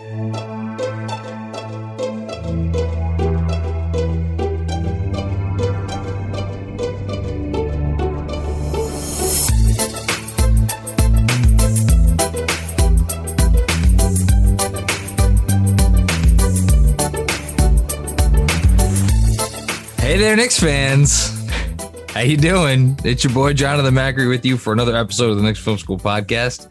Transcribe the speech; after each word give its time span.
Hey 0.00 0.06
there, 20.16 20.34
Knicks 20.34 20.58
fans. 20.58 21.46
How 22.12 22.20
you 22.20 22.38
doing? 22.38 22.98
It's 23.04 23.22
your 23.22 23.34
boy 23.34 23.52
Jonathan 23.52 23.94
Macri 23.94 24.30
with 24.30 24.46
you 24.46 24.56
for 24.56 24.72
another 24.72 24.96
episode 24.96 25.30
of 25.30 25.36
the 25.36 25.42
Knicks 25.42 25.58
Film 25.58 25.76
School 25.76 25.98
podcast. 25.98 26.68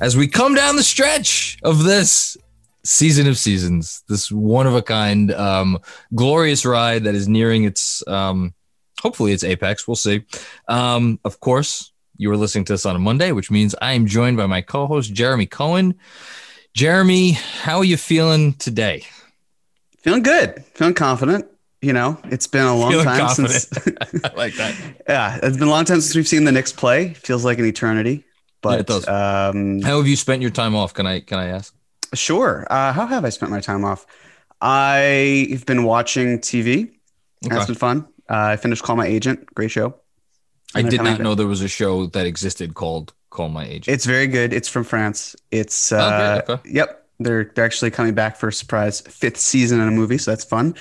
As 0.00 0.16
we 0.16 0.26
come 0.26 0.54
down 0.54 0.76
the 0.76 0.82
stretch 0.82 1.58
of 1.62 1.84
this 1.84 2.38
season 2.84 3.26
of 3.26 3.36
seasons, 3.38 4.02
this 4.08 4.30
one 4.30 4.66
of 4.66 4.74
a 4.74 4.82
kind, 4.82 5.32
um, 5.32 5.78
glorious 6.14 6.64
ride 6.64 7.04
that 7.04 7.14
is 7.14 7.28
nearing 7.28 7.64
its, 7.64 8.06
um, 8.08 8.54
hopefully 9.00 9.32
its 9.32 9.44
apex. 9.44 9.86
We'll 9.88 9.94
see. 9.96 10.24
Um, 10.68 11.18
of 11.24 11.40
course, 11.40 11.92
you 12.16 12.30
are 12.30 12.36
listening 12.36 12.64
to 12.66 12.72
this 12.74 12.84
on 12.86 12.96
a 12.96 12.98
Monday, 12.98 13.32
which 13.32 13.50
means 13.50 13.74
I 13.80 13.92
am 13.92 14.06
joined 14.06 14.36
by 14.36 14.46
my 14.46 14.60
co-host 14.60 15.12
Jeremy 15.12 15.46
Cohen. 15.46 15.94
Jeremy, 16.74 17.32
how 17.32 17.78
are 17.78 17.84
you 17.84 17.96
feeling 17.96 18.52
today? 18.54 19.04
Feeling 19.98 20.22
good, 20.22 20.64
feeling 20.74 20.94
confident. 20.94 21.46
You 21.82 21.94
know, 21.94 22.18
it's 22.24 22.46
been 22.46 22.66
a 22.66 22.76
long 22.76 22.90
Feeling 22.90 23.06
time 23.06 23.20
confident. 23.20 23.52
since. 23.52 23.80
I 24.24 24.34
like 24.34 24.54
that. 24.56 24.74
yeah, 25.08 25.38
it's 25.42 25.56
been 25.56 25.68
a 25.68 25.70
long 25.70 25.86
time 25.86 26.00
since 26.02 26.14
we've 26.14 26.28
seen 26.28 26.44
the 26.44 26.52
Knicks 26.52 26.72
play. 26.72 27.14
Feels 27.14 27.42
like 27.42 27.58
an 27.58 27.64
eternity. 27.64 28.22
But 28.60 28.70
Yeah, 28.72 28.80
it 28.80 28.86
does. 28.86 29.08
Um, 29.08 29.80
How 29.80 29.96
have 29.96 30.06
you 30.06 30.16
spent 30.16 30.42
your 30.42 30.50
time 30.50 30.74
off? 30.76 30.92
Can 30.92 31.06
I 31.06 31.20
can 31.20 31.38
I 31.38 31.46
ask? 31.48 31.74
Sure. 32.14 32.66
Uh, 32.70 32.92
how 32.92 33.06
have 33.06 33.24
I 33.24 33.28
spent 33.30 33.50
my 33.52 33.60
time 33.60 33.84
off? 33.84 34.06
I've 34.60 35.64
been 35.66 35.84
watching 35.84 36.38
TV. 36.38 36.90
That's 37.42 37.56
Okay. 37.62 37.66
been 37.68 37.74
fun. 37.76 38.06
Uh, 38.28 38.52
I 38.52 38.56
finished 38.56 38.82
Call 38.82 38.96
My 38.96 39.06
Agent. 39.06 39.46
Great 39.54 39.70
show. 39.70 39.96
I 40.74 40.82
did 40.82 41.02
not 41.02 41.20
know 41.20 41.34
there 41.34 41.46
was 41.48 41.62
a 41.62 41.68
show 41.68 42.06
that 42.06 42.26
existed 42.26 42.74
called 42.74 43.12
Call 43.30 43.48
My 43.48 43.64
Agent. 43.64 43.88
It's 43.88 44.04
very 44.04 44.26
good. 44.28 44.52
It's 44.52 44.68
from 44.68 44.84
France. 44.84 45.34
It's 45.50 45.90
Oh, 45.92 45.98
uh, 45.98 46.40
great. 46.42 46.54
Okay. 46.54 46.70
yep. 46.70 46.96
They're 47.18 47.50
they're 47.54 47.64
actually 47.66 47.90
coming 47.90 48.14
back 48.14 48.36
for 48.36 48.48
a 48.48 48.52
surprise 48.52 49.00
fifth 49.02 49.36
season 49.36 49.78
in 49.80 49.88
a 49.88 49.90
movie, 49.90 50.16
so 50.16 50.30
that's 50.30 50.44
fun. 50.44 50.74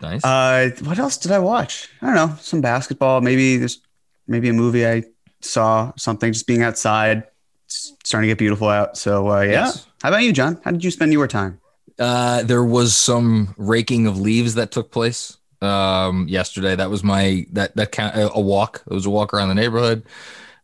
nice. 0.00 0.24
Uh, 0.24 0.70
what 0.84 0.98
else 0.98 1.18
did 1.18 1.32
I 1.32 1.38
watch? 1.38 1.88
I 2.00 2.06
don't 2.06 2.14
know. 2.14 2.36
Some 2.40 2.60
basketball. 2.62 3.20
Maybe 3.20 3.56
there's 3.58 3.80
maybe 4.26 4.48
a 4.48 4.54
movie 4.54 4.86
I 4.86 5.02
saw. 5.42 5.92
Something. 5.98 6.32
Just 6.32 6.46
being 6.46 6.62
outside. 6.62 7.24
It's 7.66 7.92
starting 8.04 8.28
to 8.28 8.30
get 8.30 8.38
beautiful 8.38 8.68
out. 8.68 8.96
So 8.96 9.28
uh, 9.30 9.40
yeah. 9.40 9.66
Yes. 9.66 9.86
How 10.06 10.10
about 10.10 10.22
you, 10.22 10.32
John? 10.32 10.60
How 10.62 10.70
did 10.70 10.84
you 10.84 10.92
spend 10.92 11.12
your 11.12 11.26
time? 11.26 11.58
Uh, 11.98 12.44
there 12.44 12.62
was 12.62 12.94
some 12.94 13.52
raking 13.56 14.06
of 14.06 14.20
leaves 14.20 14.54
that 14.54 14.70
took 14.70 14.92
place 14.92 15.36
um, 15.60 16.28
yesterday. 16.28 16.76
That 16.76 16.90
was 16.90 17.02
my 17.02 17.44
that 17.50 17.74
that 17.74 17.90
count 17.90 18.14
a 18.14 18.40
walk. 18.40 18.84
It 18.88 18.94
was 18.94 19.06
a 19.06 19.10
walk 19.10 19.34
around 19.34 19.48
the 19.48 19.56
neighborhood 19.56 20.04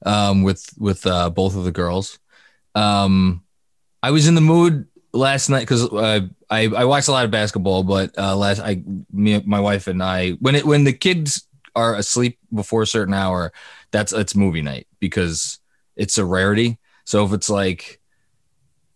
um, 0.06 0.44
with 0.44 0.72
with 0.78 1.04
uh, 1.08 1.28
both 1.28 1.56
of 1.56 1.64
the 1.64 1.72
girls. 1.72 2.20
Um, 2.76 3.42
I 4.00 4.12
was 4.12 4.28
in 4.28 4.36
the 4.36 4.40
mood 4.40 4.86
last 5.12 5.48
night 5.48 5.62
because 5.62 5.92
uh, 5.92 6.20
I 6.48 6.68
I 6.68 6.84
watched 6.84 7.08
a 7.08 7.12
lot 7.12 7.24
of 7.24 7.32
basketball, 7.32 7.82
but 7.82 8.16
uh, 8.16 8.36
last 8.36 8.60
I 8.60 8.84
me 9.12 9.42
my 9.44 9.58
wife 9.58 9.88
and 9.88 10.00
I 10.04 10.34
when 10.38 10.54
it 10.54 10.64
when 10.64 10.84
the 10.84 10.92
kids 10.92 11.48
are 11.74 11.96
asleep 11.96 12.38
before 12.54 12.82
a 12.82 12.86
certain 12.86 13.12
hour, 13.12 13.52
that's 13.90 14.12
it's 14.12 14.36
movie 14.36 14.62
night 14.62 14.86
because 15.00 15.58
it's 15.96 16.16
a 16.16 16.24
rarity. 16.24 16.78
So 17.06 17.24
if 17.24 17.32
it's 17.32 17.50
like 17.50 17.98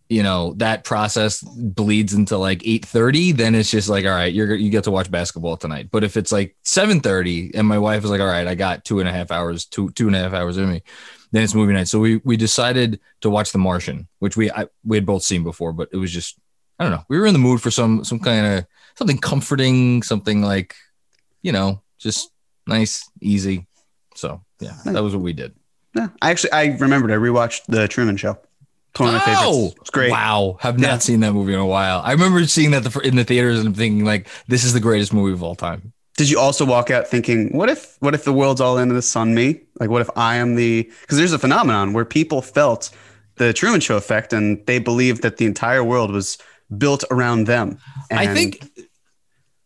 you 0.09 0.23
know 0.23 0.53
that 0.57 0.83
process 0.83 1.41
bleeds 1.41 2.13
into 2.13 2.37
like 2.37 2.59
8:30 2.59 3.35
then 3.35 3.55
it's 3.55 3.69
just 3.69 3.89
like 3.89 4.05
all 4.05 4.11
right 4.11 4.33
you're 4.33 4.55
you 4.55 4.69
get 4.69 4.85
to 4.85 4.91
watch 4.91 5.11
basketball 5.11 5.57
tonight 5.57 5.89
but 5.91 6.03
if 6.03 6.15
it's 6.17 6.31
like 6.31 6.55
7:30 6.63 7.51
and 7.55 7.67
my 7.67 7.77
wife 7.77 8.03
is 8.03 8.09
like 8.09 8.21
all 8.21 8.27
right 8.27 8.47
I 8.47 8.55
got 8.55 8.85
two 8.85 8.99
and 8.99 9.09
a 9.09 9.11
half 9.11 9.31
hours 9.31 9.65
two 9.65 9.91
two 9.91 10.07
and 10.07 10.15
a 10.15 10.19
half 10.19 10.33
hours 10.33 10.57
in 10.57 10.69
me 10.69 10.81
then 11.31 11.43
it's 11.43 11.53
movie 11.53 11.73
night 11.73 11.87
so 11.89 11.99
we 11.99 12.17
we 12.23 12.37
decided 12.37 12.99
to 13.21 13.29
watch 13.29 13.51
The 13.51 13.57
Martian 13.57 14.07
which 14.19 14.37
we 14.37 14.49
I, 14.51 14.67
we 14.85 14.97
had 14.97 15.05
both 15.05 15.23
seen 15.23 15.43
before 15.43 15.73
but 15.73 15.89
it 15.91 15.97
was 15.97 16.11
just 16.11 16.37
I 16.79 16.83
don't 16.83 16.93
know 16.93 17.03
we 17.09 17.17
were 17.19 17.25
in 17.25 17.33
the 17.33 17.39
mood 17.39 17.61
for 17.61 17.71
some 17.71 18.03
some 18.03 18.19
kind 18.19 18.45
of 18.45 18.65
something 18.95 19.17
comforting 19.17 20.03
something 20.03 20.41
like 20.41 20.75
you 21.41 21.51
know 21.51 21.81
just 21.99 22.29
nice 22.65 23.09
easy 23.21 23.67
so 24.15 24.41
yeah 24.59 24.77
that 24.85 25.03
was 25.03 25.13
what 25.13 25.23
we 25.23 25.33
did 25.33 25.53
Yeah, 25.95 26.09
I 26.21 26.31
actually 26.31 26.51
I 26.51 26.77
remembered. 26.77 27.11
I 27.11 27.15
rewatched 27.15 27.61
The 27.67 27.87
Truman 27.87 28.17
Show. 28.17 28.37
One 28.99 29.09
of 29.09 29.15
my 29.15 29.19
favorites. 29.19 29.43
Oh, 29.45 29.73
it's 29.81 29.89
great. 29.89 30.09
Oh! 30.09 30.13
Wow. 30.13 30.57
Have 30.61 30.79
not 30.79 30.87
Yeah. 30.87 30.97
seen 30.99 31.19
that 31.21 31.33
movie 31.33 31.53
in 31.53 31.59
a 31.59 31.65
while. 31.65 32.01
I 32.03 32.11
remember 32.11 32.45
seeing 32.45 32.71
that 32.71 32.83
the, 32.83 32.99
in 33.01 33.15
the 33.15 33.23
theaters 33.23 33.59
and 33.63 33.75
thinking 33.75 34.05
like, 34.05 34.27
this 34.47 34.63
is 34.63 34.73
the 34.73 34.79
greatest 34.79 35.13
movie 35.13 35.33
of 35.33 35.43
all 35.43 35.55
time. 35.55 35.93
Did 36.17 36.29
you 36.31 36.39
also 36.39 36.65
walk 36.65 36.89
out 36.89 37.07
thinking, 37.07 37.55
what 37.55 37.69
if 37.69 37.95
what 37.99 38.15
if 38.15 38.23
the 38.23 38.33
world's 38.33 38.59
all 38.59 38.77
into 38.79 38.95
this 38.95 39.15
on 39.15 39.35
me? 39.35 39.61
Like 39.79 39.89
what 39.91 40.01
if 40.01 40.09
I 40.15 40.37
am 40.37 40.55
the 40.55 40.89
because 41.01 41.17
there's 41.17 41.31
a 41.33 41.37
phenomenon 41.39 41.93
where 41.93 42.05
people 42.05 42.41
felt 42.41 42.89
the 43.35 43.53
Truman 43.53 43.81
Show 43.81 43.97
effect 43.97 44.33
and 44.33 44.65
they 44.65 44.79
believed 44.79 45.21
that 45.21 45.37
the 45.37 45.45
entire 45.45 45.83
world 45.83 46.11
was 46.11 46.39
built 46.75 47.03
around 47.11 47.45
them. 47.45 47.77
And 48.09 48.19
I 48.19 48.33
think 48.33 48.67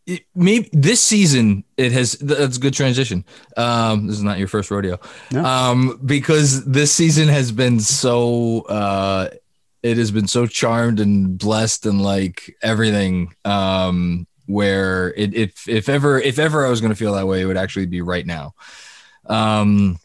it, 0.06 0.22
maybe 0.34 0.68
this 0.72 1.00
season 1.00 1.64
it 1.76 1.92
has 1.92 2.12
that's 2.14 2.56
a 2.56 2.60
good 2.60 2.74
transition. 2.74 3.24
Um, 3.56 4.06
this 4.06 4.16
is 4.16 4.22
not 4.22 4.38
your 4.38 4.48
first 4.48 4.70
rodeo. 4.70 4.98
No. 5.30 5.44
Um, 5.44 6.00
because 6.04 6.64
this 6.64 6.92
season 6.92 7.28
has 7.28 7.52
been 7.52 7.80
so 7.80 8.62
uh 8.62 9.28
it 9.82 9.96
has 9.96 10.10
been 10.10 10.28
so 10.28 10.46
charmed 10.46 11.00
and 11.00 11.38
blessed 11.38 11.86
and 11.86 12.02
like 12.02 12.56
everything. 12.62 13.34
Um 13.44 14.26
where 14.46 15.14
it 15.14 15.34
if 15.34 15.68
if 15.68 15.88
ever 15.88 16.18
if 16.18 16.38
ever 16.38 16.66
I 16.66 16.70
was 16.70 16.80
gonna 16.80 16.94
feel 16.94 17.14
that 17.14 17.26
way, 17.26 17.40
it 17.40 17.46
would 17.46 17.56
actually 17.56 17.86
be 17.86 18.00
right 18.00 18.26
now. 18.26 18.54
Um 19.26 19.98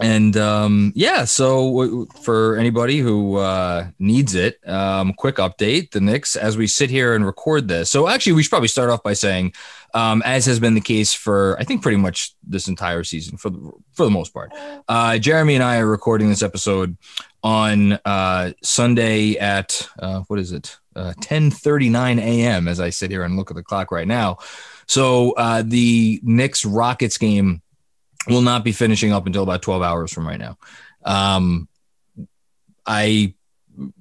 and 0.00 0.36
um, 0.36 0.92
yeah, 0.94 1.24
so 1.24 2.06
for 2.22 2.56
anybody 2.56 2.98
who 2.98 3.36
uh, 3.36 3.88
needs 3.98 4.34
it, 4.34 4.58
um, 4.68 5.14
quick 5.14 5.36
update: 5.36 5.92
the 5.92 6.00
Knicks, 6.00 6.36
as 6.36 6.56
we 6.56 6.66
sit 6.66 6.90
here 6.90 7.14
and 7.14 7.24
record 7.24 7.68
this. 7.68 7.90
So 7.90 8.08
actually, 8.08 8.32
we 8.32 8.42
should 8.42 8.50
probably 8.50 8.68
start 8.68 8.90
off 8.90 9.02
by 9.02 9.14
saying, 9.14 9.54
um, 9.94 10.22
as 10.24 10.44
has 10.46 10.60
been 10.60 10.74
the 10.74 10.80
case 10.80 11.14
for 11.14 11.56
I 11.58 11.64
think 11.64 11.82
pretty 11.82 11.96
much 11.96 12.34
this 12.42 12.68
entire 12.68 13.04
season 13.04 13.38
for 13.38 13.50
the, 13.50 13.72
for 13.92 14.04
the 14.04 14.10
most 14.10 14.34
part. 14.34 14.52
Uh, 14.86 15.16
Jeremy 15.18 15.54
and 15.54 15.64
I 15.64 15.78
are 15.78 15.86
recording 15.86 16.28
this 16.28 16.42
episode 16.42 16.96
on 17.42 17.92
uh, 18.04 18.52
Sunday 18.62 19.36
at 19.36 19.88
uh, 19.98 20.20
what 20.28 20.38
is 20.38 20.52
it? 20.52 20.76
10:39 20.94 22.18
a.m. 22.18 22.68
As 22.68 22.80
I 22.80 22.90
sit 22.90 23.10
here 23.10 23.22
and 23.22 23.36
look 23.36 23.50
at 23.50 23.56
the 23.56 23.62
clock 23.62 23.90
right 23.90 24.08
now. 24.08 24.38
So 24.86 25.32
uh, 25.32 25.62
the 25.64 26.20
Knicks 26.22 26.64
Rockets 26.64 27.18
game 27.18 27.62
will 28.26 28.42
not 28.42 28.64
be 28.64 28.72
finishing 28.72 29.12
up 29.12 29.26
until 29.26 29.42
about 29.42 29.62
12 29.62 29.82
hours 29.82 30.12
from 30.12 30.26
right 30.26 30.38
now. 30.38 30.58
Um, 31.04 31.68
I 32.86 33.34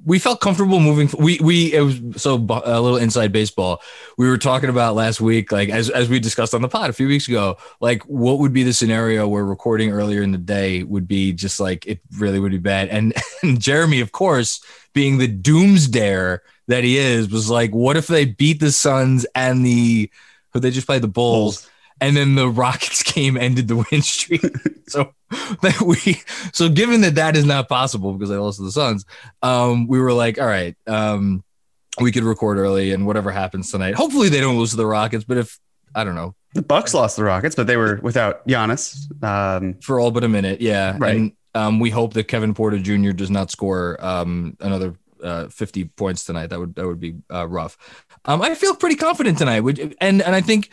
we 0.06 0.20
felt 0.20 0.40
comfortable 0.40 0.80
moving. 0.80 1.10
We 1.20 1.40
we 1.40 1.74
it 1.74 1.82
was 1.82 2.00
so 2.22 2.36
a 2.36 2.80
little 2.80 2.98
inside 2.98 3.32
baseball. 3.32 3.82
We 4.18 4.28
were 4.28 4.38
talking 4.38 4.70
about 4.70 4.96
last 4.96 5.20
week, 5.20 5.52
like 5.52 5.70
as 5.70 5.90
as 5.90 6.08
we 6.08 6.20
discussed 6.20 6.54
on 6.54 6.62
the 6.62 6.70
pod 6.70 6.90
a 6.90 6.94
few 6.94 7.08
weeks 7.08 7.28
ago, 7.28 7.58
like 7.82 8.04
what 8.04 8.40
would 8.40 8.54
be 8.54 8.64
the 8.64 8.74
scenario 8.74 9.28
where 9.28 9.44
recording 9.44 9.92
earlier 9.92 10.22
in 10.22 10.32
the 10.32 10.38
day 10.38 10.84
would 10.84 11.08
be 11.08 11.34
just 11.34 11.60
like 11.60 11.86
it 11.86 12.00
really 12.18 12.40
would 12.40 12.52
be 12.52 12.58
bad. 12.58 12.90
And, 12.90 13.14
and 13.44 13.60
Jeremy, 13.60 14.00
of 14.00 14.12
course, 14.12 14.64
being 14.94 15.18
the 15.18 15.28
doomsdayer 15.28 16.40
that 16.68 16.84
he 16.84 16.98
is, 16.98 17.30
was 17.30 17.50
like, 17.50 17.72
what 17.76 17.98
if 17.98 18.08
they 18.08 18.26
beat 18.26 18.60
the 18.60 18.72
Suns 18.72 19.26
and 19.36 19.66
the 19.66 20.10
who 20.54 20.62
they 20.62 20.72
just 20.72 20.88
played 20.88 21.02
the 21.02 21.08
Bulls. 21.08 21.62
Bulls 21.62 21.72
and 22.02 22.16
then 22.16 22.36
the 22.36 22.50
Rockets 22.50 23.04
game 23.14 23.38
ended 23.38 23.68
the 23.68 23.86
win 23.92 24.02
streak. 24.02 24.46
so 24.88 25.14
that 25.62 25.82
we, 25.82 26.22
so 26.54 26.70
given 26.70 27.02
that 27.02 27.16
that 27.16 27.36
is 27.36 27.46
not 27.46 27.70
possible 27.70 28.14
because 28.14 28.32
I 28.32 28.38
lost 28.38 28.58
to 28.58 28.64
the 28.64 28.72
Suns, 28.72 29.06
um, 29.42 29.88
we 29.88 30.00
were 30.00 30.14
like, 30.14 30.40
all 30.40 30.48
right, 30.48 30.76
um, 30.88 31.44
we 32.00 32.12
could 32.12 32.24
record 32.24 32.58
early 32.58 32.92
and 32.92 33.06
whatever 33.06 33.32
happens 33.32 33.72
tonight. 33.72 33.96
Hopefully 33.96 34.30
they 34.30 34.42
don't 34.42 34.58
lose 34.58 34.72
to 34.72 34.78
the 34.78 34.86
Rockets, 34.86 35.24
but 35.24 35.38
if 35.38 35.60
I 35.94 36.04
don't 36.04 36.16
know, 36.16 36.36
the 36.54 36.62
Bucks 36.62 36.94
lost 36.94 37.18
the 37.18 37.24
Rockets, 37.24 37.56
but 37.56 37.68
they 37.68 37.78
were 37.78 38.00
without 38.02 38.48
Giannis 38.48 39.24
um, 39.24 39.76
for 39.82 40.00
all 40.00 40.12
but 40.12 40.24
a 40.24 40.30
minute. 40.30 40.62
Yeah, 40.62 40.96
right. 40.98 41.16
And, 41.16 41.32
um, 41.54 41.80
we 41.80 41.90
hope 41.90 42.14
that 42.14 42.26
Kevin 42.26 42.54
Porter 42.54 42.80
Jr. 42.80 43.12
does 43.12 43.32
not 43.32 43.50
score 43.50 43.98
um, 44.04 44.58
another 44.60 44.96
uh, 45.24 45.48
50 45.48 45.86
points 45.86 46.26
tonight. 46.26 46.48
That 46.48 46.60
would 46.60 46.76
that 46.76 46.86
would 46.86 47.00
be 47.00 47.16
uh, 47.32 47.48
rough. 47.48 47.78
Um, 48.26 48.42
I 48.42 48.56
feel 48.56 48.76
pretty 48.76 48.96
confident 48.96 49.38
tonight, 49.38 49.64
and 50.02 50.22
and 50.22 50.36
I 50.36 50.42
think 50.42 50.70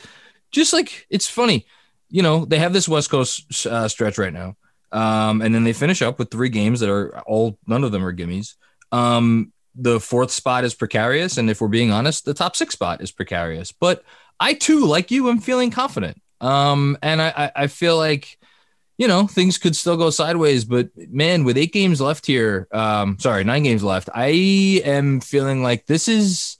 just 0.52 0.72
like 0.72 1.06
it's 1.10 1.28
funny, 1.28 1.66
you 2.10 2.22
know, 2.22 2.44
they 2.44 2.58
have 2.58 2.72
this 2.72 2.88
West 2.88 3.10
Coast 3.10 3.66
uh, 3.66 3.88
stretch 3.88 4.19
right 4.19 4.32
now, 4.32 4.56
um, 4.93 5.43
and 5.43 5.54
then 5.54 5.64
they 5.64 5.72
finish 5.72 6.02
up 6.02 6.19
with 6.19 6.31
three 6.31 6.50
games 6.50 6.81
that 6.81 6.90
are 6.90 7.19
all 7.20 7.58
none 7.66 7.84
of 7.84 7.93
them 7.93 8.04
are 8.04 8.14
gimmies. 8.14 8.54
Um, 8.93 9.52
the 9.75 9.99
fourth 9.99 10.31
spot 10.31 10.64
is 10.64 10.75
precarious, 10.75 11.38
and 11.38 11.49
if 11.49 11.60
we're 11.60 11.69
being 11.69 11.90
honest, 11.90 12.25
the 12.25 12.34
top 12.34 12.54
six 12.54 12.75
spot 12.75 13.00
is 13.00 13.10
precarious. 13.10 13.72
But 13.72 14.04
I 14.38 14.54
too, 14.54 14.87
like 14.87 15.10
you, 15.10 15.31
am 15.31 15.40
feeling 15.40 15.70
confident, 15.70 16.20
um, 16.40 16.99
and 17.02 17.22
I, 17.22 17.50
I, 17.56 17.66
feel 17.69 17.96
like 17.96 18.38
you 18.99 19.08
know 19.08 19.26
things 19.26 19.56
could 19.56 19.75
still 19.75 19.96
go 19.96 20.10
sideways 20.10 20.64
but 20.64 20.90
man 20.96 21.44
with 21.44 21.56
eight 21.56 21.72
games 21.72 22.00
left 22.00 22.26
here 22.26 22.69
um 22.72 23.19
sorry 23.19 23.43
nine 23.43 23.62
games 23.62 23.82
left 23.82 24.10
i 24.14 24.26
am 24.84 25.19
feeling 25.19 25.62
like 25.62 25.87
this 25.87 26.08
is 26.08 26.58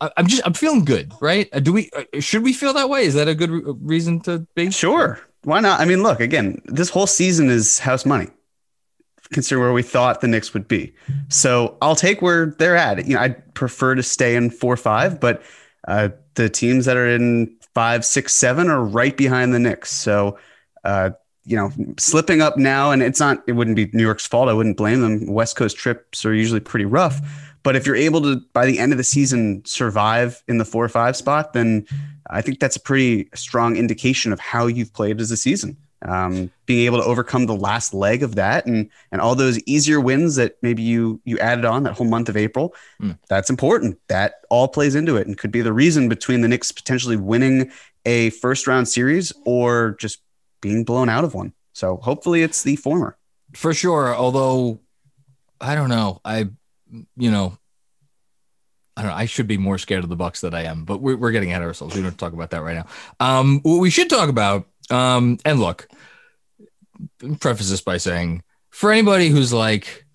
I'm 0.00 0.26
just 0.26 0.42
I'm 0.44 0.52
feeling 0.52 0.84
good, 0.84 1.12
right? 1.20 1.48
Uh, 1.52 1.60
do 1.60 1.72
we 1.72 1.90
uh, 1.96 2.20
should 2.20 2.42
we 2.42 2.52
feel 2.52 2.74
that 2.74 2.90
way? 2.90 3.04
Is 3.04 3.14
that 3.14 3.28
a 3.28 3.34
good 3.34 3.50
re- 3.50 3.62
reason 3.80 4.20
to 4.20 4.40
be? 4.54 4.70
Sure. 4.70 5.20
Why 5.44 5.60
not? 5.60 5.80
I 5.80 5.84
mean, 5.84 6.02
look 6.02 6.20
again. 6.20 6.60
This 6.66 6.90
whole 6.90 7.06
season 7.06 7.48
is 7.48 7.78
house 7.78 8.04
money. 8.04 8.28
Consider 9.32 9.60
where 9.60 9.72
we 9.72 9.82
thought 9.82 10.20
the 10.20 10.28
Knicks 10.28 10.54
would 10.54 10.68
be. 10.68 10.94
So 11.28 11.76
I'll 11.80 11.96
take 11.96 12.20
where 12.20 12.46
they're 12.58 12.76
at. 12.76 13.06
You 13.06 13.14
know, 13.14 13.20
I'd 13.22 13.54
prefer 13.54 13.94
to 13.94 14.02
stay 14.02 14.36
in 14.36 14.50
four 14.50 14.76
five, 14.76 15.18
but 15.18 15.42
uh, 15.88 16.10
the 16.34 16.48
teams 16.48 16.84
that 16.84 16.96
are 16.96 17.08
in 17.08 17.56
five, 17.74 18.04
six, 18.04 18.34
seven 18.34 18.68
are 18.68 18.84
right 18.84 19.16
behind 19.16 19.54
the 19.54 19.58
Knicks. 19.58 19.90
So 19.92 20.38
uh, 20.84 21.10
you 21.44 21.56
know, 21.56 21.70
slipping 21.96 22.42
up 22.42 22.56
now, 22.56 22.90
and 22.90 23.02
it's 23.02 23.20
not. 23.20 23.42
It 23.46 23.52
wouldn't 23.52 23.76
be 23.76 23.88
New 23.92 24.02
York's 24.02 24.26
fault. 24.26 24.48
I 24.48 24.52
wouldn't 24.52 24.76
blame 24.76 25.00
them. 25.00 25.26
West 25.26 25.56
Coast 25.56 25.76
trips 25.76 26.24
are 26.24 26.34
usually 26.34 26.60
pretty 26.60 26.84
rough 26.84 27.45
but 27.66 27.74
if 27.74 27.84
you're 27.84 27.96
able 27.96 28.22
to, 28.22 28.36
by 28.52 28.64
the 28.64 28.78
end 28.78 28.92
of 28.92 28.96
the 28.96 29.02
season, 29.02 29.60
survive 29.64 30.40
in 30.46 30.58
the 30.58 30.64
four 30.64 30.84
or 30.84 30.88
five 30.88 31.16
spot, 31.16 31.52
then 31.52 31.84
I 32.30 32.40
think 32.40 32.60
that's 32.60 32.76
a 32.76 32.80
pretty 32.80 33.28
strong 33.34 33.74
indication 33.76 34.32
of 34.32 34.38
how 34.38 34.68
you've 34.68 34.92
played 34.92 35.20
as 35.20 35.32
a 35.32 35.36
season. 35.36 35.76
Um, 36.02 36.52
being 36.66 36.86
able 36.86 36.98
to 36.98 37.04
overcome 37.04 37.46
the 37.46 37.56
last 37.56 37.92
leg 37.92 38.22
of 38.22 38.36
that 38.36 38.66
and 38.66 38.88
and 39.10 39.20
all 39.20 39.34
those 39.34 39.58
easier 39.64 39.98
wins 39.98 40.36
that 40.36 40.58
maybe 40.62 40.82
you 40.82 41.20
you 41.24 41.40
added 41.40 41.64
on 41.64 41.82
that 41.82 41.94
whole 41.94 42.06
month 42.06 42.28
of 42.28 42.36
April, 42.36 42.72
mm. 43.02 43.18
that's 43.28 43.50
important. 43.50 43.98
That 44.06 44.34
all 44.48 44.68
plays 44.68 44.94
into 44.94 45.16
it 45.16 45.26
and 45.26 45.36
could 45.36 45.50
be 45.50 45.62
the 45.62 45.72
reason 45.72 46.08
between 46.08 46.42
the 46.42 46.48
Knicks 46.48 46.70
potentially 46.70 47.16
winning 47.16 47.72
a 48.04 48.30
first 48.30 48.68
round 48.68 48.86
series 48.86 49.32
or 49.44 49.96
just 49.98 50.20
being 50.60 50.84
blown 50.84 51.08
out 51.08 51.24
of 51.24 51.34
one. 51.34 51.52
So 51.72 51.96
hopefully 51.96 52.44
it's 52.44 52.62
the 52.62 52.76
former. 52.76 53.18
For 53.54 53.74
sure. 53.74 54.14
Although 54.14 54.78
I 55.60 55.74
don't 55.74 55.88
know. 55.88 56.20
I 56.24 56.50
you 57.16 57.30
know, 57.30 57.58
I 58.96 59.02
don't 59.02 59.10
know. 59.10 59.16
I 59.16 59.26
should 59.26 59.46
be 59.46 59.58
more 59.58 59.78
scared 59.78 60.04
of 60.04 60.10
the 60.10 60.16
Bucks 60.16 60.40
than 60.40 60.54
I 60.54 60.62
am, 60.64 60.84
but 60.84 61.02
we're, 61.02 61.16
we're 61.16 61.32
getting 61.32 61.50
ahead 61.50 61.62
of 61.62 61.68
ourselves. 61.68 61.94
We 61.94 62.02
don't 62.02 62.18
talk 62.18 62.32
about 62.32 62.50
that 62.50 62.62
right 62.62 62.76
now. 62.76 62.86
Um, 63.20 63.60
what 63.62 63.76
we 63.78 63.90
should 63.90 64.08
talk 64.08 64.30
about, 64.30 64.66
um, 64.90 65.38
and 65.44 65.60
look, 65.60 65.88
preface 67.40 67.68
this 67.68 67.82
by 67.82 67.98
saying, 67.98 68.42
for 68.70 68.92
anybody 68.92 69.28
who's 69.28 69.52
like, 69.52 70.06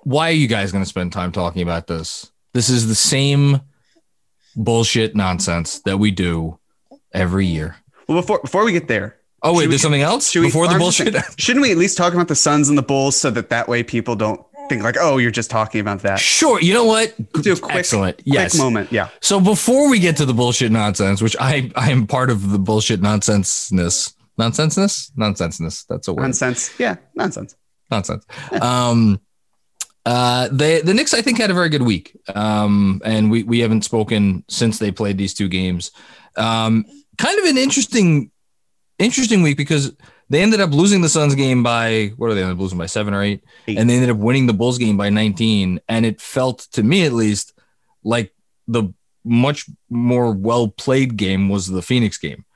why 0.00 0.28
are 0.28 0.34
you 0.34 0.48
guys 0.48 0.72
going 0.72 0.84
to 0.84 0.88
spend 0.88 1.12
time 1.12 1.32
talking 1.32 1.62
about 1.62 1.86
this? 1.86 2.30
This 2.52 2.68
is 2.68 2.88
the 2.88 2.94
same 2.94 3.60
bullshit 4.56 5.16
nonsense 5.16 5.80
that 5.80 5.98
we 5.98 6.10
do 6.10 6.58
every 7.12 7.46
year. 7.46 7.76
Well, 8.08 8.20
before 8.20 8.40
before 8.40 8.64
we 8.64 8.72
get 8.72 8.88
there, 8.88 9.16
oh 9.42 9.56
wait, 9.56 9.68
there's 9.68 9.80
something 9.80 10.02
else 10.02 10.32
before 10.32 10.66
we, 10.66 10.72
the 10.72 10.78
bullshit. 10.78 11.14
shouldn't 11.38 11.62
we 11.62 11.70
at 11.70 11.78
least 11.78 11.96
talk 11.96 12.12
about 12.12 12.28
the 12.28 12.34
Suns 12.34 12.68
and 12.68 12.76
the 12.76 12.82
Bulls 12.82 13.16
so 13.16 13.30
that 13.30 13.48
that 13.50 13.68
way 13.68 13.82
people 13.82 14.16
don't 14.16 14.44
think 14.72 14.82
like, 14.82 14.96
oh, 14.98 15.18
you're 15.18 15.30
just 15.30 15.50
talking 15.50 15.80
about 15.80 16.00
that. 16.00 16.18
Sure. 16.18 16.60
You 16.60 16.72
know 16.72 16.84
what? 16.84 17.14
Do 17.42 17.52
a 17.52 17.56
quick, 17.56 17.76
Excellent. 17.76 18.16
Quick 18.16 18.26
yes. 18.26 18.56
moment. 18.56 18.90
Yeah. 18.90 19.08
So 19.20 19.40
before 19.40 19.90
we 19.90 19.98
get 19.98 20.16
to 20.16 20.24
the 20.24 20.32
bullshit 20.34 20.72
nonsense, 20.72 21.20
which 21.20 21.36
I 21.38 21.70
I 21.76 21.90
am 21.90 22.06
part 22.06 22.30
of 22.30 22.50
the 22.50 22.58
bullshit 22.58 23.00
nonsenseness, 23.00 24.14
nonsenseness, 24.38 25.12
nonsenseness. 25.16 25.84
That's 25.84 26.08
a 26.08 26.14
word. 26.14 26.22
Nonsense. 26.22 26.70
Yeah. 26.78 26.96
Nonsense. 27.14 27.56
Nonsense. 27.90 28.24
um. 28.60 29.20
Uh, 30.04 30.48
the 30.48 30.82
the 30.84 30.92
Knicks 30.92 31.14
I 31.14 31.22
think 31.22 31.38
had 31.38 31.50
a 31.52 31.54
very 31.54 31.68
good 31.68 31.82
week. 31.82 32.18
Um, 32.34 33.00
and 33.04 33.30
we 33.30 33.44
we 33.44 33.60
haven't 33.60 33.84
spoken 33.84 34.44
since 34.48 34.78
they 34.78 34.90
played 34.90 35.16
these 35.16 35.32
two 35.32 35.48
games. 35.48 35.92
Um, 36.36 36.84
kind 37.18 37.38
of 37.38 37.44
an 37.44 37.56
interesting 37.56 38.32
interesting 38.98 39.42
week 39.42 39.56
because 39.56 39.94
they 40.32 40.40
ended 40.42 40.62
up 40.62 40.70
losing 40.70 41.02
the 41.02 41.10
Suns 41.10 41.34
game 41.34 41.62
by 41.62 42.14
what 42.16 42.30
are 42.30 42.34
they 42.34 42.40
ended 42.40 42.56
up 42.56 42.60
losing 42.60 42.78
by 42.78 42.86
seven 42.86 43.12
or 43.12 43.22
eight, 43.22 43.44
eight, 43.68 43.76
and 43.76 43.88
they 43.88 43.94
ended 43.94 44.08
up 44.08 44.16
winning 44.16 44.46
the 44.46 44.54
Bulls 44.54 44.78
game 44.78 44.96
by 44.96 45.10
19. 45.10 45.78
And 45.90 46.06
it 46.06 46.22
felt 46.22 46.60
to 46.72 46.82
me 46.82 47.04
at 47.04 47.12
least 47.12 47.52
like 48.02 48.34
the 48.66 48.94
much 49.24 49.66
more 49.90 50.32
well 50.32 50.68
played 50.68 51.18
game 51.18 51.50
was 51.50 51.66
the 51.66 51.82
Phoenix 51.82 52.16
game. 52.16 52.46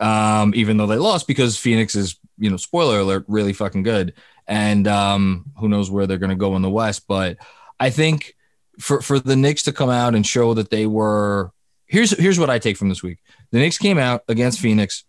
Um, 0.00 0.54
even 0.54 0.78
though 0.78 0.86
they 0.86 0.96
lost 0.96 1.26
because 1.26 1.58
Phoenix 1.58 1.94
is, 1.94 2.16
you 2.38 2.48
know, 2.48 2.56
spoiler 2.56 3.00
alert, 3.00 3.26
really 3.28 3.52
fucking 3.52 3.82
good. 3.82 4.14
And 4.46 4.88
um, 4.88 5.52
who 5.58 5.68
knows 5.68 5.90
where 5.90 6.06
they're 6.06 6.16
going 6.16 6.30
to 6.30 6.36
go 6.36 6.56
in 6.56 6.62
the 6.62 6.70
West. 6.70 7.06
But 7.06 7.36
I 7.78 7.90
think 7.90 8.36
for, 8.80 9.02
for 9.02 9.20
the 9.20 9.36
Knicks 9.36 9.64
to 9.64 9.72
come 9.72 9.90
out 9.90 10.14
and 10.14 10.26
show 10.26 10.54
that 10.54 10.70
they 10.70 10.86
were 10.86 11.52
here's 11.88 12.16
here's 12.18 12.38
what 12.38 12.48
I 12.48 12.58
take 12.58 12.78
from 12.78 12.88
this 12.88 13.02
week. 13.02 13.18
The 13.50 13.58
Knicks 13.58 13.76
came 13.76 13.98
out 13.98 14.22
against 14.28 14.60
Phoenix 14.60 15.04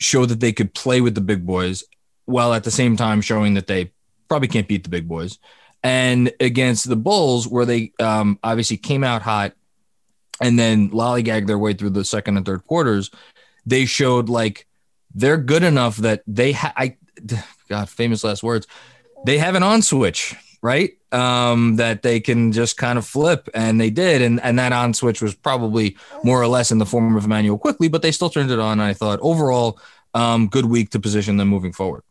show 0.00 0.26
that 0.26 0.40
they 0.40 0.52
could 0.52 0.74
play 0.74 1.00
with 1.00 1.14
the 1.14 1.20
big 1.20 1.46
boys 1.46 1.84
while 2.24 2.54
at 2.54 2.64
the 2.64 2.70
same 2.70 2.96
time 2.96 3.20
showing 3.20 3.54
that 3.54 3.66
they 3.66 3.92
probably 4.28 4.48
can't 4.48 4.68
beat 4.68 4.82
the 4.82 4.90
big 4.90 5.06
boys. 5.06 5.38
And 5.82 6.32
against 6.40 6.88
the 6.88 6.96
Bulls, 6.96 7.46
where 7.46 7.64
they 7.64 7.92
um, 7.98 8.38
obviously 8.42 8.76
came 8.76 9.04
out 9.04 9.22
hot 9.22 9.52
and 10.40 10.58
then 10.58 10.90
lollygagged 10.90 11.46
their 11.46 11.58
way 11.58 11.74
through 11.74 11.90
the 11.90 12.04
second 12.04 12.36
and 12.36 12.46
third 12.46 12.66
quarters, 12.66 13.10
they 13.66 13.84
showed 13.84 14.28
like 14.28 14.66
they're 15.14 15.36
good 15.36 15.62
enough 15.62 15.96
that 15.98 16.22
they 16.26 16.52
ha- 16.52 16.72
I 16.76 16.96
God 17.68 17.88
famous 17.88 18.24
last 18.24 18.42
words. 18.42 18.66
They 19.26 19.38
have 19.38 19.54
an 19.54 19.62
on 19.62 19.82
switch, 19.82 20.34
right? 20.62 20.92
Um, 21.12 21.76
that 21.76 22.02
they 22.02 22.20
can 22.20 22.52
just 22.52 22.76
kind 22.76 22.98
of 22.98 23.06
flip, 23.06 23.48
and 23.54 23.80
they 23.80 23.90
did, 23.90 24.22
and 24.22 24.40
and 24.42 24.58
that 24.58 24.72
on 24.72 24.94
switch 24.94 25.20
was 25.20 25.34
probably 25.34 25.96
more 26.22 26.40
or 26.40 26.46
less 26.46 26.70
in 26.70 26.78
the 26.78 26.86
form 26.86 27.16
of 27.16 27.24
Immanuel 27.24 27.58
Quickley, 27.58 27.88
but 27.88 28.02
they 28.02 28.12
still 28.12 28.30
turned 28.30 28.50
it 28.50 28.58
on. 28.58 28.80
I 28.80 28.94
thought 28.94 29.18
overall, 29.20 29.78
um, 30.14 30.48
good 30.48 30.66
week 30.66 30.90
to 30.90 31.00
position 31.00 31.36
them 31.36 31.48
moving 31.48 31.72
forward. 31.72 32.02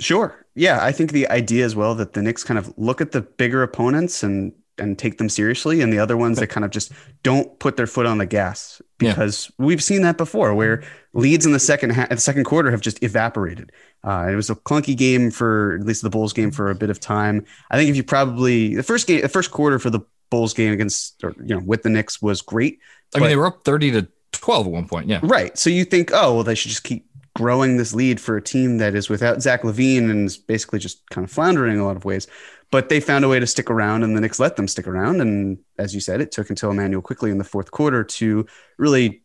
Sure, 0.00 0.44
yeah, 0.54 0.82
I 0.82 0.92
think 0.92 1.12
the 1.12 1.28
idea 1.28 1.64
as 1.64 1.76
well 1.76 1.94
that 1.94 2.12
the 2.12 2.22
Knicks 2.22 2.44
kind 2.44 2.58
of 2.58 2.72
look 2.76 3.00
at 3.00 3.12
the 3.12 3.22
bigger 3.22 3.62
opponents 3.62 4.22
and 4.22 4.52
and 4.78 4.98
take 4.98 5.18
them 5.18 5.28
seriously, 5.28 5.80
and 5.80 5.92
the 5.92 5.98
other 5.98 6.16
ones 6.16 6.38
that 6.38 6.48
kind 6.48 6.64
of 6.64 6.70
just 6.70 6.92
don't 7.22 7.58
put 7.58 7.76
their 7.76 7.86
foot 7.86 8.06
on 8.06 8.18
the 8.18 8.26
gas 8.26 8.80
because 8.98 9.50
yeah. 9.58 9.66
we've 9.66 9.82
seen 9.82 10.02
that 10.02 10.16
before, 10.16 10.54
where 10.54 10.82
leads 11.12 11.46
in 11.46 11.52
the 11.52 11.58
second 11.58 11.90
ha- 11.90 12.06
the 12.10 12.16
second 12.16 12.44
quarter 12.44 12.70
have 12.70 12.80
just 12.80 13.02
evaporated. 13.02 13.72
Uh, 14.02 14.26
it 14.30 14.34
was 14.34 14.50
a 14.50 14.54
clunky 14.54 14.96
game 14.96 15.30
for 15.30 15.76
at 15.80 15.86
least 15.86 16.02
the 16.02 16.10
Bulls 16.10 16.32
game 16.32 16.50
for 16.50 16.70
a 16.70 16.74
bit 16.74 16.90
of 16.90 17.00
time. 17.00 17.44
I 17.70 17.76
think 17.76 17.90
if 17.90 17.96
you 17.96 18.02
probably 18.02 18.74
the 18.74 18.82
first 18.82 19.06
game, 19.06 19.20
the 19.20 19.28
first 19.28 19.50
quarter 19.50 19.78
for 19.78 19.90
the 19.90 20.00
Bulls 20.30 20.54
game 20.54 20.72
against 20.72 21.22
or, 21.22 21.34
you 21.38 21.54
know 21.54 21.62
with 21.64 21.82
the 21.82 21.90
Knicks 21.90 22.20
was 22.20 22.42
great. 22.42 22.80
I 23.14 23.20
mean, 23.20 23.28
they 23.28 23.36
were 23.36 23.46
up 23.46 23.64
thirty 23.64 23.90
to 23.92 24.08
twelve 24.32 24.66
at 24.66 24.72
one 24.72 24.88
point. 24.88 25.08
Yeah, 25.08 25.20
right. 25.22 25.56
So 25.56 25.70
you 25.70 25.84
think, 25.84 26.10
oh 26.12 26.34
well, 26.34 26.44
they 26.44 26.54
should 26.54 26.70
just 26.70 26.84
keep 26.84 27.06
growing 27.36 27.76
this 27.76 27.94
lead 27.94 28.20
for 28.20 28.36
a 28.36 28.42
team 28.42 28.78
that 28.78 28.94
is 28.94 29.08
without 29.08 29.42
Zach 29.42 29.62
LaVine 29.62 30.10
and 30.10 30.26
is 30.26 30.36
basically 30.36 30.78
just 30.78 31.08
kind 31.10 31.24
of 31.24 31.30
floundering 31.30 31.74
in 31.74 31.80
a 31.80 31.84
lot 31.84 31.96
of 31.96 32.04
ways. 32.04 32.28
But 32.70 32.88
they 32.88 33.00
found 33.00 33.24
a 33.24 33.28
way 33.28 33.38
to 33.38 33.46
stick 33.46 33.70
around, 33.70 34.02
and 34.02 34.16
the 34.16 34.20
Knicks 34.20 34.40
let 34.40 34.56
them 34.56 34.66
stick 34.66 34.88
around. 34.88 35.20
And 35.20 35.58
as 35.78 35.94
you 35.94 36.00
said, 36.00 36.20
it 36.20 36.32
took 36.32 36.50
until 36.50 36.70
Immanuel 36.70 37.02
Quickley 37.02 37.30
in 37.30 37.38
the 37.38 37.44
fourth 37.44 37.70
quarter 37.70 38.02
to 38.02 38.46
really 38.78 39.22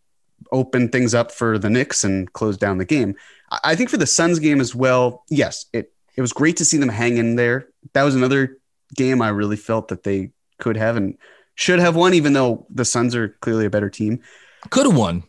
open 0.51 0.89
things 0.89 1.13
up 1.13 1.31
for 1.31 1.57
the 1.57 1.69
Knicks 1.69 2.03
and 2.03 2.31
close 2.33 2.57
down 2.57 2.77
the 2.77 2.85
game. 2.85 3.15
I 3.63 3.75
think 3.75 3.89
for 3.89 3.97
the 3.97 4.07
Suns 4.07 4.39
game 4.39 4.61
as 4.61 4.75
well, 4.75 5.23
yes, 5.29 5.65
it 5.73 5.93
it 6.15 6.21
was 6.21 6.33
great 6.33 6.57
to 6.57 6.65
see 6.65 6.77
them 6.77 6.89
hang 6.89 7.17
in 7.17 7.35
there. 7.35 7.69
That 7.93 8.03
was 8.03 8.15
another 8.15 8.57
game 8.95 9.21
I 9.21 9.29
really 9.29 9.55
felt 9.55 9.87
that 9.87 10.03
they 10.03 10.31
could 10.59 10.77
have 10.77 10.97
and 10.97 11.17
should 11.55 11.79
have 11.79 11.95
won, 11.95 12.13
even 12.13 12.33
though 12.33 12.67
the 12.69 12.85
Suns 12.85 13.15
are 13.15 13.29
clearly 13.41 13.65
a 13.65 13.69
better 13.69 13.89
team. 13.89 14.21
Could 14.69 14.85
have 14.85 14.97
won. 14.97 15.23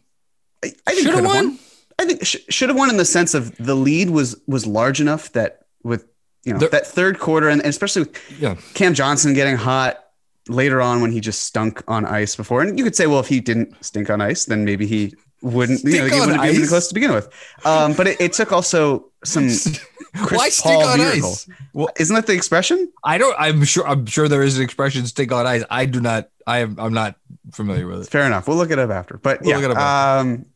I, 0.64 0.73
I 0.87 0.90
think 0.93 1.07
should 1.07 1.14
have 1.14 1.25
won. 1.25 1.49
won. 1.49 1.59
I 1.99 2.07
think 2.07 2.25
sh- 2.25 2.37
should 2.49 2.69
have 2.69 2.79
won 2.79 2.90
in 2.90 2.97
the 2.97 3.05
sense 3.05 3.35
of 3.35 3.57
the 3.57 3.75
lead 3.75 4.11
was 4.11 4.40
was 4.47 4.67
large 4.67 5.00
enough 5.00 5.33
that 5.33 5.61
with 5.83 6.07
you 6.44 6.52
know 6.52 6.59
there, 6.59 6.68
that 6.70 6.87
third 6.87 7.18
quarter 7.18 7.49
and, 7.49 7.61
especially 7.62 8.02
with 8.02 8.40
yeah. 8.40 8.56
Cam 8.75 8.94
Johnson 8.94 9.35
getting 9.35 9.56
hot 9.56 10.04
later 10.49 10.80
on 10.80 11.00
when 11.00 11.12
he 11.12 11.20
just 11.20 11.42
stunk 11.42 11.82
on 11.88 12.04
ice 12.04 12.37
before. 12.37 12.62
And 12.62 12.78
you 12.78 12.85
could 12.85 12.97
say, 12.97 13.06
well, 13.06 13.20
if 13.20 13.28
he 13.28 13.40
didn't 13.40 13.75
stink 13.85 14.11
on 14.11 14.20
ice, 14.20 14.47
then 14.47 14.64
maybe 14.64 14.87
he 14.87 15.14
wouldn't, 15.42 15.80
stink 15.80 15.94
you 15.94 16.00
know, 16.00 16.09
he 16.09 16.20
wouldn't 16.20 16.40
ice? 16.40 16.50
be 16.50 16.56
even 16.56 16.68
close 16.68 16.88
to 16.88 16.94
begin 16.94 17.12
with. 17.12 17.28
Um, 17.64 17.92
but 17.94 18.06
it, 18.06 18.20
it, 18.20 18.32
took 18.32 18.52
also 18.52 19.11
some 19.25 19.44
Why 20.30 20.49
stink 20.49 20.82
Paul 20.82 20.88
on 20.88 21.00
ice? 21.00 21.49
Well, 21.73 21.88
isn't 21.99 22.14
that 22.14 22.26
the 22.26 22.32
expression? 22.32 22.90
I 23.04 23.18
don't. 23.18 23.35
I'm 23.38 23.64
sure. 23.64 23.87
I'm 23.87 24.06
sure 24.06 24.28
there 24.28 24.42
is 24.42 24.59
an 24.59 24.64
expression 24.64 25.06
"stink 25.06 25.30
on 25.30 25.47
ice." 25.47 25.62
I 25.70 25.87
do 25.87 26.00
not. 26.00 26.30
I 26.47 26.59
am. 26.59 26.76
I'm 26.80 26.92
not 26.92 27.16
familiar 27.52 27.87
with 27.87 28.02
it. 28.02 28.09
Fair 28.09 28.26
enough. 28.26 28.49
We'll 28.49 28.56
look 28.56 28.70
it 28.70 28.78
up 28.78 28.90
after. 28.90 29.18
But 29.18 29.42
we'll 29.42 29.61
yeah. 29.61 30.18
Um, 30.18 30.47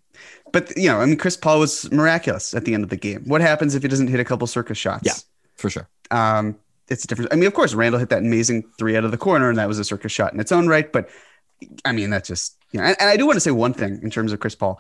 but 0.53 0.77
you 0.77 0.89
know, 0.89 1.01
I 1.01 1.07
mean, 1.07 1.17
Chris 1.17 1.37
Paul 1.37 1.61
was 1.61 1.91
miraculous 1.93 2.53
at 2.53 2.65
the 2.65 2.75
end 2.75 2.83
of 2.83 2.91
the 2.91 2.97
game. 2.97 3.23
What 3.27 3.41
happens 3.41 3.77
if 3.77 3.83
he 3.83 3.89
doesn't 3.89 4.09
hit 4.09 4.19
a 4.19 4.25
couple 4.25 4.47
circus 4.49 4.77
shots? 4.77 5.05
Yeah, 5.05 5.13
for 5.65 5.71
sure. 5.71 5.89
Um, 6.11 6.59
it's 6.89 7.05
a 7.05 7.07
different. 7.07 7.33
I 7.33 7.37
mean, 7.37 7.47
of 7.47 7.55
course, 7.55 7.73
Randle 7.73 7.99
hit 7.99 8.11
that 8.11 8.19
amazing 8.19 8.65
three 8.79 8.99
out 8.99 9.05
of 9.05 9.13
the 9.13 9.17
corner, 9.17 9.49
and 9.49 9.57
that 9.57 9.67
was 9.67 9.79
a 9.79 9.85
circus 9.85 10.13
shot 10.13 10.35
in 10.35 10.41
its 10.41 10.53
own 10.53 10.69
right. 10.69 10.93
But 10.93 11.09
I 11.87 11.93
mean, 11.93 12.11
that's 12.11 12.29
just 12.29 12.59
you 12.73 12.81
know. 12.81 12.85
And, 12.85 12.97
and 13.01 13.09
I 13.09 13.17
do 13.17 13.25
want 13.25 13.37
to 13.37 13.41
say 13.41 13.51
one 13.51 13.73
thing 13.73 13.99
in 14.03 14.11
terms 14.11 14.31
of 14.31 14.41
Chris 14.41 14.55
Paul. 14.55 14.79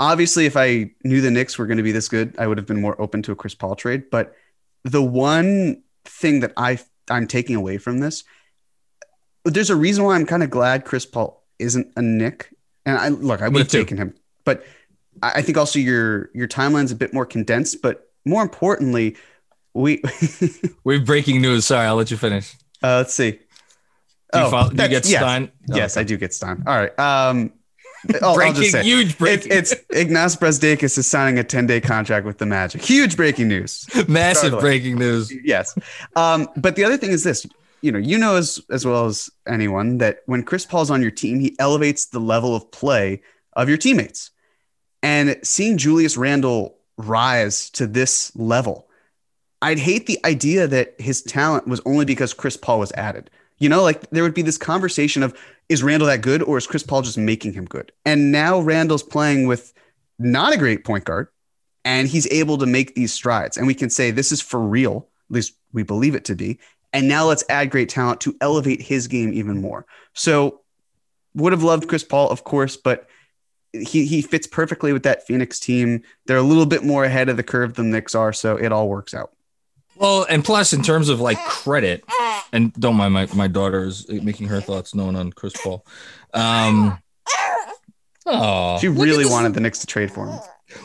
Obviously, 0.00 0.46
if 0.46 0.56
I 0.56 0.90
knew 1.04 1.20
the 1.20 1.30
Knicks 1.30 1.56
were 1.56 1.66
going 1.66 1.76
to 1.76 1.84
be 1.84 1.92
this 1.92 2.08
good, 2.08 2.34
I 2.36 2.48
would 2.48 2.58
have 2.58 2.66
been 2.66 2.80
more 2.80 3.00
open 3.00 3.22
to 3.22 3.32
a 3.32 3.36
Chris 3.36 3.54
Paul 3.54 3.76
trade. 3.76 4.10
But 4.10 4.34
the 4.82 5.02
one 5.02 5.84
thing 6.04 6.40
that 6.40 6.52
I 6.56 6.80
I'm 7.08 7.28
taking 7.28 7.54
away 7.54 7.78
from 7.78 8.00
this, 8.00 8.24
there's 9.44 9.70
a 9.70 9.76
reason 9.76 10.02
why 10.02 10.16
I'm 10.16 10.26
kind 10.26 10.42
of 10.42 10.50
glad 10.50 10.84
Chris 10.84 11.06
Paul 11.06 11.44
isn't 11.60 11.92
a 11.96 12.02
Knick. 12.02 12.52
And 12.84 12.98
I 12.98 13.08
look, 13.10 13.40
I 13.40 13.46
would 13.46 13.60
have 13.60 13.68
taken 13.68 13.96
him, 13.96 14.16
but 14.44 14.64
I 15.22 15.42
think 15.42 15.56
also 15.56 15.78
your 15.78 16.30
your 16.34 16.48
timeline's 16.48 16.90
a 16.90 16.96
bit 16.96 17.14
more 17.14 17.24
condensed. 17.24 17.80
But 17.80 18.10
more 18.24 18.42
importantly, 18.42 19.16
we 19.74 20.02
we 20.84 20.94
have 20.94 21.04
breaking 21.04 21.42
news. 21.42 21.66
Sorry, 21.66 21.86
I'll 21.86 21.96
let 21.96 22.10
you 22.10 22.16
finish. 22.16 22.54
Uh, 22.82 22.98
let's 22.98 23.14
see. 23.14 23.32
Do 24.32 24.40
you, 24.40 24.46
oh, 24.46 24.50
follow, 24.50 24.70
do 24.70 24.82
you 24.82 24.88
get 24.88 25.04
Stein? 25.04 25.50
Yes, 25.66 25.76
yes 25.76 25.96
I 25.96 26.02
do 26.02 26.16
get 26.16 26.34
Stein. 26.34 26.64
All 26.66 26.76
right. 26.76 26.98
Um, 26.98 27.52
I'll, 28.22 28.34
breaking, 28.34 28.64
I'll 28.64 28.70
say, 28.70 28.82
huge 28.82 29.16
breaking. 29.16 29.52
It, 29.52 29.56
it's 29.56 29.74
Ignas 29.92 30.38
Brazdeikis 30.38 30.98
is 30.98 31.08
signing 31.08 31.38
a 31.38 31.44
10 31.44 31.66
day 31.66 31.80
contract 31.80 32.26
with 32.26 32.38
the 32.38 32.46
Magic. 32.46 32.82
Huge 32.82 33.16
breaking 33.16 33.48
news. 33.48 33.86
Massive 34.08 34.58
breaking 34.60 34.96
news. 34.96 35.32
Yes. 35.44 35.76
Um, 36.16 36.48
but 36.56 36.76
the 36.76 36.84
other 36.84 36.96
thing 36.96 37.10
is 37.10 37.24
this 37.24 37.46
you 37.80 37.92
know, 37.92 37.98
you 37.98 38.16
know 38.16 38.36
as, 38.36 38.60
as 38.70 38.86
well 38.86 39.04
as 39.04 39.28
anyone 39.46 39.98
that 39.98 40.20
when 40.24 40.42
Chris 40.42 40.64
Paul's 40.64 40.90
on 40.90 41.02
your 41.02 41.10
team, 41.10 41.38
he 41.38 41.54
elevates 41.58 42.06
the 42.06 42.18
level 42.18 42.56
of 42.56 42.70
play 42.70 43.20
of 43.52 43.68
your 43.68 43.76
teammates. 43.76 44.30
And 45.02 45.36
seeing 45.42 45.76
Julius 45.76 46.16
Randle 46.16 46.78
rise 46.96 47.68
to 47.70 47.86
this 47.86 48.34
level 48.34 48.83
I'd 49.64 49.78
hate 49.78 50.04
the 50.04 50.18
idea 50.26 50.66
that 50.66 50.94
his 51.00 51.22
talent 51.22 51.66
was 51.66 51.80
only 51.86 52.04
because 52.04 52.34
Chris 52.34 52.54
Paul 52.54 52.80
was 52.80 52.92
added. 52.92 53.30
You 53.56 53.70
know, 53.70 53.82
like 53.82 54.10
there 54.10 54.22
would 54.22 54.34
be 54.34 54.42
this 54.42 54.58
conversation 54.58 55.22
of 55.22 55.34
is 55.70 55.82
Randle 55.82 56.08
that 56.08 56.20
good 56.20 56.42
or 56.42 56.58
is 56.58 56.66
Chris 56.66 56.82
Paul 56.82 57.00
just 57.00 57.16
making 57.16 57.54
him 57.54 57.64
good? 57.64 57.90
And 58.04 58.30
now 58.30 58.60
Randle's 58.60 59.02
playing 59.02 59.46
with 59.46 59.72
not 60.18 60.52
a 60.52 60.58
great 60.58 60.84
point 60.84 61.04
guard 61.04 61.28
and 61.82 62.06
he's 62.06 62.30
able 62.30 62.58
to 62.58 62.66
make 62.66 62.94
these 62.94 63.14
strides. 63.14 63.56
And 63.56 63.66
we 63.66 63.72
can 63.72 63.88
say 63.88 64.10
this 64.10 64.32
is 64.32 64.42
for 64.42 64.60
real, 64.60 65.08
at 65.30 65.34
least 65.34 65.54
we 65.72 65.82
believe 65.82 66.14
it 66.14 66.26
to 66.26 66.34
be. 66.34 66.58
And 66.92 67.08
now 67.08 67.24
let's 67.24 67.44
add 67.48 67.70
great 67.70 67.88
talent 67.88 68.20
to 68.20 68.36
elevate 68.42 68.82
his 68.82 69.08
game 69.08 69.32
even 69.32 69.62
more. 69.62 69.86
So 70.12 70.60
would 71.34 71.54
have 71.54 71.62
loved 71.62 71.88
Chris 71.88 72.04
Paul, 72.04 72.28
of 72.28 72.44
course, 72.44 72.76
but 72.76 73.08
he 73.72 74.04
he 74.04 74.20
fits 74.20 74.46
perfectly 74.46 74.92
with 74.92 75.04
that 75.04 75.26
Phoenix 75.26 75.58
team. 75.58 76.02
They're 76.26 76.36
a 76.36 76.42
little 76.42 76.66
bit 76.66 76.84
more 76.84 77.04
ahead 77.04 77.30
of 77.30 77.38
the 77.38 77.42
curve 77.42 77.74
than 77.74 77.90
the 77.90 77.96
Knicks 77.96 78.14
are, 78.14 78.34
so 78.34 78.56
it 78.56 78.70
all 78.70 78.90
works 78.90 79.14
out. 79.14 79.33
Well, 79.96 80.26
and 80.28 80.44
plus, 80.44 80.72
in 80.72 80.82
terms 80.82 81.08
of 81.08 81.20
like 81.20 81.38
credit, 81.44 82.04
and 82.52 82.72
don't 82.74 82.96
mind 82.96 83.14
my 83.14 83.26
my 83.34 83.48
daughter 83.48 83.84
is 83.84 84.08
making 84.08 84.48
her 84.48 84.60
thoughts 84.60 84.94
known 84.94 85.16
on 85.16 85.32
Chris 85.32 85.54
Paul. 85.62 85.86
Um, 86.32 86.98
oh, 88.26 88.78
she 88.78 88.88
really 88.88 89.24
wanted 89.26 89.54
the 89.54 89.60
Knicks 89.60 89.80
to 89.80 89.86
trade 89.86 90.10
for 90.10 90.26
him. 90.26 90.38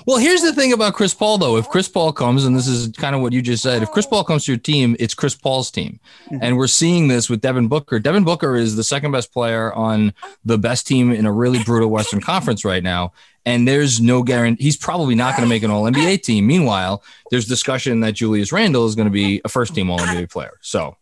Well, 0.05 0.17
here's 0.17 0.41
the 0.41 0.53
thing 0.53 0.73
about 0.73 0.93
Chris 0.93 1.13
Paul, 1.13 1.37
though. 1.37 1.57
If 1.57 1.69
Chris 1.69 1.87
Paul 1.87 2.13
comes, 2.13 2.45
and 2.45 2.55
this 2.55 2.67
is 2.67 2.89
kind 2.97 3.15
of 3.15 3.21
what 3.21 3.33
you 3.33 3.41
just 3.41 3.63
said, 3.63 3.83
if 3.83 3.91
Chris 3.91 4.05
Paul 4.05 4.23
comes 4.23 4.45
to 4.45 4.51
your 4.51 4.59
team, 4.59 4.95
it's 4.99 5.13
Chris 5.13 5.35
Paul's 5.35 5.71
team. 5.71 5.99
Mm-hmm. 6.25 6.37
And 6.41 6.57
we're 6.57 6.67
seeing 6.67 7.07
this 7.07 7.29
with 7.29 7.41
Devin 7.41 7.67
Booker. 7.67 7.99
Devin 7.99 8.23
Booker 8.23 8.55
is 8.55 8.75
the 8.75 8.83
second 8.83 9.11
best 9.11 9.31
player 9.31 9.73
on 9.73 10.13
the 10.45 10.57
best 10.57 10.87
team 10.87 11.11
in 11.11 11.25
a 11.25 11.31
really 11.31 11.63
brutal 11.63 11.89
Western 11.89 12.21
Conference 12.21 12.65
right 12.65 12.83
now 12.83 13.13
and 13.45 13.67
there's 13.67 13.99
no 13.99 14.21
guarantee 14.21 14.63
he's 14.63 14.77
probably 14.77 15.15
not 15.15 15.35
going 15.35 15.47
to 15.47 15.49
make 15.49 15.63
an 15.63 15.71
all 15.71 15.83
NBA 15.83 16.21
team. 16.21 16.45
Meanwhile, 16.45 17.03
there's 17.31 17.45
discussion 17.45 17.99
that 18.01 18.13
Julius 18.13 18.51
Randle 18.51 18.85
is 18.85 18.95
going 18.95 19.07
to 19.07 19.11
be 19.11 19.41
a 19.43 19.49
first 19.49 19.73
team 19.73 19.89
all 19.89 19.99
NBA 19.99 20.29
player. 20.29 20.57
So. 20.61 20.95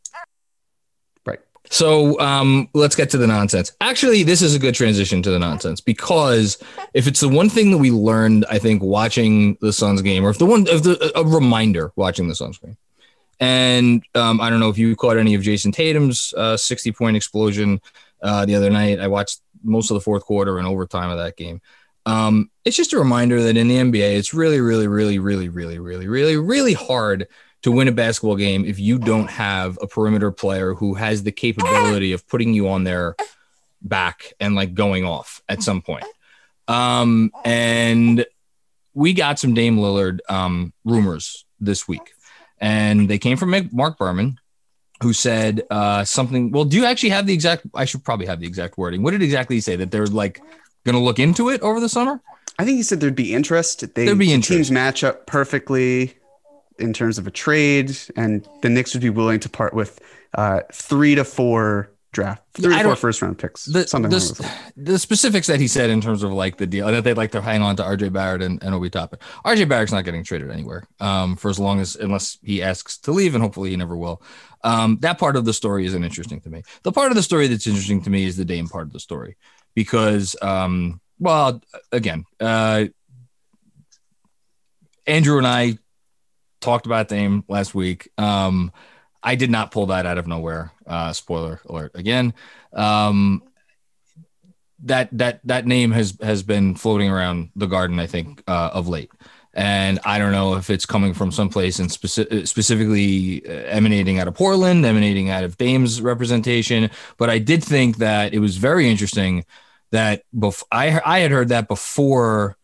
So, 1.69 2.19
um, 2.19 2.69
let's 2.73 2.95
get 2.95 3.09
to 3.11 3.17
the 3.17 3.27
nonsense. 3.27 3.71
Actually, 3.81 4.23
this 4.23 4.41
is 4.41 4.55
a 4.55 4.59
good 4.59 4.75
transition 4.75 5.21
to 5.23 5.29
the 5.31 5.39
nonsense 5.39 5.81
because 5.81 6.57
if 6.93 7.07
it's 7.07 7.19
the 7.19 7.29
one 7.29 7.49
thing 7.49 7.71
that 7.71 7.77
we 7.77 7.91
learned, 7.91 8.45
I 8.49 8.59
think, 8.59 8.81
watching 8.81 9.57
the 9.61 9.73
Suns 9.73 10.01
game, 10.01 10.25
or 10.25 10.29
if 10.29 10.37
the 10.37 10.45
one, 10.45 10.65
if 10.67 10.83
the, 10.83 11.11
a 11.15 11.23
reminder 11.23 11.91
watching 11.95 12.27
the 12.27 12.35
Suns 12.35 12.57
game, 12.57 12.77
and 13.39 14.03
um, 14.15 14.41
I 14.41 14.49
don't 14.49 14.59
know 14.59 14.69
if 14.69 14.77
you 14.77 14.95
caught 14.95 15.17
any 15.17 15.35
of 15.35 15.41
Jayson 15.41 15.71
Tatum's 15.71 16.33
uh, 16.35 16.57
60 16.57 16.91
point 16.93 17.17
explosion 17.17 17.81
uh, 18.21 18.45
the 18.45 18.55
other 18.55 18.69
night. 18.69 18.99
I 18.99 19.07
watched 19.07 19.41
most 19.63 19.91
of 19.91 19.95
the 19.95 20.01
fourth 20.01 20.23
quarter 20.23 20.57
and 20.57 20.67
overtime 20.67 21.09
of 21.09 21.17
that 21.17 21.35
game. 21.35 21.61
Um, 22.05 22.49
it's 22.63 22.77
just 22.77 22.93
a 22.93 22.97
reminder 22.97 23.43
that 23.43 23.57
in 23.57 23.67
the 23.67 23.77
NBA, 23.77 24.17
it's 24.17 24.33
really, 24.33 24.61
really, 24.61 24.87
really, 24.87 25.19
really, 25.19 25.49
really, 25.49 25.77
really, 25.77 26.07
really, 26.07 26.37
really 26.37 26.73
hard 26.73 27.27
to 27.63 27.71
win 27.71 27.87
a 27.87 27.91
basketball 27.91 28.35
game 28.35 28.65
if 28.65 28.79
you 28.79 28.97
don't 28.99 29.29
have 29.29 29.77
a 29.81 29.87
perimeter 29.87 30.31
player 30.31 30.73
who 30.73 30.93
has 30.93 31.23
the 31.23 31.31
capability 31.31 32.13
of 32.13 32.27
putting 32.27 32.53
you 32.53 32.69
on 32.69 32.83
their 32.83 33.15
back 33.81 34.33
and 34.39 34.55
like 34.55 34.73
going 34.73 35.05
off 35.05 35.41
at 35.49 35.61
some 35.61 35.81
point. 35.81 36.05
Um, 36.67 37.31
and 37.43 38.25
we 38.93 39.13
got 39.13 39.39
some 39.39 39.53
Dame 39.53 39.77
Lillard 39.77 40.19
um, 40.29 40.73
rumors 40.83 41.45
this 41.59 41.87
week, 41.87 42.13
and 42.59 43.09
they 43.09 43.17
came 43.17 43.37
from 43.37 43.69
Marc 43.71 43.97
Berman, 43.97 44.39
who 45.01 45.13
said 45.13 45.63
uh, 45.69 46.03
something. 46.03 46.51
Well, 46.51 46.65
do 46.65 46.77
you 46.77 46.85
actually 46.85 47.09
have 47.09 47.25
the 47.25 47.33
exact? 47.33 47.65
I 47.73 47.85
should 47.85 48.03
probably 48.03 48.25
have 48.25 48.39
the 48.39 48.47
exact 48.47 48.77
wording. 48.77 49.03
What 49.03 49.11
did 49.11 49.21
exactly 49.21 49.57
he 49.57 49.61
say? 49.61 49.75
That 49.75 49.91
they're 49.91 50.07
like 50.07 50.41
going 50.83 50.95
to 50.95 51.03
look 51.03 51.19
into 51.19 51.49
it 51.49 51.61
over 51.61 51.79
the 51.79 51.89
summer? 51.89 52.21
I 52.59 52.65
think 52.65 52.77
he 52.77 52.83
said 52.83 52.99
there'd 52.99 53.15
be 53.15 53.33
interest. 53.33 53.93
They, 53.93 54.05
there'd 54.05 54.17
be 54.17 54.33
interest. 54.33 54.57
Teams 54.57 54.71
match 54.71 55.03
up 55.03 55.27
perfectly 55.27 56.16
in 56.79 56.93
terms 56.93 57.17
of 57.17 57.27
a 57.27 57.31
trade, 57.31 57.97
and 58.15 58.47
the 58.61 58.69
Knicks 58.69 58.93
would 58.93 59.01
be 59.01 59.09
willing 59.09 59.39
to 59.41 59.49
part 59.49 59.73
with 59.73 59.99
uh, 60.33 60.61
three 60.71 61.15
to 61.15 61.23
four 61.23 61.91
draft, 62.11 62.43
three 62.53 62.75
to 62.75 62.83
four 62.83 62.95
first 62.95 63.21
round 63.21 63.37
picks. 63.37 63.65
The, 63.65 63.87
something 63.87 64.09
the, 64.09 64.51
the, 64.75 64.99
specifics 64.99 65.47
that 65.47 65.59
he 65.59 65.67
said 65.67 65.89
in 65.89 66.01
terms 66.01 66.23
of 66.23 66.31
like 66.31 66.57
the 66.57 66.65
deal 66.65 66.87
that 66.87 67.03
they'd 67.03 67.17
like 67.17 67.31
to 67.31 67.41
hang 67.41 67.61
on 67.61 67.75
to 67.75 67.83
RJ 67.83 68.11
Barrett 68.13 68.41
and, 68.41 68.61
and 68.63 68.73
Obi 68.73 68.89
Toppin. 68.89 69.19
RJ 69.45 69.69
Barrett's 69.69 69.91
not 69.91 70.03
getting 70.03 70.23
traded 70.23 70.49
anywhere 70.49 70.87
um, 70.99 71.35
for 71.35 71.49
as 71.49 71.59
long 71.59 71.79
as 71.79 71.95
unless 71.95 72.37
he 72.43 72.61
asks 72.63 72.97
to 72.99 73.11
leave, 73.11 73.35
and 73.35 73.43
hopefully 73.43 73.69
he 73.69 73.75
never 73.75 73.95
will. 73.95 74.21
Um, 74.63 74.97
that 75.01 75.19
part 75.19 75.35
of 75.35 75.45
the 75.45 75.53
story 75.53 75.85
isn't 75.85 76.03
interesting 76.03 76.41
to 76.41 76.49
me. 76.49 76.63
The 76.83 76.91
part 76.91 77.11
of 77.11 77.15
the 77.15 77.23
story 77.23 77.47
that's 77.47 77.67
interesting 77.67 78.01
to 78.03 78.09
me 78.09 78.25
is 78.25 78.37
the 78.37 78.45
Dame 78.45 78.67
part 78.67 78.87
of 78.87 78.93
the 78.93 78.99
story 78.99 79.37
because, 79.75 80.35
um, 80.41 80.99
well, 81.19 81.61
again, 81.91 82.25
uh, 82.39 82.85
Andrew 85.05 85.37
and 85.37 85.47
I 85.47 85.77
talked 86.67 86.85
about 86.85 87.07
Dame 87.07 87.45
last 87.47 87.73
week. 87.73 88.09
Um, 88.17 88.73
I 89.23 89.35
did 89.35 89.49
not 89.49 89.71
pull 89.71 89.85
that 89.87 90.05
out 90.05 90.17
of 90.17 90.27
nowhere. 90.27 90.73
Uh, 90.85 91.13
spoiler 91.13 91.61
alert 91.65 91.91
again. 91.95 92.33
Um, 92.73 93.41
that 94.83 95.09
that 95.13 95.39
that 95.45 95.65
name 95.65 95.91
has 95.91 96.17
has 96.21 96.43
been 96.43 96.75
floating 96.75 97.09
around 97.09 97.51
the 97.55 97.67
garden, 97.67 97.99
I 97.99 98.07
think, 98.07 98.43
uh, 98.47 98.71
of 98.73 98.89
late. 98.89 99.09
And 99.53 99.99
I 100.03 100.19
don't 100.19 100.33
know 100.33 100.55
if 100.55 100.69
it's 100.69 100.85
coming 100.85 101.13
from 101.13 101.31
someplace 101.31 101.79
and 101.79 101.89
speci- 101.89 102.47
specifically 102.47 103.43
emanating 103.47 104.19
out 104.19 104.27
of 104.27 104.35
Portland, 104.35 104.85
emanating 104.85 105.29
out 105.31 105.45
of 105.45 105.57
Dame's 105.57 105.99
representation. 105.99 106.91
But 107.17 107.29
I 107.29 107.39
did 107.39 107.63
think 107.63 107.97
that 107.97 108.33
it 108.33 108.39
was 108.39 108.57
very 108.57 108.87
interesting 108.89 109.45
that 109.91 110.23
bef- 110.35 110.63
I 110.69 111.01
I 111.03 111.19
had 111.19 111.31
heard 111.31 111.49
that 111.49 111.69
before 111.69 112.57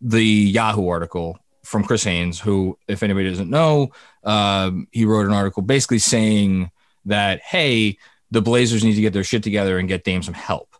the 0.00 0.24
Yahoo 0.24 0.88
article 0.88 1.38
from 1.70 1.84
Chris 1.84 2.02
Haynes, 2.02 2.40
who, 2.40 2.76
if 2.88 3.04
anybody 3.04 3.30
doesn't 3.30 3.48
know, 3.48 3.92
um, 4.24 4.88
he 4.90 5.04
wrote 5.04 5.26
an 5.26 5.32
article 5.32 5.62
basically 5.62 6.00
saying 6.00 6.72
that 7.04 7.40
hey, 7.42 7.96
the 8.32 8.42
Blazers 8.42 8.82
need 8.82 8.96
to 8.96 9.00
get 9.00 9.12
their 9.12 9.22
shit 9.22 9.44
together 9.44 9.78
and 9.78 9.88
get 9.88 10.02
Dame 10.02 10.22
some 10.22 10.34
help. 10.34 10.74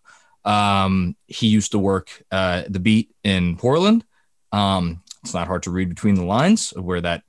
Um, 0.44 1.16
he 1.28 1.46
used 1.46 1.72
to 1.72 1.78
work 1.78 2.24
uh, 2.32 2.64
the 2.68 2.80
beat 2.80 3.14
in 3.22 3.56
Portland. 3.56 4.04
Um, 4.50 5.02
it's 5.22 5.32
not 5.32 5.46
hard 5.46 5.62
to 5.62 5.70
read 5.70 5.88
between 5.88 6.16
the 6.16 6.24
lines 6.24 6.72
of 6.72 6.84
where 6.84 7.00
that 7.00 7.22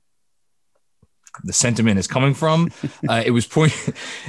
the 1.44 1.52
sentiment 1.52 2.00
is 2.00 2.08
coming 2.08 2.34
from. 2.34 2.70
Uh, 3.08 3.22
it 3.24 3.32
was 3.32 3.46
point 3.46 3.72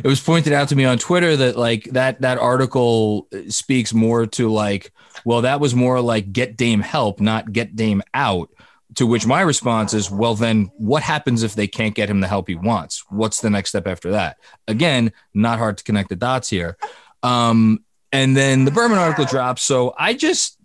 it 0.03 0.07
was 0.07 0.19
pointed 0.19 0.51
out 0.51 0.67
to 0.69 0.75
me 0.75 0.83
on 0.83 0.97
Twitter 0.97 1.35
that 1.37 1.55
like 1.55 1.83
that 1.85 2.21
that 2.21 2.37
article 2.39 3.27
speaks 3.47 3.93
more 3.93 4.25
to 4.25 4.51
like 4.51 4.91
well 5.25 5.41
that 5.41 5.59
was 5.59 5.75
more 5.75 6.01
like 6.01 6.33
get 6.33 6.57
Dame 6.57 6.81
help, 6.81 7.19
not 7.19 7.53
get 7.53 7.75
Dame 7.75 8.01
out. 8.13 8.49
To 8.95 9.07
which 9.07 9.25
my 9.25 9.41
response 9.41 9.93
is, 9.93 10.11
well, 10.11 10.35
then 10.35 10.71
what 10.77 11.03
happens 11.03 11.41
if 11.41 11.55
they 11.55 11.67
can't 11.67 11.95
get 11.95 12.09
him 12.09 12.19
the 12.19 12.27
help 12.27 12.47
he 12.47 12.55
wants? 12.55 13.03
What's 13.09 13.41
the 13.41 13.49
next 13.49 13.69
step 13.69 13.87
after 13.87 14.11
that? 14.11 14.37
Again, 14.67 15.11
not 15.33 15.57
hard 15.57 15.77
to 15.77 15.83
connect 15.83 16.09
the 16.09 16.15
dots 16.15 16.49
here. 16.49 16.77
Um, 17.23 17.83
and 18.11 18.37
then 18.37 18.65
the 18.65 18.71
Berman 18.71 18.99
article 18.99 19.25
drops. 19.25 19.63
So 19.63 19.95
I 19.97 20.13
just, 20.13 20.59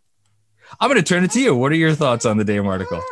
I'm 0.79 0.91
going 0.91 1.03
to 1.03 1.09
turn 1.09 1.25
it 1.25 1.31
to 1.33 1.41
you. 1.41 1.57
What 1.57 1.73
are 1.73 1.77
your 1.77 1.95
thoughts 1.95 2.27
on 2.27 2.37
the 2.37 2.45
Dame 2.45 2.67
article? 2.67 3.03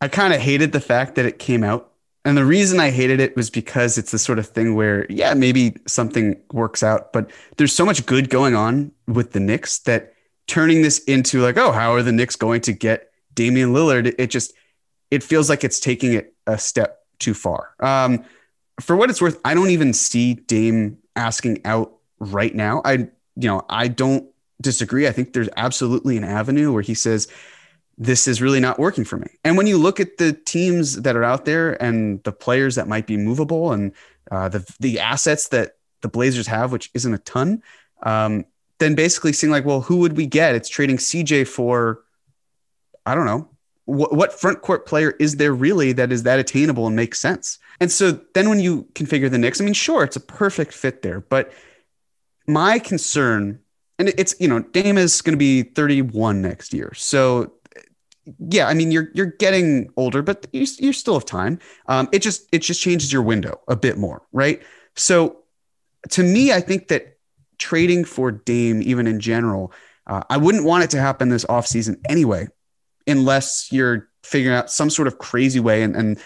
I 0.00 0.08
kind 0.08 0.32
of 0.32 0.40
hated 0.40 0.72
the 0.72 0.80
fact 0.80 1.16
that 1.16 1.26
it 1.26 1.38
came 1.38 1.62
out. 1.62 1.90
And 2.24 2.38
the 2.38 2.44
reason 2.46 2.80
I 2.80 2.90
hated 2.90 3.20
it 3.20 3.36
was 3.36 3.50
because 3.50 3.98
it's 3.98 4.10
the 4.10 4.18
sort 4.18 4.38
of 4.38 4.46
thing 4.46 4.74
where, 4.74 5.04
yeah, 5.10 5.34
maybe 5.34 5.76
something 5.86 6.40
works 6.52 6.82
out, 6.82 7.12
but 7.12 7.30
there's 7.58 7.72
so 7.72 7.84
much 7.84 8.06
good 8.06 8.30
going 8.30 8.54
on 8.54 8.92
with 9.06 9.32
the 9.32 9.40
Knicks 9.40 9.80
that 9.80 10.14
turning 10.46 10.80
this 10.80 11.00
into 11.00 11.42
like, 11.42 11.58
oh, 11.58 11.72
how 11.72 11.92
are 11.92 12.02
the 12.02 12.12
Knicks 12.12 12.36
going 12.36 12.62
to 12.62 12.72
get 12.72 13.10
Damian 13.34 13.72
Lillard? 13.72 14.14
It 14.18 14.28
just, 14.28 14.52
it 15.10 15.22
feels 15.22 15.48
like 15.48 15.64
it's 15.64 15.80
taking 15.80 16.12
it 16.12 16.34
a 16.46 16.58
step 16.58 17.00
too 17.18 17.34
far. 17.34 17.74
Um, 17.80 18.24
for 18.80 18.96
what 18.96 19.10
it's 19.10 19.22
worth, 19.22 19.40
I 19.44 19.54
don't 19.54 19.70
even 19.70 19.92
see 19.92 20.34
Dame 20.34 20.98
asking 21.16 21.64
out 21.64 21.92
right 22.18 22.54
now. 22.54 22.82
I 22.84 23.08
you 23.36 23.48
know, 23.48 23.64
I 23.68 23.88
don't 23.88 24.28
disagree. 24.60 25.08
I 25.08 25.12
think 25.12 25.32
there's 25.32 25.48
absolutely 25.56 26.16
an 26.16 26.24
avenue 26.24 26.72
where 26.72 26.82
he 26.82 26.94
says, 26.94 27.28
this 27.96 28.26
is 28.26 28.42
really 28.42 28.60
not 28.60 28.78
working 28.78 29.04
for 29.04 29.16
me. 29.16 29.28
And 29.44 29.56
when 29.56 29.66
you 29.66 29.78
look 29.78 30.00
at 30.00 30.16
the 30.16 30.32
teams 30.32 31.02
that 31.02 31.14
are 31.14 31.24
out 31.24 31.44
there 31.44 31.80
and 31.82 32.22
the 32.24 32.32
players 32.32 32.74
that 32.74 32.88
might 32.88 33.06
be 33.06 33.16
movable 33.16 33.72
and 33.72 33.92
uh, 34.30 34.48
the 34.48 34.74
the 34.80 34.98
assets 34.98 35.48
that 35.48 35.76
the 36.00 36.08
Blazers 36.08 36.46
have, 36.46 36.72
which 36.72 36.90
isn't 36.94 37.14
a 37.14 37.18
ton, 37.18 37.62
um, 38.02 38.44
then 38.78 38.94
basically 38.94 39.32
seeing 39.32 39.50
like, 39.50 39.64
well, 39.64 39.80
who 39.80 39.98
would 39.98 40.16
we 40.16 40.26
get? 40.26 40.54
It's 40.54 40.68
trading 40.68 40.96
CJ 40.96 41.46
for, 41.46 42.02
I 43.06 43.14
don't 43.14 43.26
know, 43.26 43.48
what, 43.86 44.14
what 44.14 44.38
front 44.38 44.62
court 44.62 44.86
player 44.86 45.10
is 45.20 45.36
there 45.36 45.52
really 45.52 45.92
that 45.92 46.10
is 46.12 46.22
that 46.22 46.38
attainable 46.38 46.86
and 46.86 46.96
makes 46.96 47.20
sense? 47.20 47.58
And 47.80 47.90
so 47.90 48.20
then 48.34 48.48
when 48.48 48.60
you 48.60 48.84
configure 48.94 49.30
the 49.30 49.38
Knicks, 49.38 49.60
I 49.60 49.64
mean, 49.64 49.74
sure, 49.74 50.04
it's 50.04 50.16
a 50.16 50.20
perfect 50.20 50.72
fit 50.72 51.02
there, 51.02 51.20
but 51.20 51.52
my 52.46 52.78
concern, 52.78 53.60
and 53.98 54.08
it's 54.18 54.34
you 54.40 54.48
know, 54.48 54.60
Dame 54.60 54.98
is 54.98 55.22
going 55.22 55.32
to 55.32 55.38
be 55.38 55.62
31 55.62 56.42
next 56.42 56.72
year, 56.72 56.92
so 56.94 57.52
yeah, 58.38 58.66
I 58.66 58.74
mean 58.74 58.90
you're 58.90 59.08
you're 59.14 59.26
getting 59.26 59.90
older, 59.96 60.22
but 60.22 60.46
you 60.52 60.66
you 60.78 60.92
still 60.92 61.14
have 61.14 61.26
time. 61.26 61.58
Um, 61.86 62.08
it 62.12 62.20
just 62.20 62.48
it 62.52 62.60
just 62.60 62.80
changes 62.80 63.12
your 63.12 63.22
window 63.22 63.60
a 63.68 63.76
bit 63.76 63.98
more, 63.98 64.22
right? 64.32 64.62
So 64.96 65.42
to 66.10 66.22
me, 66.22 66.52
I 66.52 66.60
think 66.60 66.88
that 66.88 67.18
trading 67.58 68.04
for 68.04 68.30
Dame, 68.30 68.82
even 68.82 69.06
in 69.06 69.20
general, 69.20 69.72
uh, 70.06 70.22
I 70.30 70.36
wouldn't 70.36 70.64
want 70.64 70.84
it 70.84 70.90
to 70.90 71.00
happen 71.00 71.28
this 71.28 71.44
offseason 71.46 72.00
anyway, 72.08 72.48
unless 73.06 73.68
you're 73.70 74.08
figuring 74.22 74.56
out 74.56 74.70
some 74.70 74.90
sort 74.90 75.08
of 75.08 75.18
crazy 75.18 75.60
way. 75.60 75.82
And, 75.82 75.94
and 75.96 76.18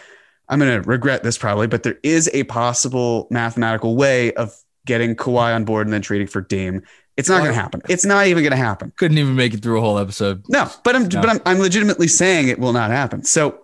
I'm 0.49 0.59
going 0.59 0.83
to 0.83 0.89
regret 0.89 1.23
this 1.23 1.37
probably, 1.37 1.67
but 1.67 1.83
there 1.83 1.99
is 2.03 2.31
a 2.33 2.45
possible 2.45 3.27
mathematical 3.31 3.97
way 3.97 4.33
of 4.35 4.55
getting 4.87 5.15
Kawhi 5.15 5.55
on 5.55 5.65
board 5.65 5.87
and 5.87 5.93
then 5.93 6.03
trading 6.03 6.27
for 6.27 6.41
Dame. 6.41 6.83
It's 7.17 7.29
not 7.29 7.39
going 7.39 7.51
to 7.51 7.61
happen. 7.61 7.83
It's 7.89 8.05
not 8.05 8.29
even 8.29 8.45
going 8.45 8.53
to 8.53 8.57
happen. 8.57 8.93
Couldn't 8.97 9.19
even 9.19 9.35
make 9.35 9.53
it 9.53 9.61
through 9.61 9.79
a 9.79 9.81
whole 9.81 9.99
episode. 9.99 10.45
No, 10.49 10.71
but 10.85 10.95
I'm 10.95 11.09
no. 11.09 11.21
but 11.21 11.29
I'm, 11.29 11.41
I'm 11.45 11.59
legitimately 11.59 12.07
saying 12.07 12.49
it 12.49 12.61
will 12.61 12.73
not 12.73 12.93
happen. 12.93 13.25
So, 13.25 13.61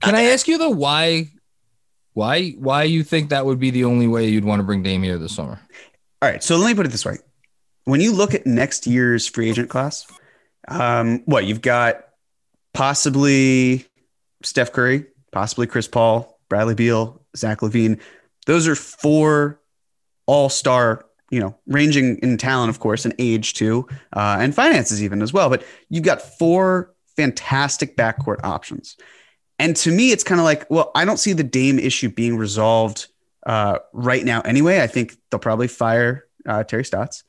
can 0.00 0.14
I, 0.14 0.20
I 0.20 0.22
ask 0.30 0.48
you 0.48 0.56
though 0.56 0.70
why 0.70 1.28
why 2.14 2.52
why 2.52 2.84
you 2.84 3.04
think 3.04 3.28
that 3.30 3.44
would 3.44 3.60
be 3.60 3.70
the 3.70 3.84
only 3.84 4.08
way 4.08 4.28
you'd 4.28 4.46
want 4.46 4.60
to 4.60 4.64
bring 4.64 4.82
Dame 4.82 5.02
here 5.02 5.18
this 5.18 5.34
summer? 5.34 5.60
All 6.22 6.30
right, 6.30 6.42
so 6.42 6.56
let 6.56 6.68
me 6.68 6.74
put 6.74 6.86
it 6.86 6.88
this 6.88 7.04
way: 7.04 7.18
when 7.84 8.00
you 8.00 8.12
look 8.12 8.32
at 8.32 8.46
next 8.46 8.86
year's 8.86 9.26
free 9.26 9.50
agent 9.50 9.68
class, 9.68 10.06
um, 10.68 11.22
what 11.26 11.44
you've 11.44 11.60
got 11.60 12.04
possibly 12.72 13.86
Steph 14.42 14.72
Curry, 14.72 15.06
possibly 15.32 15.66
Chris 15.66 15.88
Paul, 15.88 16.38
Bradley 16.48 16.74
Beal, 16.74 17.20
Zach 17.36 17.60
LaVine. 17.60 18.00
Those 18.46 18.66
are 18.66 18.74
four 18.74 19.60
all 20.26 20.48
star, 20.48 21.04
you 21.30 21.40
know, 21.40 21.56
ranging 21.66 22.18
in 22.18 22.36
talent, 22.36 22.70
of 22.70 22.80
course, 22.80 23.04
and 23.04 23.14
age 23.18 23.54
too, 23.54 23.86
uh, 24.12 24.38
and 24.40 24.54
finances 24.54 25.02
even 25.02 25.22
as 25.22 25.32
well. 25.32 25.48
But 25.48 25.64
you've 25.88 26.04
got 26.04 26.22
four 26.22 26.94
fantastic 27.16 27.96
backcourt 27.96 28.40
options. 28.44 28.96
And 29.58 29.76
to 29.76 29.90
me, 29.90 30.10
it's 30.10 30.24
kind 30.24 30.40
of 30.40 30.44
like, 30.44 30.68
well, 30.70 30.90
I 30.94 31.04
don't 31.04 31.18
see 31.18 31.34
the 31.34 31.42
Dame 31.44 31.78
issue 31.78 32.08
being 32.08 32.36
resolved 32.36 33.08
uh, 33.46 33.78
right 33.92 34.24
now 34.24 34.40
anyway. 34.40 34.80
I 34.80 34.86
think 34.86 35.16
they'll 35.30 35.38
probably 35.38 35.68
fire 35.68 36.26
uh, 36.46 36.64
Terry 36.64 36.84
Stotts. 36.84 37.24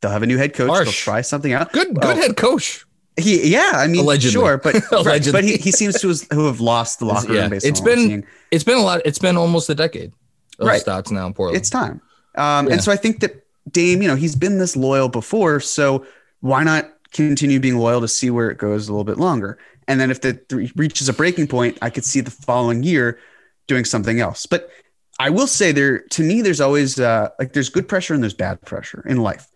They'll 0.00 0.10
have 0.10 0.22
a 0.22 0.26
new 0.26 0.36
head 0.36 0.52
coach. 0.52 0.68
Harsh. 0.68 0.84
They'll 0.84 0.92
try 0.92 1.20
something 1.22 1.52
out. 1.52 1.72
Good, 1.72 1.94
good 1.94 2.16
head 2.16 2.36
coach. 2.36 2.84
He, 3.20 3.50
yeah, 3.50 3.72
I 3.74 3.88
mean, 3.88 4.02
Allegedly. 4.02 4.32
sure, 4.32 4.56
but 4.56 4.76
but 4.90 5.44
he, 5.44 5.56
he 5.56 5.70
seems 5.70 6.00
to 6.00 6.08
have, 6.08 6.60
lost 6.60 6.98
the 6.98 7.04
locker 7.04 7.28
room. 7.28 7.36
Yeah. 7.36 7.48
Based 7.48 7.66
it's 7.66 7.80
been 7.80 8.24
it's 8.50 8.64
been 8.64 8.78
a 8.78 8.82
lot. 8.82 9.02
It's 9.04 9.18
been 9.18 9.36
almost 9.36 9.68
a 9.68 9.74
decade 9.74 10.12
of 10.58 10.66
right. 10.66 10.80
Stotts 10.80 11.10
now 11.10 11.26
in 11.26 11.34
Portland. 11.34 11.58
It's 11.58 11.68
time. 11.68 12.00
Um, 12.36 12.66
yeah. 12.66 12.74
And 12.74 12.82
so 12.82 12.90
I 12.90 12.96
think 12.96 13.20
that 13.20 13.44
Dame, 13.70 14.02
you 14.02 14.08
know, 14.08 14.16
he's 14.16 14.34
been 14.34 14.58
this 14.58 14.76
loyal 14.76 15.08
before. 15.08 15.60
So 15.60 16.06
why 16.40 16.64
not 16.64 16.90
continue 17.12 17.60
being 17.60 17.78
loyal 17.78 18.00
to 18.00 18.08
see 18.08 18.30
where 18.30 18.50
it 18.50 18.58
goes 18.58 18.88
a 18.88 18.92
little 18.92 19.04
bit 19.04 19.18
longer? 19.18 19.58
And 19.88 20.00
then 20.00 20.10
if 20.10 20.20
the 20.20 20.40
reaches 20.74 21.08
a 21.08 21.12
breaking 21.12 21.48
point, 21.48 21.78
I 21.82 21.90
could 21.90 22.04
see 22.04 22.20
the 22.20 22.30
following 22.30 22.82
year 22.82 23.18
doing 23.66 23.84
something 23.84 24.20
else. 24.20 24.46
But 24.46 24.70
I 25.18 25.30
will 25.30 25.46
say 25.46 25.72
there, 25.72 26.00
to 26.00 26.22
me, 26.22 26.40
there's 26.40 26.60
always 26.60 26.98
uh, 26.98 27.30
like 27.38 27.52
there's 27.52 27.68
good 27.68 27.88
pressure 27.88 28.14
and 28.14 28.22
there's 28.22 28.34
bad 28.34 28.60
pressure 28.62 29.04
in 29.06 29.18
life. 29.18 29.48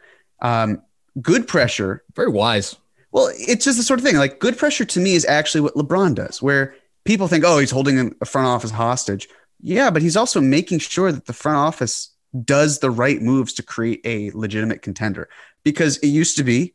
Um, 0.42 0.83
good 1.23 1.49
pressure, 1.49 2.05
very 2.14 2.29
wise. 2.29 2.77
Well, 3.17 3.31
it's 3.33 3.65
just 3.65 3.79
the 3.79 3.83
sort 3.83 3.99
of 3.99 4.05
thing. 4.05 4.17
Like 4.17 4.41
good 4.41 4.59
pressure 4.59 4.85
to 4.85 5.01
me 5.01 5.15
is 5.15 5.25
actually 5.25 5.63
what 5.63 5.75
LeBron 5.75 6.15
does, 6.15 6.43
where 6.43 6.75
people 7.07 7.29
think, 7.29 7.45
oh, 7.47 7.57
he's 7.57 7.71
holding 7.71 8.15
a 8.21 8.27
front 8.27 8.47
office 8.47 8.71
hostage. 8.71 9.27
Yeah, 9.59 9.91
but 9.91 10.03
he's 10.03 10.19
also 10.19 10.39
making 10.39 10.81
sure 10.81 11.11
that 11.11 11.25
the 11.25 11.33
front 11.33 11.57
office 11.57 12.15
does 12.45 12.81
the 12.81 12.91
right 12.91 13.23
moves 13.23 13.55
to 13.55 13.63
create 13.63 14.03
a 14.05 14.31
legitimate 14.33 14.83
contender. 14.83 15.31
Because 15.65 15.97
it 15.99 16.09
used 16.09 16.37
to 16.37 16.45
be, 16.45 16.75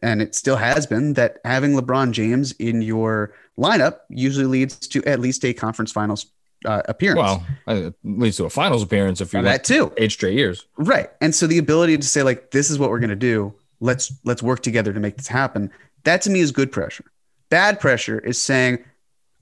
and 0.00 0.22
it 0.22 0.36
still 0.36 0.54
has 0.54 0.86
been, 0.86 1.14
that 1.14 1.38
having 1.44 1.72
LeBron 1.72 2.12
James 2.12 2.52
in 2.52 2.82
your 2.82 3.34
lineup 3.58 3.98
usually 4.08 4.46
leads 4.46 4.76
to 4.86 5.02
at 5.06 5.18
least 5.18 5.44
a 5.44 5.52
conference 5.52 5.90
finals 5.90 6.26
uh, 6.66 6.82
appearance. 6.84 7.18
Well, 7.18 7.46
it 7.66 7.94
leads 8.04 8.36
to 8.36 8.44
a 8.44 8.50
finals 8.50 8.84
appearance 8.84 9.20
if 9.20 9.34
you 9.34 9.42
that 9.42 9.64
too 9.64 9.92
eight 9.96 10.12
straight 10.12 10.34
years, 10.34 10.66
right? 10.76 11.10
And 11.20 11.34
so 11.34 11.48
the 11.48 11.58
ability 11.58 11.98
to 11.98 12.06
say 12.06 12.22
like, 12.22 12.52
"This 12.52 12.70
is 12.70 12.78
what 12.78 12.90
we're 12.90 13.00
going 13.00 13.10
to 13.10 13.16
do. 13.16 13.54
Let's 13.80 14.12
let's 14.24 14.42
work 14.42 14.62
together 14.62 14.92
to 14.92 15.00
make 15.00 15.16
this 15.16 15.28
happen." 15.28 15.70
That 16.04 16.22
to 16.22 16.30
me 16.30 16.40
is 16.40 16.52
good 16.52 16.72
pressure. 16.72 17.04
Bad 17.50 17.80
pressure 17.80 18.18
is 18.18 18.40
saying, 18.40 18.84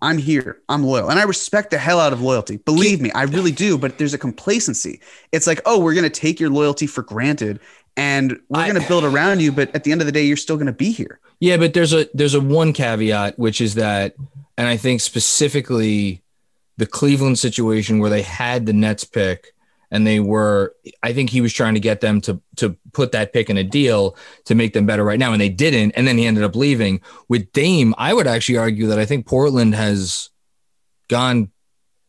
I'm 0.00 0.18
here. 0.18 0.60
I'm 0.68 0.84
loyal. 0.84 1.10
And 1.10 1.18
I 1.18 1.24
respect 1.24 1.70
the 1.70 1.78
hell 1.78 2.00
out 2.00 2.12
of 2.12 2.22
loyalty. 2.22 2.58
Believe 2.58 3.00
me, 3.00 3.10
I 3.12 3.24
really 3.24 3.52
do. 3.52 3.76
But 3.76 3.98
there's 3.98 4.14
a 4.14 4.18
complacency. 4.18 5.00
It's 5.32 5.46
like, 5.46 5.60
oh, 5.66 5.78
we're 5.78 5.94
going 5.94 6.04
to 6.04 6.10
take 6.10 6.38
your 6.38 6.50
loyalty 6.50 6.86
for 6.86 7.02
granted 7.02 7.60
and 7.96 8.38
we're 8.48 8.66
going 8.66 8.80
to 8.80 8.88
build 8.88 9.04
around 9.04 9.40
you. 9.40 9.50
But 9.50 9.74
at 9.74 9.84
the 9.84 9.92
end 9.92 10.00
of 10.00 10.06
the 10.06 10.12
day, 10.12 10.22
you're 10.22 10.36
still 10.36 10.56
going 10.56 10.66
to 10.66 10.72
be 10.72 10.92
here. 10.92 11.18
Yeah. 11.40 11.56
But 11.56 11.74
there's 11.74 11.92
a, 11.92 12.08
there's 12.14 12.34
a 12.34 12.40
one 12.40 12.72
caveat, 12.72 13.38
which 13.38 13.60
is 13.60 13.74
that, 13.74 14.14
and 14.56 14.68
I 14.68 14.76
think 14.76 15.00
specifically 15.00 16.22
the 16.76 16.86
Cleveland 16.86 17.38
situation 17.38 17.98
where 17.98 18.10
they 18.10 18.22
had 18.22 18.66
the 18.66 18.72
Nets 18.72 19.04
pick 19.04 19.52
and 19.90 20.06
they 20.06 20.20
were 20.20 20.74
i 21.02 21.12
think 21.12 21.30
he 21.30 21.40
was 21.40 21.52
trying 21.52 21.74
to 21.74 21.80
get 21.80 22.00
them 22.00 22.20
to 22.20 22.40
to 22.56 22.76
put 22.92 23.12
that 23.12 23.32
pick 23.32 23.50
in 23.50 23.56
a 23.56 23.64
deal 23.64 24.16
to 24.44 24.54
make 24.54 24.72
them 24.72 24.86
better 24.86 25.04
right 25.04 25.18
now 25.18 25.32
and 25.32 25.40
they 25.40 25.48
didn't 25.48 25.92
and 25.92 26.06
then 26.06 26.18
he 26.18 26.26
ended 26.26 26.44
up 26.44 26.56
leaving. 26.56 27.00
With 27.28 27.52
dame 27.52 27.94
i 27.98 28.12
would 28.12 28.26
actually 28.26 28.58
argue 28.58 28.86
that 28.88 28.98
i 28.98 29.06
think 29.06 29.26
portland 29.26 29.74
has 29.74 30.30
gone 31.08 31.50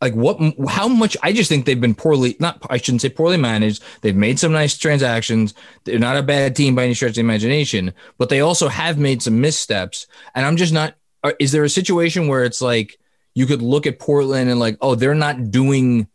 like 0.02 0.14
what 0.14 0.40
how 0.68 0.88
much 0.88 1.18
i 1.24 1.34
just 1.34 1.50
think 1.50 1.66
they've 1.66 1.80
been 1.80 1.96
poorly 1.96 2.36
not 2.40 2.66
i 2.70 2.78
shouldn't 2.78 3.02
say 3.02 3.10
poorly 3.10 3.38
managed. 3.38 3.84
They've 4.02 4.16
made 4.16 4.40
some 4.40 4.52
nice 4.52 4.78
transactions. 4.78 5.54
They're 5.84 6.00
not 6.00 6.18
a 6.18 6.24
bad 6.24 6.56
team 6.56 6.76
by 6.76 6.84
any 6.86 6.94
stretch 6.94 7.12
of 7.12 7.16
the 7.16 7.22
imagination 7.22 7.94
but 8.18 8.30
they 8.30 8.42
also 8.42 8.68
have 8.68 8.98
made 8.98 9.22
some 9.22 9.42
missteps. 9.42 10.08
And 10.36 10.46
i'm 10.46 10.58
just 10.58 10.74
not 10.74 10.96
uh, 11.24 11.34
is 11.40 11.52
there 11.52 11.64
a 11.64 11.70
situation 11.70 12.28
where 12.28 12.44
it's 12.44 12.62
like 12.62 12.98
you 13.36 13.46
could 13.46 13.62
look 13.62 13.86
at 13.86 14.00
portland 14.00 14.50
and 14.50 14.60
like 14.60 14.78
oh 14.82 14.96
they're 14.96 15.16
not 15.16 15.52
doing 15.52 16.08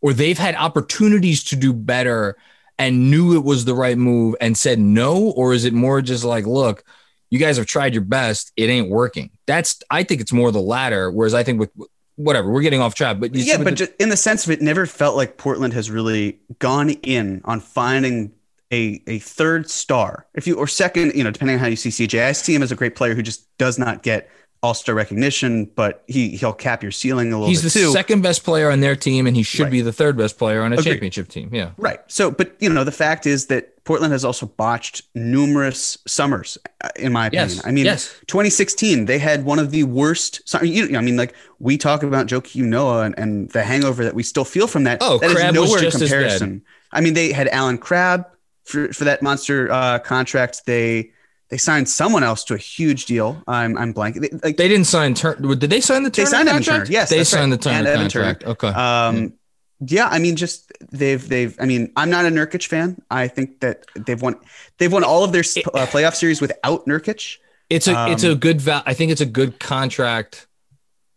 or 0.00 0.12
they've 0.12 0.38
had 0.38 0.54
opportunities 0.54 1.44
to 1.44 1.56
do 1.56 1.72
better 1.72 2.36
and 2.78 3.10
knew 3.10 3.36
it 3.36 3.44
was 3.44 3.64
the 3.64 3.74
right 3.74 3.98
move 3.98 4.34
and 4.40 4.56
said 4.56 4.78
no 4.78 5.30
or 5.30 5.52
is 5.52 5.64
it 5.64 5.72
more 5.72 6.00
just 6.00 6.24
like 6.24 6.46
look 6.46 6.84
you 7.28 7.38
guys 7.38 7.56
have 7.56 7.66
tried 7.66 7.94
your 7.94 8.04
best 8.04 8.52
it 8.56 8.70
ain't 8.70 8.88
working 8.90 9.30
that's 9.46 9.80
i 9.90 10.02
think 10.02 10.20
it's 10.20 10.32
more 10.32 10.50
the 10.50 10.60
latter 10.60 11.10
whereas 11.10 11.34
i 11.34 11.42
think 11.42 11.60
with 11.60 11.70
whatever. 12.24 12.50
We're 12.50 12.62
getting 12.62 12.80
off 12.80 12.94
track, 12.94 13.18
but 13.18 13.34
yeah, 13.34 13.62
but 13.62 13.78
the, 13.78 13.92
in 14.02 14.08
the 14.08 14.16
sense 14.16 14.44
of 14.44 14.52
it, 14.52 14.60
never 14.60 14.86
felt 14.86 15.16
like 15.16 15.36
Portland 15.36 15.72
has 15.74 15.90
really 15.90 16.40
gone 16.58 16.90
in 16.90 17.40
on 17.44 17.60
finding 17.60 18.32
a 18.72 19.02
a 19.06 19.18
third 19.18 19.68
star, 19.70 20.26
if 20.34 20.46
you 20.46 20.56
or 20.56 20.66
second, 20.66 21.14
you 21.14 21.24
know, 21.24 21.30
depending 21.30 21.54
on 21.54 21.60
how 21.60 21.66
you 21.66 21.76
see 21.76 21.90
CJ. 21.90 22.24
I 22.24 22.32
see 22.32 22.54
him 22.54 22.62
as 22.62 22.72
a 22.72 22.76
great 22.76 22.94
player 22.94 23.14
who 23.14 23.22
just 23.22 23.46
does 23.58 23.78
not 23.78 24.02
get 24.02 24.30
all 24.62 24.74
star 24.74 24.94
recognition, 24.94 25.64
but 25.64 26.04
he 26.06 26.36
he'll 26.36 26.52
cap 26.52 26.82
your 26.82 26.92
ceiling 26.92 27.32
a 27.32 27.36
little. 27.38 27.48
He's 27.48 27.62
the 27.62 27.70
too. 27.70 27.92
second 27.92 28.22
best 28.22 28.44
player 28.44 28.70
on 28.70 28.80
their 28.80 28.94
team, 28.94 29.26
and 29.26 29.36
he 29.36 29.42
should 29.42 29.64
right. 29.64 29.72
be 29.72 29.80
the 29.80 29.92
third 29.92 30.16
best 30.16 30.38
player 30.38 30.62
on 30.62 30.72
a 30.72 30.76
Agreed. 30.76 30.92
championship 30.92 31.28
team. 31.28 31.50
Yeah, 31.52 31.70
right. 31.78 32.00
So, 32.08 32.30
but 32.30 32.54
you 32.60 32.68
know, 32.68 32.84
the 32.84 32.92
fact 32.92 33.26
is 33.26 33.46
that 33.46 33.82
Portland 33.84 34.12
has 34.12 34.24
also 34.24 34.46
botched 34.46 35.02
numerous 35.14 35.96
summers, 36.06 36.58
uh, 36.82 36.88
in 36.96 37.12
my 37.12 37.28
opinion. 37.28 37.48
Yes. 37.48 37.66
I 37.66 37.70
mean, 37.70 37.86
yes. 37.86 38.14
2016 38.26 39.06
they 39.06 39.18
had 39.18 39.44
one 39.44 39.58
of 39.58 39.70
the 39.70 39.84
worst. 39.84 40.42
You, 40.62 40.96
I 40.96 41.00
mean, 41.00 41.16
like 41.16 41.34
we 41.58 41.78
talk 41.78 42.02
about 42.02 42.26
Joakim 42.26 42.64
Noah 42.64 43.02
and, 43.02 43.18
and 43.18 43.50
the 43.50 43.62
hangover 43.62 44.04
that 44.04 44.14
we 44.14 44.22
still 44.22 44.44
feel 44.44 44.66
from 44.66 44.84
that. 44.84 44.98
Oh, 45.00 45.18
that 45.18 45.30
Crabbe 45.30 45.54
is 45.54 45.54
nowhere 45.54 45.84
in 45.84 45.90
comparison. 45.90 46.62
I 46.92 47.00
mean, 47.00 47.14
they 47.14 47.32
had 47.32 47.48
Allen 47.48 47.78
Crabbe 47.78 48.26
for 48.64 48.92
for 48.92 49.04
that 49.04 49.22
monster 49.22 49.72
uh, 49.72 49.98
contract. 50.00 50.66
They 50.66 51.12
they 51.50 51.56
signed 51.58 51.88
someone 51.88 52.22
else 52.22 52.44
to 52.44 52.54
a 52.54 52.58
huge 52.58 53.06
deal. 53.06 53.42
I'm 53.46 53.76
I'm 53.76 53.92
blank. 53.92 54.16
They, 54.16 54.28
like, 54.42 54.56
they 54.56 54.68
didn't 54.68 54.86
sign 54.86 55.14
Turner. 55.14 55.54
Did 55.56 55.68
they 55.68 55.80
sign 55.80 56.04
the 56.04 56.10
Turner 56.10 56.26
They 56.26 56.30
signed 56.30 56.48
contract? 56.48 56.68
Evan 56.68 56.86
Turner. 56.86 56.92
Yes, 56.92 57.10
they 57.10 57.24
signed 57.24 57.50
right. 57.50 57.60
the 57.60 57.70
Turner 57.70 57.90
and 57.90 58.00
contract. 58.00 58.40
Turner. 58.42 58.52
Okay. 58.52 58.68
Um, 58.68 59.34
yeah. 59.80 60.06
yeah, 60.06 60.08
I 60.08 60.20
mean, 60.20 60.36
just 60.36 60.72
they've 60.92 61.28
they've. 61.28 61.56
I 61.60 61.66
mean, 61.66 61.92
I'm 61.96 62.08
not 62.08 62.24
a 62.24 62.28
Nurkic 62.28 62.66
fan. 62.66 63.02
I 63.10 63.26
think 63.28 63.60
that 63.60 63.84
they've 63.94 64.20
won 64.20 64.36
they've 64.78 64.92
won 64.92 65.02
all 65.02 65.24
of 65.24 65.32
their 65.32 65.40
uh, 65.40 65.86
playoff 65.86 66.14
series 66.14 66.40
without 66.40 66.86
Nurkic. 66.86 67.38
It's 67.68 67.88
a 67.88 67.98
um, 67.98 68.12
it's 68.12 68.22
a 68.22 68.32
um, 68.32 68.38
good 68.38 68.60
val. 68.60 68.82
I 68.86 68.94
think 68.94 69.10
it's 69.10 69.20
a 69.20 69.26
good 69.26 69.58
contract. 69.58 70.46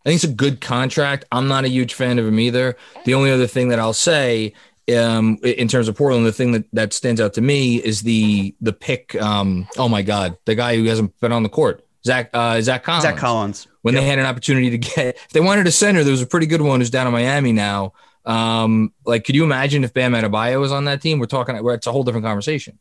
I 0.05 0.09
think 0.09 0.15
it's 0.15 0.31
a 0.31 0.35
good 0.35 0.59
contract. 0.59 1.25
I'm 1.31 1.47
not 1.47 1.63
a 1.63 1.69
huge 1.69 1.93
fan 1.93 2.19
of 2.19 2.25
him 2.25 2.39
either. 2.39 2.75
The 3.05 3.13
only 3.13 3.31
other 3.31 3.47
thing 3.47 3.69
that 3.69 3.79
I'll 3.79 3.93
say 3.93 4.53
um, 4.91 5.37
in 5.43 5.67
terms 5.67 5.87
of 5.87 5.95
Portland, 5.95 6.25
the 6.25 6.31
thing 6.31 6.51
that, 6.53 6.65
that 6.73 6.93
stands 6.93 7.21
out 7.21 7.33
to 7.35 7.41
me 7.41 7.77
is 7.77 8.01
the 8.01 8.55
the 8.61 8.73
pick. 8.73 9.15
Um, 9.21 9.67
oh 9.77 9.89
my 9.89 10.01
God, 10.01 10.37
the 10.45 10.55
guy 10.55 10.75
who 10.75 10.85
hasn't 10.85 11.17
been 11.19 11.31
on 11.31 11.43
the 11.43 11.49
court, 11.49 11.85
Zach 12.05 12.29
uh, 12.33 12.61
Zach 12.61 12.83
Collins. 12.83 13.03
Zach 13.03 13.17
Collins. 13.17 13.67
When 13.81 13.93
yep. 13.93 14.03
they 14.03 14.07
had 14.07 14.19
an 14.19 14.25
opportunity 14.25 14.69
to 14.69 14.77
get, 14.77 14.97
if 15.15 15.29
they 15.29 15.39
wanted 15.39 15.67
a 15.67 15.71
center, 15.71 16.03
there 16.03 16.11
was 16.11 16.21
a 16.21 16.27
pretty 16.27 16.45
good 16.45 16.61
one 16.61 16.79
who's 16.79 16.89
down 16.89 17.07
in 17.07 17.13
Miami 17.13 17.51
now. 17.51 17.93
Um, 18.25 18.93
like, 19.05 19.25
could 19.25 19.35
you 19.35 19.43
imagine 19.43 19.83
if 19.83 19.93
Bam 19.93 20.13
Adebayo 20.13 20.59
was 20.59 20.71
on 20.71 20.85
that 20.85 21.01
team? 21.01 21.19
We're 21.19 21.25
talking, 21.25 21.59
it's 21.61 21.87
a 21.87 21.91
whole 21.91 22.03
different 22.03 22.25
conversation. 22.25 22.79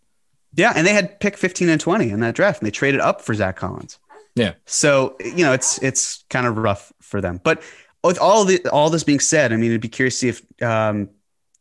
Yeah, 0.54 0.72
and 0.76 0.86
they 0.86 0.92
had 0.92 1.18
pick 1.18 1.36
15 1.36 1.68
and 1.68 1.80
20 1.80 2.10
in 2.10 2.20
that 2.20 2.34
draft, 2.34 2.60
and 2.60 2.66
they 2.66 2.70
traded 2.70 3.00
up 3.00 3.22
for 3.22 3.34
Zach 3.34 3.56
Collins. 3.56 3.98
Yeah. 4.34 4.54
So 4.66 5.16
you 5.20 5.44
know, 5.44 5.52
it's 5.52 5.82
it's 5.82 6.24
kind 6.30 6.46
of 6.46 6.56
rough 6.56 6.92
for 7.00 7.20
them. 7.20 7.40
But 7.42 7.62
with 8.02 8.18
all 8.18 8.44
the 8.44 8.66
all 8.68 8.90
this 8.90 9.04
being 9.04 9.20
said, 9.20 9.52
I 9.52 9.56
mean, 9.56 9.70
it'd 9.70 9.80
be 9.80 9.88
curious 9.88 10.18
to 10.20 10.32
see 10.32 10.40
if 10.40 10.62
um, 10.62 11.10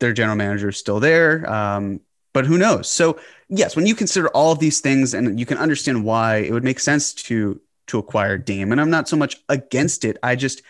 their 0.02 0.12
general 0.12 0.36
manager 0.36 0.70
is 0.70 0.78
still 0.78 1.00
there. 1.00 1.50
Um, 1.50 2.02
but 2.34 2.46
who 2.46 2.58
knows? 2.58 2.90
So 2.90 3.18
yes, 3.48 3.76
when 3.76 3.86
you 3.86 3.96
consider 3.96 4.28
all 4.30 4.52
of 4.52 4.60
these 4.60 4.82
things 4.82 5.14
and 5.14 5.40
you 5.40 5.46
can 5.46 5.58
understand 5.58 6.04
why 6.04 6.38
it 6.38 6.52
would 6.52 6.64
make 6.64 6.80
sense 6.80 7.14
to 7.14 7.62
to 7.88 8.00
acquire 8.00 8.38
Dame, 8.38 8.72
and 8.72 8.82
I'm 8.82 8.90
not 8.90 9.08
so 9.08 9.16
much 9.16 9.38
against 9.48 10.04
it. 10.04 10.18
I 10.22 10.36
just 10.36 10.62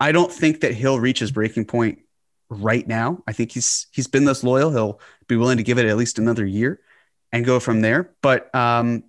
I 0.00 0.12
don't 0.12 0.32
think 0.32 0.60
that 0.60 0.74
he'll 0.74 1.00
reach 1.00 1.20
his 1.20 1.30
breaking 1.30 1.66
point 1.66 2.00
right 2.50 2.86
now. 2.86 3.22
I 3.26 3.32
think 3.32 3.52
he's 3.52 3.86
he's 3.92 4.06
been 4.06 4.24
this 4.24 4.44
loyal. 4.44 4.70
He'll 4.70 5.00
be 5.28 5.36
willing 5.36 5.58
to 5.58 5.62
give 5.62 5.78
it 5.78 5.86
at 5.86 5.96
least 5.96 6.18
another 6.18 6.44
year 6.44 6.80
and 7.30 7.44
go 7.44 7.60
from 7.60 7.80
there. 7.80 8.10
But 8.20 8.54
um, 8.54 9.04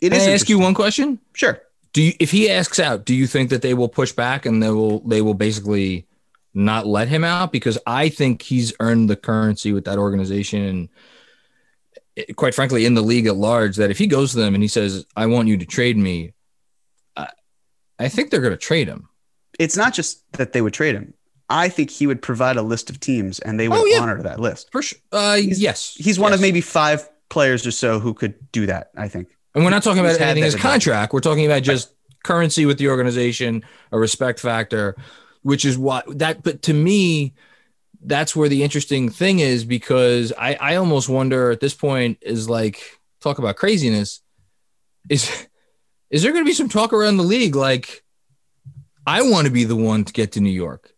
it 0.00 0.10
Can 0.12 0.20
I 0.20 0.32
ask 0.32 0.48
you 0.48 0.58
one 0.58 0.74
question? 0.74 1.18
Sure. 1.34 1.60
Do 1.92 2.02
you, 2.02 2.12
if 2.20 2.30
he 2.30 2.50
asks 2.50 2.78
out, 2.78 3.06
do 3.06 3.14
you 3.14 3.26
think 3.26 3.48
that 3.50 3.62
they 3.62 3.72
will 3.72 3.88
push 3.88 4.12
back 4.12 4.44
and 4.44 4.62
they 4.62 4.70
will 4.70 5.00
they 5.00 5.22
will 5.22 5.34
basically 5.34 6.06
not 6.56 6.86
let 6.86 7.08
him 7.08 7.22
out 7.22 7.52
because 7.52 7.78
I 7.86 8.08
think 8.08 8.40
he's 8.40 8.72
earned 8.80 9.10
the 9.10 9.16
currency 9.16 9.72
with 9.72 9.84
that 9.84 9.98
organization 9.98 10.62
and 10.62 10.88
eh, 12.16 12.32
quite 12.34 12.54
frankly 12.54 12.86
in 12.86 12.94
the 12.94 13.02
league 13.02 13.26
at 13.26 13.36
large 13.36 13.76
that 13.76 13.90
if 13.90 13.98
he 13.98 14.06
goes 14.06 14.32
to 14.32 14.38
them 14.38 14.54
and 14.54 14.62
he 14.62 14.68
says 14.68 15.04
I 15.14 15.26
want 15.26 15.48
you 15.48 15.58
to 15.58 15.66
trade 15.66 15.98
me 15.98 16.32
I, 17.14 17.28
I 17.98 18.08
think 18.08 18.30
they're 18.30 18.40
going 18.40 18.52
to 18.52 18.56
trade 18.56 18.88
him. 18.88 19.08
It's 19.58 19.76
not 19.76 19.92
just 19.92 20.30
that 20.32 20.54
they 20.54 20.62
would 20.62 20.72
trade 20.72 20.94
him. 20.94 21.12
I 21.48 21.68
think 21.68 21.90
he 21.90 22.06
would 22.06 22.22
provide 22.22 22.56
a 22.56 22.62
list 22.62 22.88
of 22.88 23.00
teams 23.00 23.38
and 23.38 23.60
they 23.60 23.68
would 23.68 23.78
oh, 23.78 23.84
yeah. 23.84 24.00
honor 24.00 24.22
that 24.22 24.40
list. 24.40 24.72
For 24.72 24.82
sure. 24.82 24.98
Uh, 25.12 25.36
he's, 25.36 25.60
yes. 25.60 25.94
He's 25.96 26.18
one 26.18 26.32
yes. 26.32 26.38
of 26.38 26.42
maybe 26.42 26.62
five 26.62 27.08
players 27.28 27.66
or 27.66 27.70
so 27.70 28.00
who 28.00 28.14
could 28.14 28.34
do 28.50 28.66
that, 28.66 28.90
I 28.96 29.08
think. 29.08 29.28
And 29.54 29.62
we're 29.62 29.70
not 29.70 29.82
talking 29.82 30.00
about 30.00 30.20
anything 30.20 30.42
as 30.42 30.56
contract. 30.56 31.12
We're 31.12 31.20
talking 31.20 31.46
about 31.46 31.62
just 31.62 31.92
currency 32.24 32.66
with 32.66 32.78
the 32.78 32.88
organization, 32.88 33.62
a 33.92 33.98
respect 33.98 34.40
factor 34.40 34.96
which 35.46 35.64
is 35.64 35.78
why 35.78 36.02
that, 36.08 36.42
but 36.42 36.62
to 36.62 36.74
me, 36.74 37.32
that's 38.02 38.34
where 38.34 38.48
the 38.48 38.64
interesting 38.64 39.08
thing 39.08 39.38
is 39.38 39.64
because 39.64 40.32
I, 40.36 40.54
I 40.54 40.74
almost 40.74 41.08
wonder 41.08 41.52
at 41.52 41.60
this 41.60 41.72
point 41.72 42.18
is 42.20 42.50
like, 42.50 42.82
talk 43.20 43.38
about 43.38 43.54
craziness. 43.54 44.22
Is, 45.08 45.46
is 46.10 46.24
there 46.24 46.32
going 46.32 46.44
to 46.44 46.48
be 46.48 46.52
some 46.52 46.68
talk 46.68 46.92
around 46.92 47.16
the 47.16 47.22
league? 47.22 47.54
Like, 47.54 48.02
I 49.06 49.22
want 49.22 49.46
to 49.46 49.52
be 49.52 49.62
the 49.62 49.76
one 49.76 50.04
to 50.04 50.12
get 50.12 50.32
to 50.32 50.40
New 50.40 50.50
York 50.50 50.92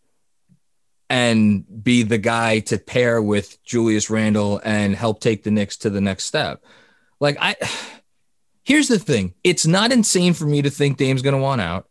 and 1.11 1.63
be 1.83 2.01
the 2.01 2.17
guy 2.17 2.59
to 2.61 2.79
pair 2.79 3.21
with 3.21 3.63
Julius 3.63 4.09
Randle 4.09 4.59
and 4.63 4.95
help 4.95 5.19
take 5.19 5.43
the 5.43 5.51
Knicks 5.51 5.77
to 5.77 5.91
the 5.91 6.01
next 6.01 6.25
step. 6.25 6.63
Like 7.19 7.37
I 7.39 7.55
here's 8.63 8.87
the 8.87 8.97
thing. 8.97 9.35
It's 9.43 9.67
not 9.67 9.91
insane 9.91 10.33
for 10.33 10.45
me 10.45 10.63
to 10.63 10.71
think 10.71 10.97
Dame's 10.97 11.21
going 11.21 11.35
to 11.35 11.41
want 11.41 11.61
out. 11.61 11.88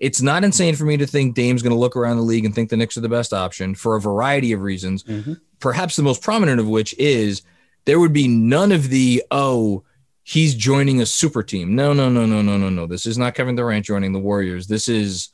It's 0.00 0.22
not 0.22 0.44
insane 0.44 0.74
for 0.76 0.84
me 0.84 0.96
to 0.96 1.06
think 1.06 1.34
Dame's 1.34 1.62
going 1.62 1.72
to 1.72 1.78
look 1.78 1.96
around 1.96 2.16
the 2.16 2.22
league 2.22 2.44
and 2.44 2.54
think 2.54 2.70
the 2.70 2.76
Knicks 2.76 2.96
are 2.96 3.00
the 3.00 3.08
best 3.08 3.32
option 3.32 3.74
for 3.74 3.96
a 3.96 4.00
variety 4.00 4.52
of 4.52 4.60
reasons. 4.60 5.02
Mm-hmm. 5.04 5.34
Perhaps 5.60 5.96
the 5.96 6.02
most 6.02 6.22
prominent 6.22 6.60
of 6.60 6.68
which 6.68 6.94
is 6.98 7.42
there 7.84 7.98
would 7.98 8.12
be 8.12 8.28
none 8.28 8.70
of 8.70 8.90
the, 8.90 9.22
oh, 9.30 9.82
he's 10.22 10.54
joining 10.54 11.00
a 11.00 11.06
super 11.06 11.42
team. 11.42 11.74
No, 11.74 11.92
no, 11.92 12.08
no, 12.08 12.26
no, 12.26 12.42
no, 12.42 12.56
no, 12.56 12.68
no. 12.68 12.86
This 12.86 13.06
is 13.06 13.18
not 13.18 13.34
Kevin 13.34 13.56
Durant 13.56 13.84
joining 13.84 14.12
the 14.12 14.18
Warriors. 14.18 14.66
This 14.66 14.88
is 14.88 15.30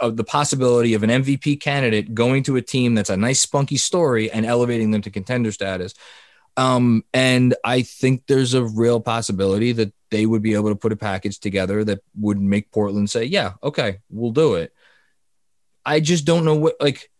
uh, 0.00 0.10
the 0.10 0.24
possibility 0.24 0.94
of 0.94 1.02
an 1.02 1.10
MVP 1.10 1.60
candidate 1.60 2.14
going 2.14 2.42
to 2.44 2.56
a 2.56 2.62
team 2.62 2.94
that's 2.94 3.10
a 3.10 3.16
nice, 3.16 3.40
spunky 3.40 3.76
story 3.76 4.30
and 4.30 4.44
elevating 4.44 4.90
them 4.90 5.02
to 5.02 5.10
contender 5.10 5.50
status. 5.52 5.94
Um, 6.56 7.04
and 7.12 7.54
I 7.64 7.82
think 7.82 8.24
there's 8.26 8.54
a 8.54 8.64
real 8.64 9.00
possibility 9.00 9.72
that 9.72 9.92
they 10.14 10.26
would 10.26 10.42
be 10.42 10.54
able 10.54 10.68
to 10.68 10.76
put 10.76 10.92
a 10.92 10.96
package 10.96 11.40
together 11.40 11.82
that 11.82 11.98
would 12.20 12.40
make 12.40 12.70
Portland 12.70 13.10
say, 13.10 13.24
yeah, 13.24 13.54
okay, 13.64 13.98
we'll 14.08 14.30
do 14.30 14.54
it. 14.54 14.72
I 15.84 15.98
just 15.98 16.24
don't 16.24 16.44
know 16.44 16.54
what, 16.54 16.76
like, 16.80 17.10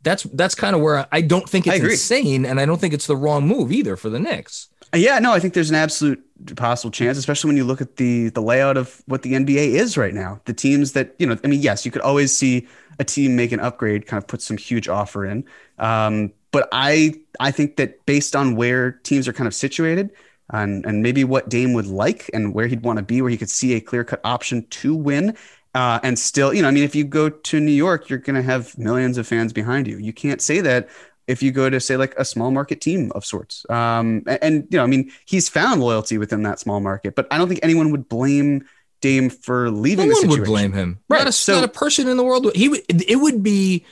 that's 0.00 0.22
that's 0.22 0.54
kind 0.54 0.74
of 0.74 0.80
where 0.80 1.00
I, 1.00 1.06
I 1.12 1.20
don't 1.20 1.46
think 1.46 1.66
it's 1.66 1.84
insane, 1.84 2.46
and 2.46 2.58
I 2.58 2.64
don't 2.64 2.80
think 2.80 2.94
it's 2.94 3.06
the 3.06 3.16
wrong 3.16 3.46
move 3.46 3.70
either 3.70 3.96
for 3.96 4.08
the 4.08 4.18
Knicks. 4.18 4.68
Yeah, 4.94 5.18
no, 5.18 5.32
I 5.32 5.40
think 5.40 5.52
there's 5.52 5.68
an 5.68 5.76
absolute 5.76 6.24
possible 6.56 6.90
chance, 6.90 7.18
especially 7.18 7.48
when 7.48 7.58
you 7.58 7.64
look 7.64 7.82
at 7.82 7.96
the 7.96 8.30
the 8.30 8.40
layout 8.40 8.78
of 8.78 9.02
what 9.06 9.22
the 9.22 9.34
NBA 9.34 9.74
is 9.74 9.98
right 9.98 10.14
now. 10.14 10.40
The 10.46 10.54
teams 10.54 10.92
that 10.92 11.14
you 11.18 11.26
know, 11.26 11.36
I 11.44 11.48
mean, 11.48 11.60
yes, 11.60 11.84
you 11.84 11.90
could 11.90 12.02
always 12.02 12.34
see 12.34 12.66
a 12.98 13.04
team 13.04 13.36
make 13.36 13.52
an 13.52 13.60
upgrade, 13.60 14.06
kind 14.06 14.22
of 14.22 14.26
put 14.26 14.40
some 14.40 14.56
huge 14.56 14.88
offer 14.88 15.26
in. 15.26 15.44
Um, 15.78 16.32
but 16.50 16.68
I 16.72 17.14
I 17.38 17.50
think 17.50 17.76
that 17.76 18.06
based 18.06 18.34
on 18.34 18.56
where 18.56 18.92
teams 18.92 19.28
are 19.28 19.34
kind 19.34 19.46
of 19.46 19.54
situated 19.54 20.10
and 20.50 20.84
and 20.86 21.02
maybe 21.02 21.24
what 21.24 21.48
Dame 21.48 21.72
would 21.72 21.86
like 21.86 22.30
and 22.32 22.54
where 22.54 22.66
he'd 22.66 22.82
want 22.82 22.98
to 22.98 23.02
be, 23.02 23.22
where 23.22 23.30
he 23.30 23.36
could 23.36 23.50
see 23.50 23.74
a 23.74 23.80
clear 23.80 24.04
cut 24.04 24.20
option 24.24 24.66
to 24.68 24.94
win. 24.94 25.36
Uh, 25.74 26.00
and 26.02 26.18
still, 26.18 26.54
you 26.54 26.62
know, 26.62 26.68
I 26.68 26.70
mean, 26.70 26.84
if 26.84 26.94
you 26.94 27.04
go 27.04 27.28
to 27.28 27.60
New 27.60 27.72
York, 27.72 28.08
you're 28.08 28.18
going 28.18 28.36
to 28.36 28.42
have 28.42 28.76
millions 28.78 29.18
of 29.18 29.26
fans 29.26 29.52
behind 29.52 29.86
you. 29.86 29.98
You 29.98 30.12
can't 30.12 30.40
say 30.40 30.62
that 30.62 30.88
if 31.26 31.42
you 31.42 31.52
go 31.52 31.68
to 31.68 31.78
say 31.80 31.98
like 31.98 32.14
a 32.16 32.24
small 32.24 32.50
market 32.50 32.80
team 32.80 33.12
of 33.14 33.26
sorts. 33.26 33.68
Um, 33.68 34.22
and, 34.26 34.38
and, 34.40 34.68
you 34.70 34.78
know, 34.78 34.84
I 34.84 34.86
mean, 34.86 35.12
he's 35.26 35.50
found 35.50 35.82
loyalty 35.82 36.16
within 36.16 36.42
that 36.44 36.60
small 36.60 36.80
market, 36.80 37.14
but 37.14 37.26
I 37.30 37.36
don't 37.36 37.48
think 37.48 37.60
anyone 37.62 37.90
would 37.90 38.08
blame 38.08 38.66
Dame 39.02 39.28
for 39.28 39.70
leaving. 39.70 40.08
No 40.08 40.14
one 40.14 40.28
would 40.28 40.44
blame 40.44 40.72
him. 40.72 40.98
Right. 41.10 41.18
Not 41.18 41.28
a, 41.28 41.32
so, 41.32 41.56
not 41.56 41.64
a 41.64 41.68
person 41.68 42.08
in 42.08 42.16
the 42.16 42.24
world. 42.24 42.50
He 42.54 42.70
would. 42.70 42.80
It 42.88 43.16
would 43.16 43.42
be 43.42 43.84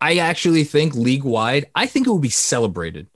I 0.00 0.16
actually 0.16 0.64
think 0.64 0.94
league 0.94 1.24
wide, 1.24 1.66
I 1.74 1.86
think 1.86 2.06
it 2.06 2.10
would 2.10 2.22
be 2.22 2.30
celebrated 2.30 3.06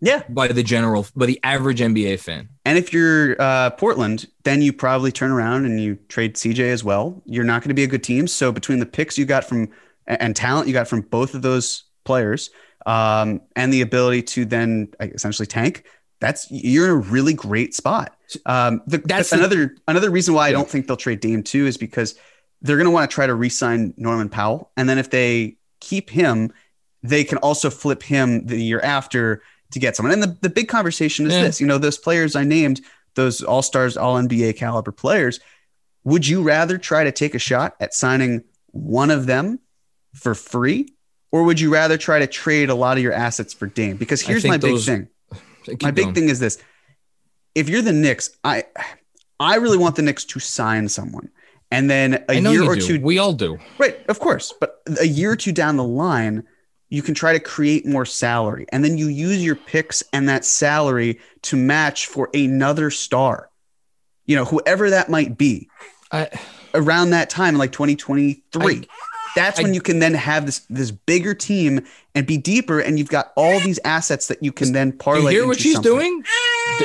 Yeah. 0.00 0.22
by 0.28 0.48
the 0.48 0.62
general, 0.62 1.06
by 1.16 1.26
the 1.26 1.40
average 1.42 1.80
NBA 1.80 2.20
fan. 2.20 2.48
And 2.64 2.78
if 2.78 2.92
you're 2.92 3.40
uh, 3.40 3.70
Portland, 3.70 4.26
then 4.44 4.62
you 4.62 4.72
probably 4.72 5.10
turn 5.10 5.30
around 5.30 5.64
and 5.66 5.80
you 5.80 5.96
trade 6.08 6.34
CJ 6.36 6.60
as 6.70 6.84
well. 6.84 7.22
You're 7.26 7.44
not 7.44 7.62
going 7.62 7.68
to 7.70 7.74
be 7.74 7.82
a 7.84 7.88
good 7.88 8.04
team. 8.04 8.26
So 8.28 8.52
between 8.52 8.78
the 8.78 8.86
picks 8.86 9.18
you 9.18 9.24
got 9.24 9.44
from 9.44 9.68
and 10.06 10.34
talent 10.36 10.68
you 10.68 10.72
got 10.72 10.88
from 10.88 11.00
both 11.02 11.34
of 11.34 11.42
those 11.42 11.84
players, 12.04 12.50
um, 12.86 13.40
and 13.56 13.72
the 13.72 13.80
ability 13.82 14.22
to 14.22 14.44
then 14.44 14.88
essentially 15.00 15.46
tank, 15.46 15.84
that's 16.20 16.46
you're 16.50 16.84
in 16.86 16.90
a 16.90 16.96
really 16.96 17.34
great 17.34 17.74
spot. 17.74 18.16
Um, 18.46 18.82
the, 18.86 18.98
That's 18.98 19.06
that's 19.06 19.30
the- 19.30 19.36
another 19.38 19.74
another 19.86 20.10
reason 20.10 20.34
why 20.34 20.48
I 20.48 20.52
don't 20.52 20.68
think 20.68 20.86
they'll 20.86 20.96
trade 20.96 21.20
Dame 21.20 21.42
too 21.42 21.66
is 21.66 21.76
because 21.76 22.14
they're 22.62 22.76
going 22.76 22.86
to 22.86 22.90
want 22.90 23.10
to 23.10 23.14
try 23.14 23.26
to 23.26 23.34
re-sign 23.34 23.94
Norman 23.96 24.28
Powell, 24.28 24.70
and 24.76 24.88
then 24.88 24.98
if 24.98 25.10
they 25.10 25.56
keep 25.80 26.10
him, 26.10 26.52
they 27.02 27.24
can 27.24 27.38
also 27.38 27.70
flip 27.70 28.02
him 28.02 28.46
the 28.46 28.60
year 28.60 28.80
after 28.80 29.42
to 29.72 29.78
get 29.78 29.96
someone. 29.96 30.12
And 30.12 30.22
the, 30.22 30.36
the 30.40 30.48
big 30.50 30.68
conversation 30.68 31.26
is 31.26 31.32
Yeah. 31.34 31.42
this: 31.42 31.60
you 31.60 31.66
know, 31.66 31.78
those 31.78 31.98
players 31.98 32.36
I 32.36 32.44
named, 32.44 32.80
those 33.14 33.42
All 33.42 33.62
Stars, 33.62 33.96
All 33.96 34.16
NBA 34.16 34.56
caliber 34.56 34.92
players. 34.92 35.40
Would 36.04 36.26
you 36.26 36.42
rather 36.42 36.78
try 36.78 37.04
to 37.04 37.12
take 37.12 37.34
a 37.34 37.38
shot 37.38 37.76
at 37.80 37.92
signing 37.94 38.44
one 38.68 39.10
of 39.10 39.26
them 39.26 39.58
for 40.14 40.34
free, 40.34 40.94
or 41.32 41.42
would 41.44 41.60
you 41.60 41.70
rather 41.72 41.98
try 41.98 42.18
to 42.18 42.26
trade 42.26 42.70
a 42.70 42.74
lot 42.74 42.96
of 42.96 43.02
your 43.02 43.12
assets 43.12 43.52
for 43.52 43.66
Dame? 43.66 43.96
Because 43.96 44.22
here's 44.22 44.44
my 44.44 44.56
big 44.56 44.80
thing 44.80 45.08
my 45.82 45.90
big 45.90 46.04
going. 46.04 46.14
thing 46.14 46.28
is 46.30 46.38
this 46.40 46.58
if 47.54 47.68
you're 47.68 47.82
the 47.82 47.92
Knicks, 47.92 48.30
I 48.44 48.64
I 49.40 49.56
really 49.56 49.76
want 49.78 49.96
the 49.96 50.02
Knicks 50.02 50.24
to 50.26 50.40
sign 50.40 50.88
someone. 50.88 51.28
And 51.70 51.90
then 51.90 52.24
a 52.30 52.40
year 52.40 52.62
or 52.64 52.76
do. 52.76 52.80
two 52.80 53.00
We 53.00 53.18
all 53.18 53.34
do. 53.34 53.58
right, 53.78 53.98
of 54.08 54.18
course, 54.20 54.54
but 54.58 54.80
a 55.00 55.06
year 55.06 55.32
or 55.32 55.36
two 55.36 55.52
down 55.52 55.76
the 55.76 55.84
line, 55.84 56.44
you 56.90 57.02
can 57.02 57.14
try 57.14 57.32
to 57.32 57.40
create 57.40 57.84
more 57.86 58.06
salary. 58.06 58.66
And 58.72 58.82
then 58.84 58.96
you 58.98 59.08
use 59.08 59.44
your 59.44 59.56
picks 59.56 60.02
and 60.12 60.28
that 60.28 60.44
salary 60.44 61.20
to 61.42 61.56
match 61.56 62.06
for 62.06 62.30
another 62.32 62.90
star. 62.90 63.50
You 64.26 64.36
know, 64.36 64.44
whoever 64.44 64.90
that 64.90 65.08
might 65.10 65.36
be 65.38 65.68
I, 66.12 66.28
around 66.74 67.10
that 67.10 67.28
time, 67.30 67.56
like 67.56 67.72
2023. 67.72 68.88
That's 69.36 69.60
I- 69.60 69.62
when 69.62 69.74
you 69.74 69.80
can 69.80 69.98
then 69.98 70.14
have 70.14 70.46
this 70.46 70.60
this 70.70 70.90
bigger 70.90 71.34
team 71.34 71.84
and 72.14 72.26
be 72.26 72.36
deeper, 72.38 72.80
and 72.80 72.98
you've 72.98 73.10
got 73.10 73.32
all 73.36 73.60
these 73.60 73.78
assets 73.84 74.28
that 74.28 74.42
you 74.42 74.50
can 74.52 74.72
then 74.72 74.88
you 74.88 74.92
parlay. 74.94 75.32
hear 75.32 75.46
what 75.46 75.60
she's 75.60 75.74
something. 75.74 75.92
doing? 75.92 76.24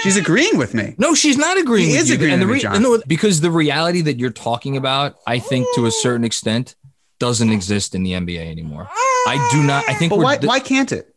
She's 0.01 0.17
agreeing 0.17 0.57
with 0.57 0.73
me. 0.73 0.95
No, 0.97 1.13
she's 1.15 1.37
not 1.37 1.57
agreeing 1.57 1.87
He 1.89 1.93
with 1.93 2.01
is 2.03 2.09
you. 2.09 2.15
agreeing 2.15 2.33
and 2.33 2.41
the 2.41 2.45
with 2.47 2.55
me, 2.55 2.61
John. 2.61 2.81
no, 2.83 3.01
because 3.07 3.41
the 3.41 3.49
reality 3.51 4.01
that 4.01 4.19
you're 4.19 4.29
talking 4.31 4.75
about, 4.77 5.15
I 5.25 5.39
think 5.39 5.65
to 5.75 5.85
a 5.85 5.91
certain 5.91 6.23
extent, 6.25 6.75
doesn't 7.19 7.51
exist 7.51 7.95
in 7.95 8.03
the 8.03 8.11
NBA 8.13 8.45
anymore. 8.51 8.89
I 9.27 9.49
do 9.51 9.63
not. 9.63 9.83
I 9.87 9.93
think 9.93 10.09
But 10.11 10.19
why, 10.19 10.37
why 10.37 10.59
can't 10.59 10.91
it? 10.91 11.09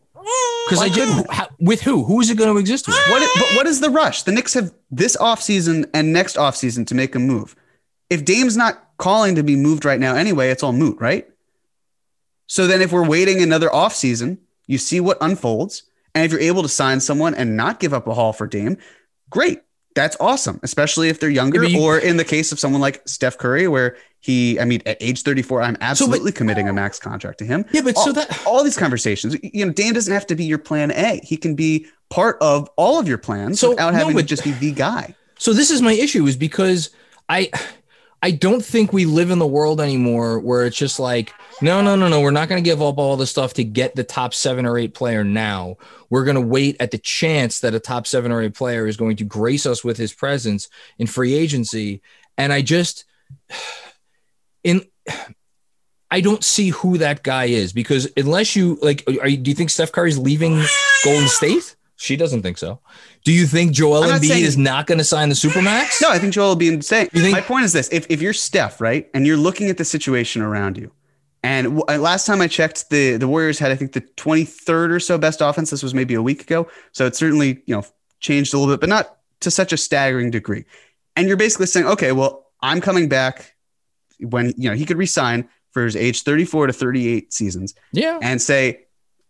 because 0.68 0.82
I 0.82 0.88
didn't. 0.88 1.30
How, 1.30 1.48
with 1.60 1.82
who? 1.82 2.04
Who 2.04 2.20
is 2.20 2.30
it 2.30 2.36
going 2.36 2.52
to 2.52 2.58
exist 2.58 2.88
with? 2.88 2.96
What, 3.08 3.28
but 3.38 3.56
what 3.56 3.66
is 3.66 3.80
the 3.80 3.90
rush? 3.90 4.22
The 4.24 4.32
Knicks 4.32 4.54
have 4.54 4.72
this 4.90 5.16
offseason 5.16 5.88
and 5.94 6.12
next 6.12 6.36
offseason 6.36 6.86
to 6.88 6.94
make 6.94 7.14
a 7.14 7.18
move. 7.20 7.54
If 8.10 8.24
Dame's 8.24 8.56
not 8.56 8.82
calling 8.98 9.36
to 9.36 9.42
be 9.44 9.54
moved 9.56 9.84
right 9.84 10.00
now 10.00 10.14
anyway, 10.16 10.50
it's 10.50 10.62
all 10.64 10.72
moot, 10.72 10.98
right? 11.00 11.28
So 12.48 12.66
then 12.66 12.80
if 12.82 12.92
we're 12.92 13.06
waiting 13.06 13.42
another 13.42 13.68
offseason, 13.68 14.38
you 14.66 14.78
see 14.78 15.00
what 15.00 15.18
unfolds. 15.20 15.84
And 16.14 16.24
if 16.24 16.32
you're 16.32 16.40
able 16.40 16.62
to 16.62 16.68
sign 16.68 17.00
someone 17.00 17.34
and 17.34 17.56
not 17.56 17.78
give 17.80 17.92
up 17.92 18.06
a 18.06 18.14
haul 18.14 18.32
for 18.32 18.46
Dame, 18.46 18.78
great. 19.30 19.60
That's 19.94 20.16
awesome, 20.20 20.60
especially 20.62 21.08
if 21.08 21.20
they're 21.20 21.30
younger, 21.30 21.62
Yeah, 21.64 21.78
you- 21.78 21.82
or 21.84 21.98
in 21.98 22.16
the 22.16 22.24
case 22.24 22.52
of 22.52 22.60
someone 22.60 22.80
like 22.80 23.02
Steph 23.06 23.38
Curry, 23.38 23.66
where 23.68 23.96
he, 24.26 24.58
I 24.58 24.64
mean, 24.64 24.82
at 24.86 24.96
age 24.98 25.22
34, 25.22 25.62
I'm 25.62 25.76
absolutely 25.80 26.32
committing 26.32 26.68
a 26.68 26.72
max 26.72 26.98
contract 26.98 27.38
to 27.38 27.44
him. 27.44 27.64
Yeah, 27.70 27.82
but 27.82 27.96
all, 27.96 28.06
so 28.06 28.12
that 28.12 28.44
all 28.44 28.64
these 28.64 28.76
conversations, 28.76 29.36
you 29.40 29.64
know, 29.64 29.72
Dan 29.72 29.94
doesn't 29.94 30.12
have 30.12 30.26
to 30.26 30.34
be 30.34 30.44
your 30.44 30.58
plan 30.58 30.90
A. 30.90 31.20
He 31.22 31.36
can 31.36 31.54
be 31.54 31.86
part 32.10 32.36
of 32.40 32.68
all 32.74 32.98
of 32.98 33.06
your 33.06 33.18
plans 33.18 33.60
So, 33.60 33.70
without 33.70 33.92
no, 33.92 34.00
having 34.00 34.16
to 34.16 34.24
just 34.24 34.42
be 34.42 34.50
the 34.50 34.72
guy. 34.72 35.14
So 35.38 35.52
this 35.52 35.70
is 35.70 35.80
my 35.80 35.92
issue 35.92 36.26
is 36.26 36.36
because 36.36 36.90
I 37.28 37.52
I 38.20 38.32
don't 38.32 38.64
think 38.64 38.92
we 38.92 39.04
live 39.04 39.30
in 39.30 39.38
the 39.38 39.46
world 39.46 39.80
anymore 39.80 40.40
where 40.40 40.66
it's 40.66 40.76
just 40.76 40.98
like 40.98 41.32
no 41.62 41.80
no 41.80 41.94
no 41.94 42.08
no 42.08 42.20
we're 42.20 42.32
not 42.32 42.48
going 42.48 42.60
to 42.60 42.68
give 42.68 42.82
up 42.82 42.98
all 42.98 43.16
the 43.16 43.28
stuff 43.28 43.54
to 43.54 43.64
get 43.64 43.94
the 43.94 44.02
top 44.02 44.34
7 44.34 44.66
or 44.66 44.76
8 44.76 44.92
player 44.92 45.22
now. 45.22 45.76
We're 46.10 46.24
going 46.24 46.34
to 46.34 46.40
wait 46.40 46.78
at 46.80 46.90
the 46.90 46.98
chance 46.98 47.60
that 47.60 47.74
a 47.74 47.80
top 47.80 48.08
7 48.08 48.32
or 48.32 48.42
8 48.42 48.54
player 48.54 48.88
is 48.88 48.96
going 48.96 49.18
to 49.18 49.24
grace 49.24 49.66
us 49.66 49.84
with 49.84 49.98
his 49.98 50.12
presence 50.12 50.68
in 50.98 51.06
free 51.06 51.34
agency 51.34 52.02
and 52.36 52.52
I 52.52 52.62
just 52.62 53.04
in 54.66 54.82
I 56.10 56.20
don't 56.20 56.44
see 56.44 56.68
who 56.70 56.98
that 56.98 57.22
guy 57.22 57.46
is 57.46 57.72
because 57.72 58.08
unless 58.16 58.54
you 58.54 58.78
like, 58.82 59.02
are 59.20 59.28
you, 59.28 59.36
do 59.38 59.50
you 59.50 59.54
think 59.54 59.70
Steph 59.70 59.92
Curry's 59.92 60.18
leaving 60.18 60.62
Golden 61.04 61.28
State? 61.28 61.74
She 61.96 62.14
doesn't 62.16 62.42
think 62.42 62.58
so. 62.58 62.80
Do 63.24 63.32
you 63.32 63.46
think 63.46 63.72
Joel 63.72 64.02
Embiid 64.02 64.26
saying- 64.28 64.44
is 64.44 64.56
not 64.58 64.86
going 64.86 64.98
to 64.98 65.04
sign 65.04 65.30
the 65.30 65.34
supermax? 65.34 66.00
No, 66.02 66.10
I 66.10 66.18
think 66.18 66.34
Joel 66.34 66.48
will 66.50 66.56
be 66.56 66.68
insane. 66.68 67.08
You 67.12 67.22
think- 67.22 67.32
My 67.32 67.40
point 67.40 67.64
is 67.64 67.72
this: 67.72 67.88
if 67.90 68.06
if 68.10 68.20
you're 68.20 68.34
Steph, 68.34 68.80
right, 68.80 69.08
and 69.14 69.26
you're 69.26 69.38
looking 69.38 69.70
at 69.70 69.78
the 69.78 69.84
situation 69.84 70.42
around 70.42 70.76
you, 70.76 70.92
and 71.42 71.78
w- 71.78 71.84
uh, 71.88 71.98
last 71.98 72.26
time 72.26 72.40
I 72.42 72.48
checked, 72.48 72.90
the 72.90 73.16
the 73.16 73.26
Warriors 73.26 73.58
had 73.58 73.72
I 73.72 73.76
think 73.76 73.92
the 73.92 74.02
23rd 74.02 74.90
or 74.90 75.00
so 75.00 75.16
best 75.16 75.40
offense. 75.40 75.70
This 75.70 75.82
was 75.82 75.94
maybe 75.94 76.12
a 76.14 76.22
week 76.22 76.42
ago, 76.42 76.68
so 76.92 77.06
it's 77.06 77.18
certainly 77.18 77.62
you 77.66 77.74
know 77.74 77.84
changed 78.20 78.52
a 78.52 78.58
little 78.58 78.72
bit, 78.74 78.80
but 78.80 78.90
not 78.90 79.16
to 79.40 79.50
such 79.50 79.72
a 79.72 79.76
staggering 79.78 80.30
degree. 80.30 80.64
And 81.16 81.26
you're 81.28 81.36
basically 81.38 81.66
saying, 81.66 81.86
okay, 81.86 82.12
well, 82.12 82.46
I'm 82.60 82.80
coming 82.82 83.08
back 83.08 83.54
when 84.20 84.52
you 84.56 84.68
know 84.70 84.76
he 84.76 84.84
could 84.84 84.96
resign 84.96 85.48
for 85.72 85.84
his 85.84 85.94
age 85.96 86.22
34 86.22 86.68
to 86.68 86.72
38 86.72 87.32
seasons. 87.32 87.74
Yeah. 87.92 88.18
and 88.22 88.40
say, 88.40 88.86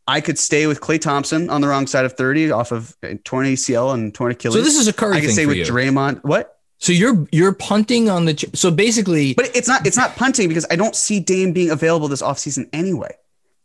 I 0.06 0.20
could 0.20 0.38
stay 0.38 0.66
with 0.68 0.80
Klay 0.80 1.00
Thompson 1.00 1.50
on 1.50 1.60
the 1.60 1.66
wrong 1.68 1.88
side 1.88 2.04
of 2.04 2.12
30 2.12 2.52
off 2.52 2.70
of 2.70 2.96
uh, 3.02 3.14
torn 3.24 3.46
ACL 3.46 3.92
and 3.92 4.14
torn 4.14 4.30
Achilles. 4.30 4.54
So 4.54 4.60
this 4.62 4.78
is 4.78 4.86
a 4.86 4.92
Curry 4.92 5.16
I 5.16 5.20
can 5.20 5.26
thing 5.26 5.34
stay 5.34 5.46
with 5.46 5.56
you. 5.56 5.64
Draymond. 5.64 6.22
What? 6.22 6.52
So 6.78 6.92
you're 6.92 7.26
you're 7.32 7.52
punting 7.54 8.08
on 8.10 8.26
the 8.26 8.34
ch- 8.34 8.44
so 8.54 8.70
basically 8.70 9.34
But 9.34 9.50
it's 9.56 9.66
not 9.66 9.86
it's 9.86 9.96
not 9.96 10.14
punting 10.14 10.48
because 10.48 10.66
I 10.70 10.76
don't 10.76 10.94
see 10.94 11.20
Dame 11.20 11.52
being 11.52 11.70
available 11.70 12.06
this 12.06 12.22
offseason 12.22 12.68
anyway. 12.72 13.16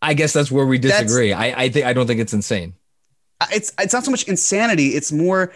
I 0.02 0.14
guess 0.16 0.34
that's 0.34 0.50
where 0.52 0.66
we 0.66 0.80
That's- 0.80 1.04
disagree. 1.04 1.34
I 1.34 1.64
I 1.66 1.70
think 1.70 1.86
I 1.86 1.94
don't 1.94 2.08
think 2.08 2.20
it's 2.22 2.34
insane. 2.34 2.74
It's 3.52 3.72
it's 3.80 3.94
not 3.94 4.06
so 4.06 4.12
much 4.12 4.24
insanity. 4.28 4.90
It's 4.96 5.12
more. 5.12 5.52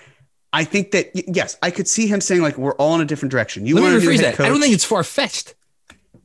I 0.55 0.63
think 0.63 0.91
that 0.91 1.11
yes, 1.35 1.57
I 1.61 1.69
could 1.69 1.85
see 1.85 2.07
him 2.07 2.21
saying 2.21 2.41
like 2.41 2.57
we're 2.57 2.75
all 2.75 2.95
in 2.95 3.01
a 3.01 3.05
different 3.05 3.29
direction. 3.31 3.65
You 3.65 3.75
Let 3.75 3.81
want 3.81 4.01
to 4.01 4.07
rephrase 4.07 4.21
that. 4.21 4.35
coach. 4.35 4.45
I 4.45 4.49
don't 4.49 4.61
think 4.61 4.73
it's 4.73 4.85
far 4.85 5.03
fetched. 5.03 5.53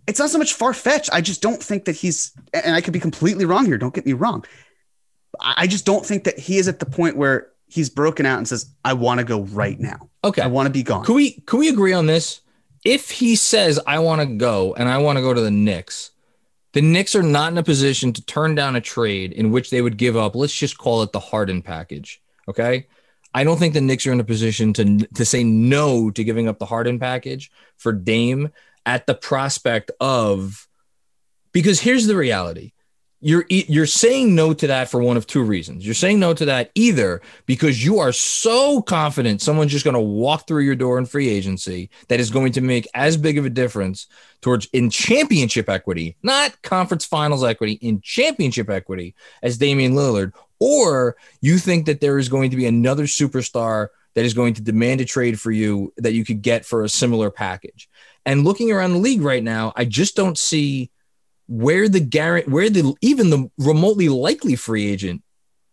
it's 0.06 0.20
not 0.20 0.30
so 0.30 0.38
much 0.38 0.54
far 0.54 0.72
fetched. 0.72 1.10
I 1.12 1.20
just 1.20 1.42
don't 1.42 1.60
think 1.60 1.86
that 1.86 1.96
he's, 1.96 2.30
and 2.54 2.76
I 2.76 2.80
could 2.80 2.92
be 2.92 3.00
completely 3.00 3.44
wrong 3.44 3.66
here. 3.66 3.76
Don't 3.76 3.92
get 3.92 4.06
me 4.06 4.12
wrong. 4.12 4.44
I 5.40 5.54
I 5.58 5.66
just 5.66 5.84
don't 5.84 6.06
think 6.06 6.22
that 6.24 6.38
he 6.38 6.58
is 6.58 6.68
at 6.68 6.78
the 6.78 6.86
point 6.86 7.16
where 7.16 7.48
he's 7.66 7.90
broken 7.90 8.24
out 8.24 8.38
and 8.38 8.46
says, 8.46 8.72
"I 8.84 8.92
want 8.92 9.18
to 9.18 9.24
go 9.24 9.40
right 9.42 9.80
now. 9.80 10.08
Okay. 10.22 10.42
I 10.42 10.46
want 10.46 10.66
to 10.66 10.70
be 10.70 10.84
gone." 10.84 11.04
Can 11.04 11.16
we 11.16 11.32
can 11.32 11.58
we 11.58 11.68
agree 11.68 11.92
on 11.92 12.06
this? 12.06 12.40
If 12.84 13.10
he 13.10 13.34
says 13.34 13.80
I 13.84 13.98
want 13.98 14.20
to 14.20 14.26
go 14.26 14.74
and 14.74 14.88
I 14.88 14.98
want 14.98 15.18
to 15.18 15.22
go 15.22 15.34
to 15.34 15.40
the 15.40 15.50
Knicks, 15.50 16.12
the 16.72 16.82
Knicks 16.82 17.16
are 17.16 17.22
not 17.24 17.50
in 17.50 17.58
a 17.58 17.64
position 17.64 18.12
to 18.12 18.24
turn 18.24 18.54
down 18.54 18.76
a 18.76 18.80
trade 18.80 19.32
in 19.32 19.50
which 19.50 19.70
they 19.70 19.82
would 19.82 19.96
give 19.96 20.16
up. 20.16 20.36
Let's 20.36 20.54
just 20.54 20.78
call 20.78 21.02
it 21.02 21.10
the 21.10 21.18
Harden 21.20 21.62
package. 21.62 22.22
Okay. 22.48 22.86
I 23.32 23.44
don't 23.44 23.58
think 23.58 23.74
the 23.74 23.80
Knicks 23.80 24.06
are 24.06 24.12
in 24.12 24.20
a 24.20 24.24
position 24.24 24.72
to 24.74 24.98
to 25.14 25.24
say 25.24 25.44
no 25.44 26.10
to 26.10 26.24
giving 26.24 26.48
up 26.48 26.58
the 26.58 26.66
Harden 26.66 26.98
package 26.98 27.50
for 27.76 27.92
Dame 27.92 28.50
at 28.86 29.06
the 29.06 29.14
prospect 29.14 29.90
of 30.00 30.68
because 31.52 31.80
here's 31.80 32.06
the 32.06 32.16
reality. 32.16 32.72
You're 33.22 33.44
you're 33.50 33.84
saying 33.84 34.34
no 34.34 34.54
to 34.54 34.66
that 34.68 34.88
for 34.88 35.02
one 35.02 35.18
of 35.18 35.26
two 35.26 35.42
reasons. 35.42 35.84
You're 35.84 35.94
saying 35.94 36.18
no 36.18 36.32
to 36.32 36.46
that 36.46 36.70
either 36.74 37.20
because 37.44 37.84
you 37.84 37.98
are 37.98 38.12
so 38.12 38.80
confident 38.80 39.42
someone's 39.42 39.72
just 39.72 39.84
going 39.84 39.94
to 39.94 40.00
walk 40.00 40.48
through 40.48 40.62
your 40.62 40.74
door 40.74 40.96
in 40.96 41.04
free 41.04 41.28
agency 41.28 41.90
that 42.08 42.18
is 42.18 42.30
going 42.30 42.52
to 42.52 42.62
make 42.62 42.88
as 42.94 43.18
big 43.18 43.36
of 43.36 43.44
a 43.44 43.50
difference 43.50 44.06
towards 44.40 44.68
in 44.72 44.88
championship 44.88 45.68
equity, 45.68 46.16
not 46.22 46.62
conference 46.62 47.04
finals 47.04 47.44
equity, 47.44 47.74
in 47.74 48.00
championship 48.00 48.70
equity 48.70 49.14
as 49.42 49.58
Damian 49.58 49.92
Lillard, 49.92 50.32
or 50.60 51.16
you 51.40 51.58
think 51.58 51.86
that 51.86 52.00
there 52.00 52.18
is 52.18 52.28
going 52.28 52.50
to 52.50 52.56
be 52.56 52.66
another 52.66 53.04
superstar 53.04 53.88
that 54.14 54.24
is 54.24 54.34
going 54.34 54.54
to 54.54 54.62
demand 54.62 55.00
a 55.00 55.04
trade 55.04 55.40
for 55.40 55.50
you 55.50 55.92
that 55.96 56.12
you 56.12 56.24
could 56.24 56.42
get 56.42 56.64
for 56.64 56.84
a 56.84 56.88
similar 56.88 57.30
package. 57.30 57.88
And 58.26 58.44
looking 58.44 58.70
around 58.70 58.92
the 58.92 58.98
league 58.98 59.22
right 59.22 59.42
now, 59.42 59.72
I 59.74 59.84
just 59.84 60.16
don't 60.16 60.36
see 60.36 60.90
where 61.48 61.88
the 61.88 62.00
guarantee, 62.00 62.50
where 62.50 62.70
the 62.70 62.94
even 63.00 63.30
the 63.30 63.50
remotely 63.58 64.08
likely 64.08 64.56
free 64.56 64.86
agent 64.86 65.22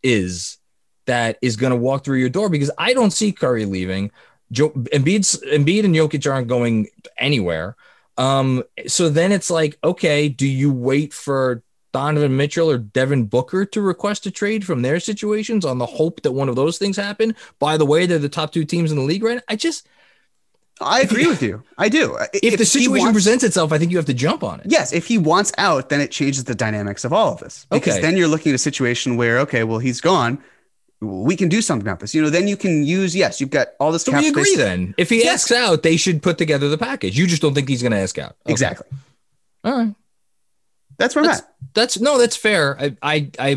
is 0.01 0.57
that 1.05 1.37
is 1.41 1.55
going 1.55 1.71
to 1.71 1.77
walk 1.77 2.03
through 2.03 2.19
your 2.19 2.29
door 2.29 2.49
because 2.49 2.71
I 2.77 2.93
don't 2.93 3.11
see 3.11 3.31
Curry 3.31 3.65
leaving. 3.65 4.11
Joe 4.51 4.69
Embiid's, 4.69 5.41
Embiid 5.41 5.83
and 5.83 5.95
Jokic 5.95 6.31
aren't 6.31 6.47
going 6.47 6.87
anywhere. 7.17 7.75
Um, 8.17 8.63
so 8.87 9.09
then 9.09 9.31
it's 9.31 9.51
like, 9.51 9.77
okay, 9.83 10.29
do 10.29 10.47
you 10.47 10.71
wait 10.71 11.13
for 11.13 11.63
Donovan 11.97 12.37
Mitchell 12.37 12.69
or 12.69 12.77
Devin 12.77 13.23
Booker 13.25 13.65
to 13.65 13.81
request 13.81 14.25
a 14.27 14.31
trade 14.31 14.63
from 14.63 14.83
their 14.83 14.99
situations 14.99 15.65
on 15.65 15.79
the 15.79 15.85
hope 15.87 16.21
that 16.21 16.31
one 16.31 16.47
of 16.47 16.55
those 16.55 16.77
things 16.77 16.95
happen? 16.95 17.35
By 17.57 17.75
the 17.77 17.85
way, 17.87 18.05
they're 18.05 18.19
the 18.19 18.29
top 18.29 18.51
two 18.51 18.65
teams 18.65 18.91
in 18.91 18.97
the 18.97 19.03
league 19.03 19.23
right 19.23 19.37
now. 19.37 19.41
I 19.47 19.55
just 19.55 19.87
I 20.79 21.01
agree 21.01 21.25
with 21.25 21.41
you. 21.41 21.63
I 21.75 21.89
do. 21.89 22.15
if, 22.35 22.55
the 22.59 22.63
situation 22.65 23.05
wants- 23.05 23.13
presents 23.15 23.43
itself, 23.43 23.71
I 23.71 23.79
think 23.79 23.89
you 23.89 23.97
have 23.97 24.05
to 24.05 24.13
jump 24.13 24.43
on 24.43 24.59
it. 24.59 24.67
Yes, 24.69 24.93
if 24.93 25.07
he 25.07 25.17
wants 25.17 25.51
out, 25.57 25.89
then 25.89 25.99
it 26.01 26.11
changes 26.11 26.43
the 26.43 26.53
dynamics 26.53 27.03
of 27.03 27.11
all 27.11 27.33
of 27.33 27.39
this. 27.39 27.65
Because 27.71 27.95
Okay. 27.95 28.01
then 28.03 28.15
you're 28.15 28.27
looking 28.27 28.51
at 28.51 28.55
a 28.55 28.59
situation 28.59 29.17
where, 29.17 29.39
okay, 29.39 29.63
well, 29.63 29.79
he's 29.79 30.01
gone. 30.01 30.37
we 30.99 31.35
can 31.35 31.47
do 31.49 31.61
something 31.63 31.87
about 31.87 31.99
this. 31.99 32.13
You 32.15 32.21
know, 32.23 32.29
then 32.31 32.47
you 32.47 32.57
can 32.57 32.83
use, 32.83 33.15
yes, 33.15 33.39
you've 33.41 33.51
got 33.51 33.67
all 33.79 33.91
this 33.91 34.03
So 34.03 34.11
we 34.11 34.27
agree 34.29 34.43
space. 34.45 34.57
then. 34.57 34.93
If 34.97 35.09
he 35.09 35.17
Yes. 35.23 35.33
asks 35.43 35.51
out, 35.51 35.83
they 35.83 35.95
should 35.97 36.21
put 36.23 36.37
together 36.39 36.69
the 36.69 36.77
package. 36.89 37.17
You 37.19 37.25
just 37.27 37.39
don't 37.41 37.53
think 37.55 37.69
he's 37.69 37.81
going 37.83 37.91
to 37.91 37.99
ask 37.99 38.17
out. 38.17 38.35
Okay. 38.45 38.51
Exactly. 38.53 38.87
All 39.63 39.77
right. 39.77 39.93
That's 40.97 41.15
where 41.15 41.23
I'm 41.23 41.29
That's, 41.29 41.41
at. 41.41 41.53
that's 41.73 41.99
no, 41.99 42.17
that's 42.17 42.35
fair. 42.35 42.77
I, 42.79 42.95
I, 43.01 43.31
I, 43.39 43.53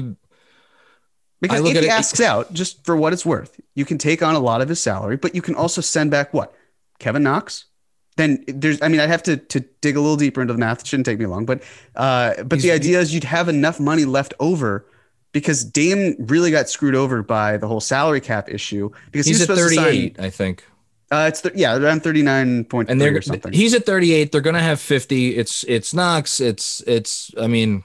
Because 1.41 1.61
I 1.63 1.65
if 1.69 1.73
he 1.81 1.87
it- 1.87 1.91
asks 1.91 2.21
out, 2.21 2.53
just 2.53 2.85
for 2.85 2.97
what 2.97 3.13
it's 3.13 3.25
worth, 3.25 3.59
you 3.75 3.85
can 3.85 3.99
take 3.99 4.23
on 4.23 4.35
a 4.35 4.41
lot 4.41 4.61
of 4.61 4.69
his 4.69 4.81
salary, 4.81 5.17
but 5.17 5.35
you 5.35 5.43
can 5.43 5.55
also 5.55 5.81
send 5.81 6.11
back 6.11 6.35
what? 6.35 6.55
Kevin 6.99 7.23
Knox? 7.23 7.65
Then 8.17 8.45
there's, 8.49 8.83
I 8.83 8.89
mean, 8.89 9.01
I'd 9.01 9.09
have 9.09 9.23
to, 9.23 9.39
to 9.39 9.61
dig 9.81 9.97
a 9.97 10.01
little 10.01 10.17
deeper 10.17 10.43
into 10.43 10.53
the 10.53 10.59
math. 10.59 10.81
It 10.81 10.87
shouldn't 10.87 11.07
take 11.07 11.19
me 11.19 11.25
long, 11.27 11.47
but, 11.47 11.63
uh, 11.97 12.43
but 12.43 12.61
the 12.61 12.73
idea 12.73 13.01
is 13.01 13.15
you'd 13.15 13.25
have 13.25 13.49
enough 13.49 13.81
money 13.81 14.05
left 14.05 14.35
over 14.41 14.85
because 15.33 15.65
Dame 15.65 16.17
really 16.19 16.51
got 16.51 16.69
screwed 16.69 16.95
over 16.97 17.23
by 17.23 17.57
the 17.57 17.67
whole 17.69 17.81
salary 17.81 18.21
cap 18.21 18.51
issue 18.51 18.91
because 19.11 19.27
he's 19.27 19.39
he 19.39 19.43
was 19.43 19.49
at 19.51 19.57
supposed 19.57 19.75
to 19.75 19.81
38, 19.81 20.17
sign, 20.17 20.27
I 20.27 20.29
think. 20.29 20.65
Uh, 21.11 21.27
it's, 21.29 21.41
th- 21.41 21.55
yeah, 21.57 21.77
around 21.77 22.03
39.3 22.03 22.89
And 22.89 23.01
they're 23.01 23.21
something. 23.21 23.53
he's 23.53 23.75
at 23.75 23.85
38. 23.85 24.31
They're 24.31 24.41
going 24.41 24.55
to 24.55 24.61
have 24.63 24.81
50. 24.81 25.37
It's, 25.37 25.65
it's 25.65 25.93
Knox. 25.93 26.39
It's, 26.41 26.83
it's, 26.87 27.33
I 27.41 27.49
mean, 27.49 27.83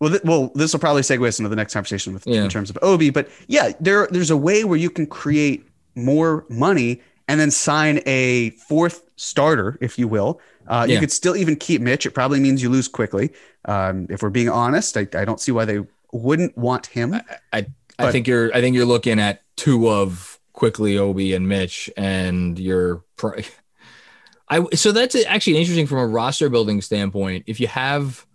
Well, 0.00 0.10
th- 0.10 0.22
well, 0.24 0.50
this 0.56 0.72
will 0.72 0.80
probably 0.80 1.02
segue 1.02 1.26
us 1.28 1.38
into 1.38 1.48
the 1.48 1.54
next 1.56 1.72
conversation 1.74 2.12
with 2.12 2.26
Yeah. 2.26 2.42
in 2.42 2.50
terms 2.50 2.70
of 2.70 2.78
Obi, 2.82 3.10
but 3.10 3.28
yeah, 3.46 3.70
there 3.78 4.08
there's 4.10 4.30
a 4.32 4.36
way 4.36 4.64
where 4.64 4.78
you 4.78 4.90
can 4.90 5.06
create 5.06 5.64
more 5.94 6.44
money 6.48 7.00
and 7.28 7.38
then 7.38 7.52
sign 7.52 8.00
a 8.04 8.50
fourth 8.68 9.04
starter, 9.16 9.78
if 9.80 9.96
you 9.98 10.08
will. 10.08 10.40
Uh, 10.66 10.86
You 10.88 10.98
could 10.98 11.12
still 11.12 11.36
even 11.36 11.54
keep 11.54 11.80
Mitch. 11.80 12.04
It 12.04 12.10
probably 12.12 12.40
means 12.40 12.62
you 12.62 12.68
lose 12.68 12.88
Quickley. 12.88 13.30
Um, 13.66 14.08
if 14.10 14.22
we're 14.22 14.30
being 14.30 14.48
honest, 14.48 14.96
I, 14.96 15.06
I 15.14 15.24
don't 15.24 15.38
see 15.40 15.52
why 15.52 15.64
they 15.66 15.80
wouldn't 16.12 16.58
want 16.58 16.86
him. 16.86 17.14
I, 17.14 17.22
I 17.52 17.66
But- 17.96 18.10
think 18.12 18.26
you're, 18.26 18.52
I 18.54 18.60
think 18.60 18.74
you're 18.74 18.84
looking 18.86 19.20
at 19.20 19.42
two 19.56 19.88
of 19.88 20.31
Quickley 20.52 20.98
Obi 20.98 21.34
and 21.34 21.48
Mitch, 21.48 21.90
and 21.96 22.58
you're, 22.58 23.04
pr- 23.16 23.40
I, 24.48 24.64
so 24.74 24.92
that's 24.92 25.16
actually 25.24 25.56
interesting 25.56 25.86
from 25.86 25.98
a 25.98 26.06
roster 26.06 26.50
building 26.50 26.82
standpoint. 26.82 27.44
If 27.46 27.58
you 27.58 27.68
have 27.68 28.26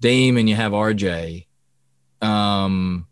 Dame 0.00 0.38
and 0.38 0.48
you 0.48 0.54
have 0.54 0.72
RJ, 0.72 1.46
um, 2.22 3.06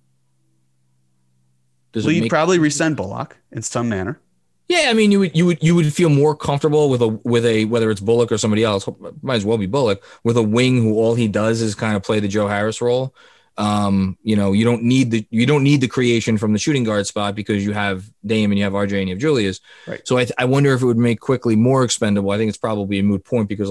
does 1.92 2.04
well, 2.04 2.14
you'd 2.14 2.22
make, 2.22 2.30
probably 2.30 2.58
resend 2.58 2.96
Bullock 2.96 3.36
in 3.50 3.60
some 3.60 3.90
manner. 3.90 4.18
yeah, 4.66 4.86
I 4.88 4.94
mean, 4.94 5.12
you 5.12 5.18
would, 5.18 5.36
you 5.36 5.44
would, 5.44 5.62
you 5.62 5.74
would 5.74 5.92
feel 5.92 6.08
more 6.08 6.34
comfortable 6.34 6.88
with 6.88 7.02
a, 7.02 7.08
with 7.08 7.44
a, 7.44 7.66
whether 7.66 7.90
it's 7.90 8.00
Bullock 8.00 8.32
or 8.32 8.38
somebody 8.38 8.64
else, 8.64 8.88
might 9.20 9.36
as 9.36 9.44
well 9.44 9.58
be 9.58 9.66
Bullock 9.66 10.02
with 10.24 10.38
a 10.38 10.42
wing 10.42 10.80
who 10.80 10.94
all 10.94 11.14
he 11.14 11.28
does 11.28 11.60
is 11.60 11.74
kind 11.74 11.96
of 11.96 12.02
play 12.02 12.18
the 12.18 12.28
Joe 12.28 12.48
Harris 12.48 12.80
role. 12.80 13.14
Um, 13.58 14.16
you 14.22 14.34
know, 14.34 14.52
you 14.52 14.64
don't 14.64 14.82
need 14.82 15.10
the, 15.10 15.26
you 15.30 15.44
don't 15.44 15.62
need 15.62 15.80
the 15.80 15.88
creation 15.88 16.38
from 16.38 16.52
the 16.52 16.58
shooting 16.58 16.84
guard 16.84 17.06
spot 17.06 17.34
because 17.34 17.64
you 17.64 17.72
have 17.72 18.10
Dame 18.24 18.50
and 18.50 18.58
you 18.58 18.64
have 18.64 18.72
RJ 18.72 18.98
and 18.98 19.08
you 19.08 19.14
have 19.14 19.20
Julius. 19.20 19.60
Right. 19.86 20.00
So 20.06 20.18
I, 20.18 20.26
I 20.38 20.46
wonder 20.46 20.72
if 20.72 20.82
it 20.82 20.86
would 20.86 20.96
make 20.96 21.20
Quickley 21.20 21.56
more 21.56 21.84
expendable. 21.84 22.30
I 22.30 22.38
think 22.38 22.48
it's 22.48 22.58
probably 22.58 22.98
a 22.98 23.02
moot 23.02 23.24
point 23.24 23.48
because 23.48 23.70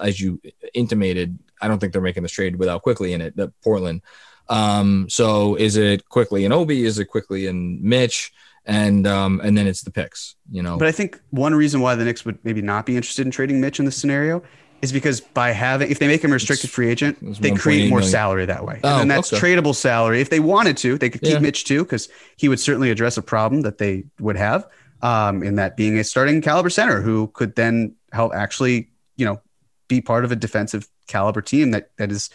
as 0.00 0.20
you 0.20 0.40
intimated, 0.74 1.38
I 1.60 1.68
don't 1.68 1.78
think 1.78 1.92
they're 1.92 2.02
making 2.02 2.24
this 2.24 2.32
trade 2.32 2.56
without 2.56 2.82
Quickley 2.82 3.12
in 3.12 3.20
it, 3.20 3.36
That 3.36 3.58
Portland. 3.62 4.02
Um, 4.48 5.08
so 5.08 5.54
is 5.54 5.76
it 5.76 6.08
Quickley 6.08 6.44
in 6.44 6.52
Obi? 6.52 6.84
Is 6.84 6.98
it 6.98 7.06
Quickley 7.06 7.46
in 7.46 7.78
Mitch? 7.86 8.32
And 8.64 9.08
um, 9.08 9.40
and 9.42 9.58
then 9.58 9.66
it's 9.66 9.82
the 9.82 9.90
picks, 9.90 10.36
you 10.48 10.62
know. 10.62 10.78
But 10.78 10.86
I 10.86 10.92
think 10.92 11.20
one 11.30 11.52
reason 11.52 11.80
why 11.80 11.96
the 11.96 12.04
Knicks 12.04 12.24
would 12.24 12.38
maybe 12.44 12.62
not 12.62 12.86
be 12.86 12.94
interested 12.94 13.26
in 13.26 13.32
trading 13.32 13.60
Mitch 13.60 13.80
in 13.80 13.84
this 13.84 13.96
scenario 13.96 14.40
is 14.82 14.92
because 14.92 15.20
by 15.20 15.52
having, 15.52 15.90
if 15.90 16.00
they 16.00 16.08
make 16.08 16.22
him 16.22 16.32
a 16.32 16.34
restricted 16.34 16.68
free 16.68 16.88
agent, 16.90 17.16
they 17.40 17.52
create 17.52 17.88
more 17.88 18.00
million. 18.00 18.10
salary 18.10 18.46
that 18.46 18.64
way. 18.64 18.80
Oh, 18.82 18.90
and 18.90 19.00
then 19.00 19.08
that's 19.08 19.32
okay. 19.32 19.40
tradable 19.54 19.74
salary. 19.74 20.20
If 20.20 20.28
they 20.28 20.40
wanted 20.40 20.76
to, 20.78 20.98
they 20.98 21.08
could 21.08 21.22
keep 21.22 21.34
Yeah. 21.34 21.38
Mitch 21.38 21.64
too, 21.64 21.84
because 21.84 22.08
he 22.36 22.48
would 22.48 22.58
certainly 22.58 22.90
address 22.90 23.16
a 23.16 23.22
problem 23.22 23.62
that 23.62 23.78
they 23.78 24.04
would 24.18 24.36
have 24.36 24.66
um, 25.00 25.42
in 25.44 25.54
that 25.56 25.76
being 25.76 25.98
a 25.98 26.04
starting 26.04 26.42
caliber 26.42 26.68
center 26.68 27.00
who 27.00 27.28
could 27.28 27.54
then 27.54 27.94
help 28.12 28.34
actually, 28.34 28.90
you 29.16 29.24
know, 29.24 29.40
be 29.88 30.00
part 30.00 30.24
of 30.24 30.32
a 30.32 30.36
defensive 30.36 30.88
caliber 31.06 31.42
team 31.42 31.70
that 31.70 31.90
that 31.98 32.10
is 32.10 32.30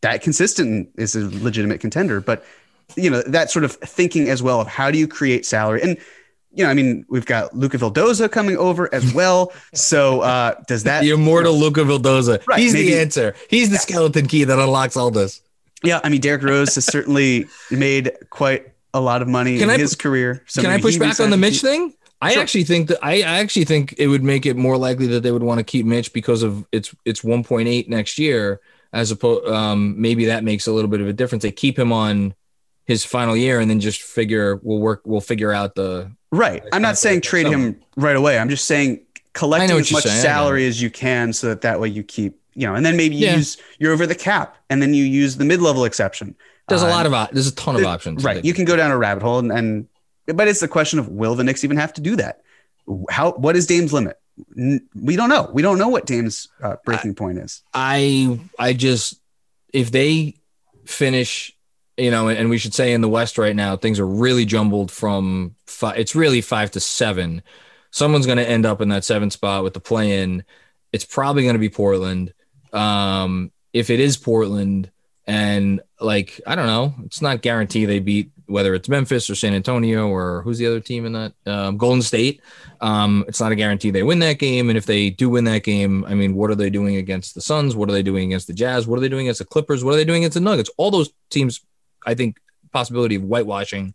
that 0.00 0.22
consistent 0.22 0.68
and 0.68 0.88
is 0.96 1.14
a 1.14 1.28
legitimate 1.42 1.80
contender. 1.80 2.20
But 2.20 2.44
you 2.96 3.10
know, 3.10 3.22
that 3.22 3.50
sort 3.50 3.64
of 3.64 3.72
thinking 3.72 4.28
as 4.28 4.42
well 4.42 4.60
of 4.60 4.66
how 4.66 4.90
do 4.90 4.98
you 4.98 5.06
create 5.06 5.46
salary 5.46 5.80
and 5.82 5.96
you 6.54 6.64
know, 6.64 6.70
I 6.70 6.74
mean, 6.74 7.04
we've 7.08 7.24
got 7.26 7.56
Luca 7.56 7.78
Vildoza 7.78 8.30
coming 8.30 8.56
over 8.56 8.92
as 8.94 9.12
well. 9.14 9.52
So 9.74 10.20
uh, 10.20 10.54
does 10.68 10.84
that 10.84 11.00
the 11.02 11.10
immortal 11.10 11.54
Luca 11.54 11.80
Vildoza. 11.80 12.46
Right, 12.46 12.58
He's 12.60 12.74
maybe- 12.74 12.90
the 12.92 12.98
answer. 13.00 13.34
He's 13.48 13.70
the 13.70 13.78
skeleton 13.78 14.26
key 14.26 14.44
that 14.44 14.58
unlocks 14.58 14.96
all 14.96 15.10
this. 15.10 15.40
Yeah, 15.82 16.00
I 16.04 16.08
mean, 16.10 16.20
Derrick 16.20 16.42
Rose 16.42 16.74
has 16.76 16.84
certainly 16.84 17.46
made 17.70 18.12
quite 18.30 18.68
a 18.94 19.00
lot 19.00 19.22
of 19.22 19.28
money 19.28 19.58
Can 19.58 19.70
in 19.70 19.74
I 19.74 19.78
his 19.78 19.94
career. 19.96 20.44
So 20.46 20.60
Can 20.62 20.70
I 20.70 20.80
push 20.80 20.96
back 20.98 21.18
on 21.20 21.30
the 21.30 21.36
Mitch 21.36 21.54
with 21.54 21.62
the- 21.62 21.68
thing? 21.68 21.94
I 22.20 22.34
Sure. 22.34 22.42
actually 22.42 22.64
think 22.64 22.86
that 22.88 22.98
I, 23.02 23.14
I 23.22 23.38
actually 23.40 23.64
think 23.64 23.94
it 23.98 24.06
would 24.06 24.22
make 24.22 24.46
it 24.46 24.56
more 24.56 24.76
likely 24.76 25.08
that 25.08 25.24
they 25.24 25.32
would 25.32 25.42
want 25.42 25.58
to 25.58 25.64
keep 25.64 25.84
Mitch 25.86 26.12
because 26.12 26.44
of 26.44 26.64
it's 26.70 26.94
it's 27.04 27.22
1.8 27.22 27.88
next 27.88 28.16
year 28.16 28.60
as 28.92 29.10
opposed 29.10 29.48
um 29.48 30.00
maybe 30.00 30.26
that 30.26 30.44
makes 30.44 30.68
a 30.68 30.72
little 30.72 30.88
bit 30.90 31.00
of 31.00 31.08
a 31.08 31.12
difference. 31.12 31.42
They 31.42 31.50
keep 31.50 31.76
him 31.76 31.92
on 31.92 32.34
his 32.86 33.04
final 33.04 33.36
year 33.36 33.58
and 33.58 33.68
then 33.68 33.80
just 33.80 34.02
figure 34.02 34.60
we'll 34.62 34.78
work 34.78 35.00
we'll 35.04 35.20
figure 35.20 35.50
out 35.52 35.74
the 35.74 36.12
Right. 36.32 36.62
I'm 36.72 36.82
not 36.82 36.98
saying 36.98 37.20
trade 37.20 37.46
him 37.46 37.78
right 37.96 38.16
away. 38.16 38.38
I'm 38.38 38.48
just 38.48 38.64
saying 38.64 39.00
collecting 39.34 39.70
what 39.76 39.80
as 39.82 39.92
much 39.92 40.02
saying. 40.04 40.22
salary 40.22 40.66
as 40.66 40.80
you 40.82 40.90
can 40.90 41.32
so 41.32 41.48
that 41.50 41.60
that 41.60 41.78
way 41.78 41.88
you 41.88 42.02
keep, 42.02 42.40
you 42.54 42.66
know, 42.66 42.74
and 42.74 42.84
then 42.84 42.96
maybe 42.96 43.14
you 43.16 43.26
Yeah. 43.26 43.36
use 43.36 43.56
you're 43.78 43.92
over 43.92 44.06
the 44.06 44.14
cap 44.14 44.56
and 44.70 44.80
then 44.82 44.94
you 44.94 45.04
use 45.04 45.36
the 45.36 45.44
mid-level 45.44 45.84
exception. 45.84 46.34
there's 46.68 46.82
a 46.82 46.86
Uh, 46.86 46.90
lot 46.90 47.06
of 47.06 47.12
op- 47.12 47.32
there's 47.32 47.48
a 47.48 47.54
ton 47.54 47.74
of 47.74 47.82
it- 47.82 47.86
options. 47.86 48.24
Right. 48.24 48.42
You 48.44 48.54
can 48.54 48.64
go 48.64 48.76
down 48.76 48.90
a 48.90 48.96
rabbit 48.96 49.22
hole 49.22 49.38
and, 49.40 49.52
and 49.52 49.86
but 50.26 50.48
it's 50.48 50.60
the 50.60 50.68
question 50.68 50.98
of 50.98 51.08
will 51.08 51.34
the 51.34 51.44
Knicks 51.44 51.64
even 51.64 51.76
have 51.76 51.92
to 51.94 52.00
do 52.00 52.16
that? 52.16 52.40
How 53.10 53.32
what 53.32 53.56
is 53.56 53.66
Dame's 53.66 53.92
limit? 53.92 54.16
We 54.56 55.16
don't 55.16 55.28
know. 55.28 55.50
We 55.52 55.60
don't 55.60 55.76
know 55.76 55.88
what 55.88 56.06
Dame's 56.06 56.48
uh, 56.62 56.76
breaking 56.86 57.14
point 57.16 57.38
is. 57.38 57.62
I 57.74 58.38
I 58.58 58.72
just 58.72 59.20
if 59.72 59.90
they 59.90 60.36
finish, 60.86 61.52
you 62.02 62.10
know, 62.10 62.28
and 62.28 62.50
we 62.50 62.58
should 62.58 62.74
say 62.74 62.92
in 62.92 63.00
the 63.00 63.08
West 63.08 63.38
right 63.38 63.54
now 63.54 63.76
things 63.76 64.00
are 64.00 64.06
really 64.06 64.44
jumbled 64.44 64.90
from 64.90 65.54
five. 65.66 65.98
It's 65.98 66.14
really 66.14 66.40
five 66.40 66.70
to 66.72 66.80
seven. 66.80 67.42
Someone's 67.90 68.26
going 68.26 68.38
to 68.38 68.48
end 68.48 68.66
up 68.66 68.80
in 68.80 68.88
that 68.88 69.04
seven 69.04 69.30
spot 69.30 69.64
with 69.64 69.74
the 69.74 69.80
play 69.80 70.22
in. 70.22 70.44
It's 70.92 71.04
probably 71.04 71.42
going 71.42 71.54
to 71.54 71.60
be 71.60 71.68
Portland. 71.68 72.32
Um, 72.72 73.52
if 73.72 73.90
it 73.90 74.00
is 74.00 74.16
Portland, 74.16 74.90
and 75.26 75.80
like 76.00 76.40
I 76.46 76.54
don't 76.54 76.66
know, 76.66 76.94
it's 77.04 77.22
not 77.22 77.42
guaranteed 77.42 77.88
they 77.88 78.00
beat 78.00 78.32
whether 78.46 78.74
it's 78.74 78.88
Memphis 78.88 79.30
or 79.30 79.34
San 79.34 79.54
Antonio 79.54 80.08
or 80.08 80.42
who's 80.42 80.58
the 80.58 80.66
other 80.66 80.80
team 80.80 81.06
in 81.06 81.12
that 81.12 81.32
um, 81.46 81.78
Golden 81.78 82.02
State. 82.02 82.42
Um, 82.80 83.24
it's 83.26 83.40
not 83.40 83.52
a 83.52 83.56
guarantee 83.56 83.90
they 83.90 84.02
win 84.02 84.18
that 84.18 84.38
game. 84.38 84.68
And 84.68 84.76
if 84.76 84.84
they 84.84 85.10
do 85.10 85.30
win 85.30 85.44
that 85.44 85.64
game, 85.64 86.04
I 86.04 86.14
mean, 86.14 86.34
what 86.34 86.50
are 86.50 86.54
they 86.54 86.70
doing 86.70 86.96
against 86.96 87.34
the 87.34 87.40
Suns? 87.40 87.74
What 87.74 87.88
are 87.88 87.92
they 87.92 88.02
doing 88.02 88.26
against 88.26 88.46
the 88.46 88.52
Jazz? 88.52 88.86
What 88.86 88.98
are 88.98 89.00
they 89.00 89.08
doing 89.08 89.26
against 89.26 89.38
the 89.38 89.46
Clippers? 89.46 89.82
What 89.82 89.94
are 89.94 89.96
they 89.96 90.04
doing 90.04 90.22
against 90.22 90.34
the 90.34 90.40
Nuggets? 90.40 90.70
All 90.76 90.90
those 90.90 91.10
teams, 91.30 91.60
I 92.06 92.14
think, 92.14 92.38
possibility 92.72 93.14
of 93.16 93.22
whitewashing 93.22 93.94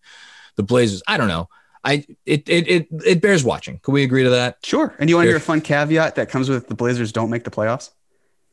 the 0.56 0.64
Blazers. 0.64 1.02
I 1.08 1.18
don't 1.18 1.28
know. 1.28 1.50
I 1.84 2.06
it 2.26 2.48
it 2.50 2.68
it, 2.68 2.88
it 3.06 3.22
bears 3.22 3.44
watching. 3.44 3.80
Can 3.80 3.94
we 3.94 4.04
agree 4.04 4.24
to 4.24 4.30
that? 4.32 4.58
Sure. 4.64 4.94
And 5.00 5.08
do 5.08 5.12
you 5.12 5.16
want 5.16 5.26
to 5.26 5.30
hear 5.30 5.38
a 5.38 5.40
fun 5.42 5.62
caveat 5.62 6.16
that 6.16 6.30
comes 6.30 6.50
with 6.50 6.68
the 6.68 6.76
Blazers 6.76 7.12
don't 7.12 7.30
make 7.30 7.44
the 7.44 7.52
playoffs? 7.52 7.92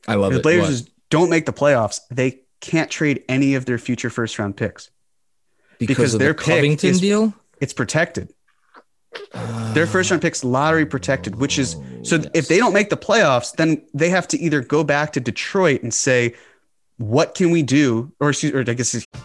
I 0.07 0.15
love 0.15 0.33
If 0.33 0.37
the 0.37 0.41
it. 0.41 0.43
Blazers 0.43 0.83
What? 0.83 0.91
don't 1.11 1.31
make 1.31 1.47
the 1.47 1.53
playoffs, 1.53 2.01
they 2.11 2.41
can't 2.61 2.91
trade 2.91 3.25
any 3.29 3.55
of 3.55 3.65
their 3.67 3.79
future 3.79 4.11
first 4.11 4.39
round 4.39 4.57
picks. 4.57 4.91
because, 5.79 5.97
because 5.97 6.15
of 6.15 6.21
their 6.21 6.33
the 6.35 6.39
Covington 6.43 6.91
is- 6.91 7.01
deal. 7.01 7.35
It's 7.61 7.73
protected. 7.73 8.33
Their 9.75 9.87
first 9.87 10.11
round 10.11 10.23
picks 10.23 10.43
lottery 10.45 10.85
protected, 10.87 11.37
which 11.37 11.59
is 11.59 11.77
so 12.03 12.21
ah, 12.25 12.29
if 12.35 12.49
they 12.49 12.59
don't 12.59 12.73
make 12.73 12.91
the 12.91 12.97
playoffs, 12.97 13.55
then 13.57 13.85
they 13.95 14.09
have 14.11 14.27
to 14.29 14.39
either 14.41 14.61
go 14.61 14.83
back 14.85 15.13
to 15.15 15.21
Detroit 15.21 15.83
and 15.83 15.93
say, 15.95 16.35
what 16.99 17.35
can 17.35 17.51
we 17.51 17.63
do? 17.63 18.13
Or, 18.21 18.31
excuse- 18.31 18.53
or 18.55 18.61
I 18.61 18.75
guess 18.75 18.95
it's- 18.95 19.25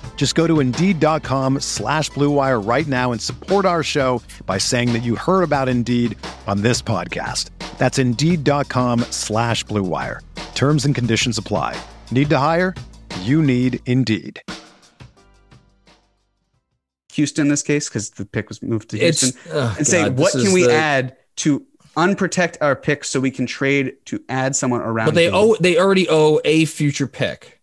Just 0.21 0.35
go 0.35 0.45
to 0.45 0.59
Indeed.com 0.59 1.61
slash 1.61 2.11
BlueWire 2.11 2.63
right 2.63 2.85
now 2.85 3.11
and 3.11 3.19
support 3.19 3.65
our 3.65 3.81
show 3.81 4.21
by 4.45 4.59
saying 4.59 4.93
that 4.93 4.99
you 4.99 5.15
heard 5.15 5.41
about 5.41 5.67
Indeed 5.67 6.15
on 6.45 6.61
this 6.61 6.79
podcast. 6.79 7.49
That's 7.79 7.97
Indeed.com 7.97 8.99
slash 9.09 9.65
BlueWire. 9.65 10.19
Terms 10.53 10.85
and 10.85 10.93
conditions 10.93 11.39
apply. 11.39 11.75
Need 12.11 12.29
to 12.29 12.37
hire? 12.37 12.75
You 13.21 13.41
need 13.41 13.79
Indeed. 13.87 14.43
Houston 17.13 17.45
in 17.45 17.49
this 17.49 17.63
case 17.63 17.89
because 17.89 18.11
the 18.11 18.25
pick 18.25 18.47
was 18.47 18.61
moved 18.61 18.91
to 18.91 18.99
Houston 18.99 19.31
oh, 19.51 19.73
and 19.75 19.87
say 19.87 20.03
God, 20.03 20.19
what 20.19 20.33
can 20.33 20.53
we 20.53 20.67
the- 20.67 20.71
add 20.71 21.17
to 21.37 21.65
unprotect 21.97 22.57
our 22.61 22.75
pick 22.75 23.05
so 23.05 23.19
we 23.19 23.31
can 23.31 23.47
trade 23.47 23.95
to 24.05 24.23
add 24.29 24.55
someone 24.55 24.81
around. 24.81 25.07
But 25.07 25.15
they 25.15 25.31
owe 25.31 25.55
they 25.55 25.79
already 25.79 26.07
owe 26.07 26.39
a 26.45 26.65
future 26.65 27.07
pick. 27.07 27.57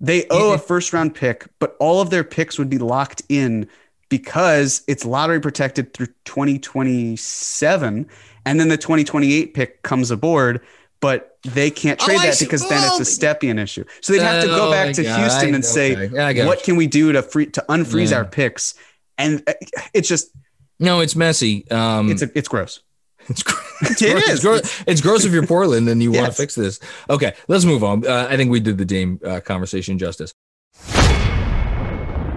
They 0.00 0.26
owe 0.30 0.52
a 0.52 0.58
first 0.58 0.92
round 0.92 1.14
pick, 1.14 1.46
but 1.58 1.76
all 1.80 2.00
of 2.00 2.10
their 2.10 2.24
picks 2.24 2.58
would 2.58 2.68
be 2.68 2.78
locked 2.78 3.22
in 3.28 3.68
because 4.08 4.82
it's 4.86 5.04
lottery 5.04 5.40
protected 5.40 5.92
through 5.94 6.08
2027. 6.26 8.08
And 8.44 8.60
then 8.60 8.68
the 8.68 8.76
2028 8.76 9.54
pick 9.54 9.82
comes 9.82 10.10
aboard, 10.10 10.60
but 11.00 11.38
they 11.44 11.70
can't 11.70 11.98
trade 11.98 12.18
Oh, 12.18 12.22
that 12.22 12.38
because 12.38 12.68
then 12.68 12.82
Oh, 12.84 12.96
it's 12.98 13.18
a 13.18 13.26
Stepien 13.26 13.58
issue. 13.60 13.84
So 14.00 14.12
they'd 14.12 14.20
have 14.22 14.42
to 14.42 14.48
go 14.48 14.68
Oh, 14.68 14.70
back 14.70 14.94
to 14.94 15.02
God. 15.02 15.18
Houston 15.20 15.52
I- 15.52 15.54
and 15.56 15.64
say, 15.64 15.96
okay. 15.96 16.36
Yeah, 16.36 16.46
what 16.46 16.62
can 16.62 16.76
we 16.76 16.86
do 16.86 17.12
to 17.12 17.22
free 17.22 17.46
to 17.46 17.64
unfreeze 17.68 18.10
Yeah. 18.10 18.18
our 18.18 18.24
picks? 18.24 18.74
And 19.18 19.42
uh, 19.46 19.54
it's 19.94 20.08
just, 20.08 20.30
No, 20.78 21.00
it's 21.00 21.16
messy. 21.16 21.68
Um, 21.70 22.10
it's 22.10 22.22
a, 22.22 22.30
it's 22.36 22.48
gross. 22.48 22.80
It's, 23.28 23.42
gr- 23.42 23.54
it's 23.58 23.65
It 23.82 23.98
gross. 23.98 24.22
is. 24.24 24.30
It's 24.30 24.42
gross. 24.42 24.84
It's 24.86 25.00
gross 25.00 25.24
if 25.24 25.32
you're 25.32 25.46
Portland 25.46 25.88
and 25.88 26.02
you 26.02 26.12
want 26.12 26.26
to 26.26 26.32
fix 26.32 26.54
this. 26.54 26.80
Okay, 27.10 27.34
let's 27.48 27.64
move 27.64 27.84
on. 27.84 28.06
Uh, 28.06 28.26
I 28.30 28.36
think 28.36 28.50
we 28.50 28.60
did 28.60 28.78
the 28.78 28.84
Dame 28.84 29.20
uh, 29.24 29.40
conversation 29.40 29.98
justice. 29.98 30.32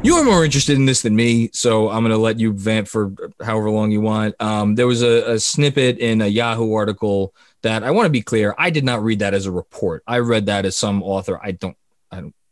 You 0.02 0.16
are 0.16 0.24
more 0.24 0.46
interested 0.46 0.78
in 0.78 0.86
this 0.86 1.02
than 1.02 1.14
me, 1.14 1.50
so 1.52 1.90
I'm 1.90 2.04
going 2.04 2.12
to 2.12 2.18
let 2.18 2.40
you 2.40 2.54
vamp 2.54 2.88
for 2.88 3.12
however 3.44 3.70
long 3.70 3.92
you 3.92 4.00
want. 4.00 4.34
Um, 4.40 4.76
there 4.76 4.88
was 4.88 5.02
a, 5.04 5.34
a 5.34 5.40
snippet 5.40 5.98
in 5.98 6.22
a 6.22 6.28
Yahoo 6.28 6.74
article 6.74 7.34
that 7.64 7.84
I 7.84 7.92
want 7.92 8.06
to 8.06 8.10
be 8.10 8.22
clear. 8.22 8.56
I 8.58 8.70
did 8.70 8.86
not 8.86 9.04
read 9.04 9.20
that 9.20 9.34
as 9.34 9.46
a 9.46 9.52
report. 9.52 10.04
I 10.08 10.20
read 10.20 10.46
that 10.46 10.66
as 10.66 10.78
some 10.78 11.04
author. 11.04 11.38
I 11.44 11.52
don't. 11.52 11.76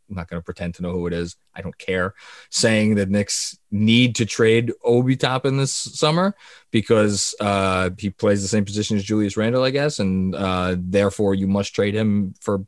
I'm 0.08 0.16
not 0.16 0.28
going 0.28 0.40
to 0.40 0.44
pretend 0.44 0.74
to 0.76 0.82
know 0.82 0.92
who 0.92 1.06
it 1.06 1.12
is. 1.12 1.36
I 1.54 1.60
don't 1.60 1.76
care. 1.76 2.14
Saying 2.50 2.94
that 2.96 3.10
Knicks 3.10 3.58
need 3.70 4.14
to 4.16 4.26
trade 4.26 4.72
Obi 4.84 5.16
Toppin 5.16 5.56
this 5.58 5.72
summer 5.72 6.34
because 6.70 7.34
uh, 7.40 7.90
he 7.98 8.10
plays 8.10 8.42
the 8.42 8.48
same 8.48 8.64
position 8.64 8.96
as 8.96 9.04
Julius 9.04 9.36
Randle, 9.36 9.64
I 9.64 9.70
guess, 9.70 9.98
and 9.98 10.34
uh, 10.34 10.76
therefore 10.78 11.34
you 11.34 11.46
must 11.46 11.74
trade 11.74 11.94
him 11.94 12.34
for 12.40 12.64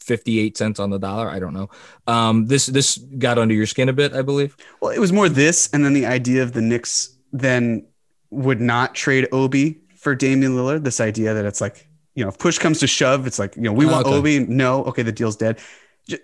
58 0.00 0.56
cents 0.56 0.80
on 0.80 0.90
the 0.90 0.98
dollar. 0.98 1.28
I 1.28 1.38
don't 1.38 1.52
know. 1.54 1.68
Um, 2.06 2.46
this 2.46 2.66
this 2.66 2.96
got 2.98 3.38
under 3.38 3.54
your 3.54 3.66
skin 3.66 3.88
a 3.88 3.92
bit, 3.92 4.14
I 4.14 4.22
believe. 4.22 4.56
Well, 4.80 4.90
it 4.90 4.98
was 4.98 5.12
more 5.12 5.28
this, 5.28 5.68
and 5.72 5.84
then 5.84 5.92
the 5.92 6.06
idea 6.06 6.42
of 6.42 6.52
the 6.52 6.62
Knicks 6.62 7.16
then 7.32 7.86
would 8.30 8.60
not 8.60 8.94
trade 8.94 9.28
Obi 9.32 9.80
for 9.96 10.14
Damian 10.14 10.54
Lillard. 10.54 10.84
This 10.84 11.00
idea 11.00 11.34
that 11.34 11.44
it's 11.44 11.60
like, 11.60 11.86
you 12.14 12.24
know, 12.24 12.30
if 12.30 12.38
push 12.38 12.58
comes 12.58 12.80
to 12.80 12.86
shove, 12.86 13.26
it's 13.26 13.38
like, 13.38 13.54
you 13.56 13.62
know, 13.62 13.72
we 13.72 13.84
Oh, 13.86 13.92
want 13.92 14.06
okay. 14.06 14.16
Obi. 14.16 14.38
No, 14.40 14.84
okay, 14.84 15.02
the 15.02 15.12
deal's 15.12 15.36
dead. 15.36 15.58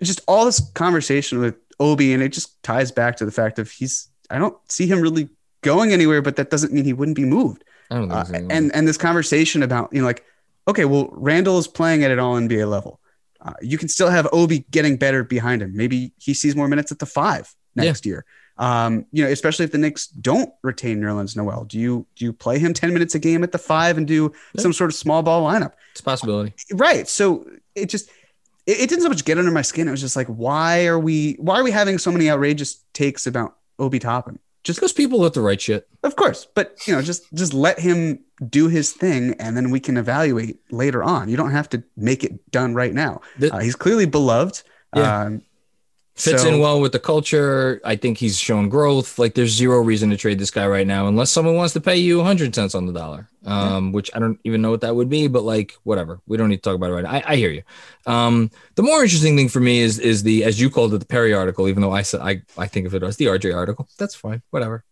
Just 0.01 0.21
all 0.27 0.45
this 0.45 0.59
conversation 0.73 1.39
with 1.39 1.55
Obi, 1.79 2.13
and 2.13 2.23
it 2.23 2.29
just 2.29 2.61
ties 2.63 2.91
back 2.91 3.17
to 3.17 3.25
the 3.25 3.31
fact 3.31 3.59
of 3.59 3.69
he's. 3.69 4.07
I 4.29 4.39
don't 4.39 4.57
see 4.71 4.87
him 4.87 5.01
really 5.01 5.29
going 5.61 5.93
anywhere, 5.93 6.21
but 6.21 6.35
that 6.37 6.49
doesn't 6.49 6.73
mean 6.73 6.83
he 6.85 6.93
wouldn't 6.93 7.15
be 7.17 7.25
moved. 7.25 7.63
I 7.91 7.95
don't 7.95 8.09
think 8.25 8.51
Uh, 8.51 8.55
and 8.55 8.73
and 8.75 8.87
this 8.87 8.97
conversation 8.97 9.61
about 9.61 9.89
you 9.93 10.01
know 10.01 10.07
like 10.07 10.23
okay 10.67 10.85
well 10.85 11.09
Randle 11.11 11.59
is 11.59 11.67
playing 11.67 12.03
at 12.03 12.09
an 12.09 12.17
all 12.17 12.33
NBA 12.35 12.67
level 12.67 12.99
uh, 13.41 13.53
you 13.61 13.77
can 13.77 13.87
still 13.87 14.09
have 14.09 14.27
Obi 14.33 14.65
getting 14.71 14.97
better 14.97 15.23
behind 15.23 15.61
him 15.61 15.77
maybe 15.77 16.11
he 16.17 16.33
sees 16.33 16.55
more 16.55 16.67
minutes 16.67 16.91
at 16.91 16.97
the 16.97 17.05
five 17.05 17.53
next 17.75 18.03
year 18.07 18.25
um 18.57 19.05
you 19.11 19.23
know 19.23 19.29
especially 19.29 19.65
if 19.65 19.71
the 19.71 19.77
Knicks 19.77 20.07
don't 20.07 20.51
retain 20.63 20.99
Nerlens 20.99 21.35
Noel 21.37 21.63
do 21.65 21.77
you 21.77 22.07
do 22.15 22.25
you 22.25 22.33
play 22.33 22.57
him 22.57 22.73
10 22.73 22.91
minutes 22.91 23.13
a 23.13 23.19
game 23.19 23.43
at 23.43 23.51
the 23.51 23.59
five 23.59 23.99
and 23.99 24.07
do 24.07 24.33
Yeah. 24.55 24.61
some 24.63 24.73
sort 24.73 24.89
of 24.89 24.95
small 24.95 25.21
ball 25.21 25.43
lineup 25.47 25.73
it's 25.91 25.99
a 25.99 26.03
possibility. 26.03 26.53
right 26.73 27.07
so 27.07 27.45
it 27.75 27.89
just 27.89 28.09
it, 28.65 28.79
it 28.81 28.89
didn't 28.89 29.03
so 29.03 29.09
much 29.09 29.25
get 29.25 29.37
under 29.37 29.51
my 29.51 29.61
skin 29.61 29.87
it 29.87 29.91
was 29.91 30.01
just 30.01 30.15
like 30.15 30.27
why 30.27 30.85
are 30.87 30.99
we 30.99 31.33
why 31.39 31.59
are 31.59 31.63
we 31.63 31.71
having 31.71 31.97
so 31.97 32.11
many 32.11 32.29
outrageous 32.29 32.83
takes 32.93 33.25
about 33.27 33.55
Obi 33.79 33.99
Toppin 33.99 34.39
Just 34.63 34.79
because 34.79 34.93
people 34.93 35.19
let 35.19 35.33
the 35.33 35.41
right 35.41 35.59
shit. 35.61 35.87
of 36.03 36.15
course, 36.15 36.47
but 36.55 36.75
you 36.87 36.93
know, 36.95 37.01
just 37.01 37.23
just 37.33 37.53
let 37.53 37.79
him 37.79 38.19
do 38.49 38.67
his 38.67 38.91
thing, 38.91 39.35
and 39.39 39.55
then 39.55 39.69
we 39.69 39.79
can 39.79 39.95
evaluate 39.97 40.57
later 40.71 41.03
on. 41.03 41.29
You 41.29 41.37
don't 41.37 41.51
have 41.51 41.69
to 41.69 41.83
make 41.95 42.23
it 42.23 42.33
done 42.51 42.73
right 42.73 42.93
now. 42.93 43.21
The- 43.39 43.53
Uh, 43.53 43.59
he's 43.59 43.75
clearly 43.75 44.05
beloved. 44.07 44.63
Yeah. 44.95 45.21
Um, 45.21 45.41
Fits 46.15 46.43
so- 46.43 46.47
in 46.47 46.59
well 46.59 46.79
with 46.79 46.93
the 46.93 46.99
culture. 46.99 47.81
I 47.83 47.97
think 47.97 48.17
he's 48.17 48.39
shown 48.39 48.69
growth. 48.69 49.19
Like 49.19 49.33
there's 49.33 49.51
zero 49.51 49.79
reason 49.81 50.09
to 50.11 50.17
trade 50.17 50.39
this 50.39 50.49
guy 50.49 50.65
right 50.65 50.87
now 50.87 51.07
unless 51.07 51.29
someone 51.29 51.55
wants 51.55 51.73
to 51.73 51.81
pay 51.81 51.97
you 51.97 52.17
100 52.17 52.55
cents 52.55 52.73
on 52.73 52.85
the 52.85 52.93
dollar. 52.93 53.27
Um, 53.45 53.91
which 53.91 54.09
I 54.15 54.19
don't 54.19 54.39
even 54.43 54.61
know 54.61 54.71
what 54.71 54.81
that 54.81 54.95
would 54.95 55.09
be, 55.09 55.27
but 55.27 55.43
like 55.43 55.75
whatever. 55.83 56.21
We 56.25 56.37
don't 56.37 56.49
need 56.49 56.57
to 56.57 56.61
talk 56.61 56.75
about 56.75 56.89
it 56.89 56.93
right 56.93 57.03
now. 57.03 57.11
I, 57.11 57.23
I 57.33 57.35
hear 57.35 57.51
you. 57.51 57.63
Um, 58.07 58.49
the 58.75 58.81
more 58.81 59.03
interesting 59.03 59.35
thing 59.35 59.49
for 59.49 59.59
me 59.59 59.81
is 59.81 59.99
is 59.99 60.23
the 60.23 60.45
as 60.45 60.59
you 60.59 60.69
called 60.69 60.93
it 60.93 60.99
the 60.99 61.05
Perry 61.05 61.33
article, 61.33 61.67
even 61.67 61.81
though 61.81 61.91
I 61.91 62.01
said 62.01 62.21
I, 62.21 62.41
I 62.57 62.67
think 62.67 62.87
of 62.87 62.95
it 62.95 63.03
as 63.03 63.17
the 63.17 63.25
RJ 63.25 63.53
article. 63.53 63.87
That's 63.99 64.15
fine. 64.15 64.41
Whatever. 64.49 64.83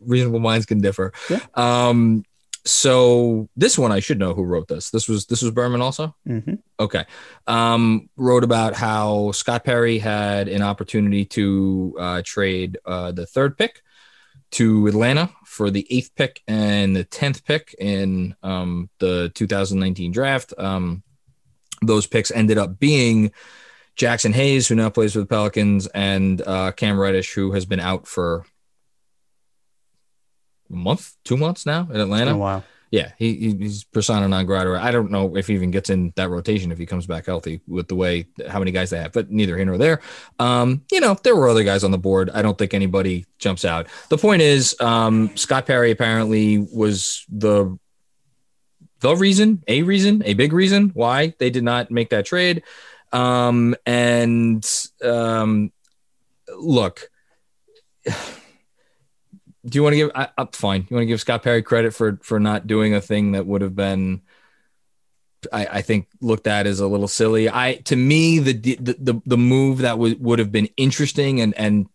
Reasonable 0.00 0.38
minds 0.38 0.64
can 0.64 0.80
differ. 0.80 1.12
Yeah. 1.28 1.40
Um, 1.54 2.24
so 2.68 3.48
this 3.56 3.78
one 3.78 3.92
I 3.92 4.00
should 4.00 4.18
know 4.18 4.34
who 4.34 4.44
wrote 4.44 4.68
this. 4.68 4.90
This 4.90 5.08
was 5.08 5.26
this 5.26 5.42
was 5.42 5.52
Berman 5.52 5.80
also. 5.80 6.14
mhm. 6.26 6.58
Okay. 6.78 7.04
Um, 7.46 8.08
wrote 8.16 8.44
about 8.44 8.74
how 8.74 9.32
Scott 9.32 9.64
Perry 9.64 9.98
had 9.98 10.48
an 10.48 10.62
opportunity 10.62 11.24
to 11.26 11.96
uh, 11.98 12.22
trade 12.24 12.78
uh, 12.84 13.12
the 13.12 13.26
third 13.26 13.56
pick 13.58 13.82
to 14.52 14.86
Atlanta 14.86 15.30
for 15.44 15.70
the 15.70 15.86
eighth 15.90 16.14
pick 16.14 16.42
and 16.48 16.96
the 16.96 17.04
10th 17.04 17.44
pick 17.44 17.74
in 17.78 18.34
um, 18.42 18.88
the 18.98 19.30
2019 19.34 20.10
draft. 20.12 20.54
Um, 20.56 21.02
those 21.82 22.06
picks 22.06 22.30
ended 22.30 22.58
up 22.58 22.78
being 22.78 23.32
Jaxson 23.96 24.32
Hayes, 24.32 24.68
who 24.68 24.74
now 24.74 24.90
plays 24.90 25.12
for 25.12 25.18
the 25.18 25.26
Pelicans, 25.26 25.86
and 25.88 26.40
uh, 26.46 26.72
Cam 26.72 26.98
Reddish, 26.98 27.34
who 27.34 27.52
has 27.52 27.66
been 27.66 27.80
out 27.80 28.06
for 28.06 28.44
month, 30.68 31.14
two 31.24 31.36
months 31.36 31.64
now 31.66 31.88
in 31.92 32.00
Atlanta. 32.00 32.32
a 32.34 32.36
while. 32.36 32.64
Yeah, 32.90 33.12
he, 33.18 33.34
he- 33.34 33.56
he's 33.58 33.84
persona 33.84 34.26
non 34.28 34.46
grata. 34.46 34.78
I 34.82 34.90
don't 34.90 35.10
know 35.10 35.36
if 35.36 35.46
he 35.48 35.54
even 35.54 35.70
gets 35.70 35.90
in 35.90 36.10
that 36.16 36.30
rotation 36.30 36.72
if 36.72 36.78
he 36.78 36.86
comes 36.86 37.06
back 37.06 37.26
healthy 37.26 37.60
with 37.68 37.86
the 37.86 37.94
way 37.94 38.28
how 38.48 38.58
many 38.60 38.70
guys 38.70 38.88
they 38.88 38.98
have, 38.98 39.12
but 39.12 39.30
neither 39.30 39.56
here 39.56 39.66
nor 39.66 39.76
there. 39.76 40.00
Um, 40.38 40.84
you 40.90 41.00
know, 41.00 41.14
there 41.22 41.36
were 41.36 41.50
other 41.50 41.64
guys 41.64 41.84
on 41.84 41.90
the 41.90 41.98
board. 41.98 42.30
I 42.32 42.40
don't 42.40 42.56
think 42.56 42.72
anybody 42.72 43.26
jumps 43.38 43.66
out. 43.66 43.88
The 44.08 44.16
point 44.16 44.40
is, 44.40 44.74
um, 44.80 45.36
Scott 45.36 45.66
Perry 45.66 45.90
apparently 45.90 46.56
was 46.58 47.26
the 47.28 47.78
the 49.00 49.14
reason, 49.14 49.62
a 49.68 49.82
reason, 49.82 50.22
a 50.24 50.32
big 50.34 50.52
reason 50.54 50.88
why 50.94 51.34
they 51.38 51.50
did 51.50 51.62
not 51.64 51.90
make 51.90 52.08
that 52.10 52.24
trade. 52.26 52.62
Um, 53.12 53.76
and 53.86 54.66
um, 55.04 55.72
look, 56.56 57.08
do 59.68 59.78
you 59.78 59.82
want 59.82 59.92
to 59.94 59.96
give? 59.96 60.10
I, 60.14 60.28
I'm 60.38 60.48
fine. 60.48 60.86
You 60.88 60.96
want 60.96 61.02
to 61.02 61.06
give 61.06 61.20
Scott 61.20 61.42
Perry 61.42 61.62
credit 61.62 61.94
for 61.94 62.18
for 62.22 62.40
not 62.40 62.66
doing 62.66 62.94
a 62.94 63.00
thing 63.00 63.32
that 63.32 63.46
would 63.46 63.62
have 63.62 63.76
been, 63.76 64.22
I, 65.52 65.66
I 65.66 65.82
think, 65.82 66.08
looked 66.20 66.46
at 66.46 66.66
as 66.66 66.80
a 66.80 66.86
little 66.86 67.08
silly. 67.08 67.48
I 67.48 67.74
to 67.84 67.96
me 67.96 68.38
the 68.38 68.52
the 68.52 68.96
the, 68.98 69.22
the 69.26 69.38
move 69.38 69.78
that 69.78 69.98
would 69.98 70.22
would 70.22 70.38
have 70.38 70.52
been 70.52 70.68
interesting 70.76 71.40
and 71.40 71.54
and 71.56 71.86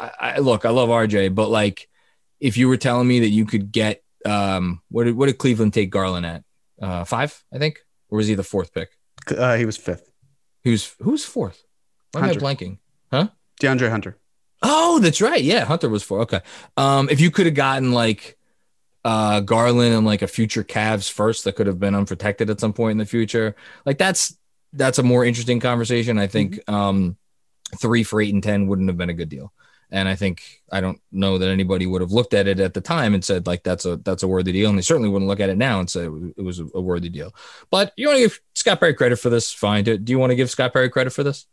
I, 0.00 0.10
I 0.20 0.38
look, 0.38 0.64
I 0.64 0.70
love 0.70 0.88
RJ, 0.88 1.34
but 1.34 1.50
like 1.50 1.88
if 2.38 2.56
you 2.56 2.68
were 2.68 2.76
telling 2.76 3.06
me 3.06 3.20
that 3.20 3.28
you 3.28 3.44
could 3.44 3.72
get 3.72 4.02
um 4.24 4.82
what 4.90 5.04
did 5.04 5.16
what 5.16 5.26
did 5.26 5.38
Cleveland 5.38 5.72
take 5.72 5.90
Garland 5.90 6.26
at 6.26 6.44
uh 6.80 7.04
five 7.04 7.42
I 7.52 7.58
think 7.58 7.80
or 8.10 8.16
was 8.18 8.26
he 8.26 8.34
the 8.34 8.42
fourth 8.42 8.74
pick? 8.74 8.90
Uh, 9.28 9.56
he 9.56 9.64
was 9.64 9.76
fifth. 9.76 10.10
Who's 10.64 10.94
who's 11.00 11.24
fourth? 11.24 11.62
Why 12.12 12.22
am 12.22 12.30
I 12.30 12.34
blanking? 12.34 12.78
Huh? 13.10 13.28
DeAndre 13.60 13.90
Hunter. 13.90 14.16
Oh, 14.62 14.98
that's 15.00 15.20
right. 15.20 15.42
Yeah, 15.42 15.64
Hunter 15.64 15.88
was 15.88 16.02
four. 16.02 16.20
Okay. 16.20 16.40
Um, 16.76 17.08
if 17.10 17.20
you 17.20 17.30
could 17.30 17.46
have 17.46 17.54
gotten 17.54 17.92
like 17.92 18.36
uh 19.02 19.40
Garland 19.40 19.94
and 19.94 20.04
like 20.04 20.20
a 20.20 20.26
future 20.26 20.62
Cavs 20.62 21.10
first 21.10 21.44
that 21.44 21.56
could 21.56 21.66
have 21.66 21.80
been 21.80 21.94
unprotected 21.94 22.50
at 22.50 22.60
some 22.60 22.72
point 22.74 22.92
in 22.92 22.98
the 22.98 23.06
future, 23.06 23.56
like 23.86 23.96
that's 23.98 24.36
that's 24.72 24.98
a 24.98 25.02
more 25.02 25.24
interesting 25.24 25.60
conversation. 25.60 26.18
I 26.18 26.26
think 26.26 26.60
um 26.70 27.16
three 27.80 28.02
for 28.04 28.20
eight 28.20 28.34
and 28.34 28.42
ten 28.42 28.66
wouldn't 28.66 28.88
have 28.88 28.98
been 28.98 29.10
a 29.10 29.14
good 29.14 29.28
deal. 29.28 29.52
And 29.92 30.08
I 30.08 30.14
think 30.14 30.42
I 30.70 30.80
don't 30.80 31.00
know 31.10 31.38
that 31.38 31.48
anybody 31.48 31.86
would 31.86 32.00
have 32.00 32.12
looked 32.12 32.34
at 32.34 32.46
it 32.46 32.60
at 32.60 32.74
the 32.74 32.80
time 32.80 33.12
and 33.14 33.24
said 33.24 33.46
like 33.46 33.64
that's 33.64 33.84
a 33.86 33.96
that's 33.96 34.22
a 34.22 34.28
worthy 34.28 34.52
deal, 34.52 34.68
and 34.68 34.78
they 34.78 34.82
certainly 34.82 35.08
wouldn't 35.08 35.28
look 35.28 35.40
at 35.40 35.50
it 35.50 35.56
now 35.56 35.80
and 35.80 35.90
say 35.90 36.04
it 36.04 36.42
was, 36.42 36.60
a, 36.60 36.66
a 36.74 36.80
worthy 36.80 37.08
deal. 37.08 37.34
But 37.70 37.92
you 37.96 38.06
want 38.06 38.18
to 38.18 38.24
give 38.24 38.40
Scott 38.54 38.78
Perry 38.78 38.94
credit 38.94 39.16
for 39.16 39.30
this? 39.30 39.52
Fine. 39.52 39.84
Do, 39.84 39.98
do 39.98 40.12
you 40.12 40.18
want 40.18 40.30
to 40.30 40.36
give 40.36 40.50
Scott 40.50 40.72
Perry 40.72 40.90
credit 40.90 41.10
for 41.10 41.24
this? 41.24 41.46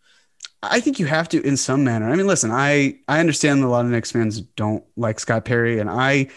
I 0.64 0.80
think 0.80 1.00
you 1.00 1.06
have 1.06 1.30
to 1.30 1.42
in 1.42 1.56
some 1.56 1.84
manner. 1.84 2.10
I 2.10 2.16
mean, 2.16 2.28
listen, 2.28 2.52
I 2.52 3.00
I 3.08 3.20
understand 3.20 3.64
a 3.64 3.68
lot 3.68 3.86
of 3.86 3.92
Knicks 3.92 4.12
fans 4.12 4.42
don't 4.42 4.84
like 4.96 5.20
Scott 5.20 5.46
Perry, 5.46 5.80
and 5.80 5.90
I 5.90 6.30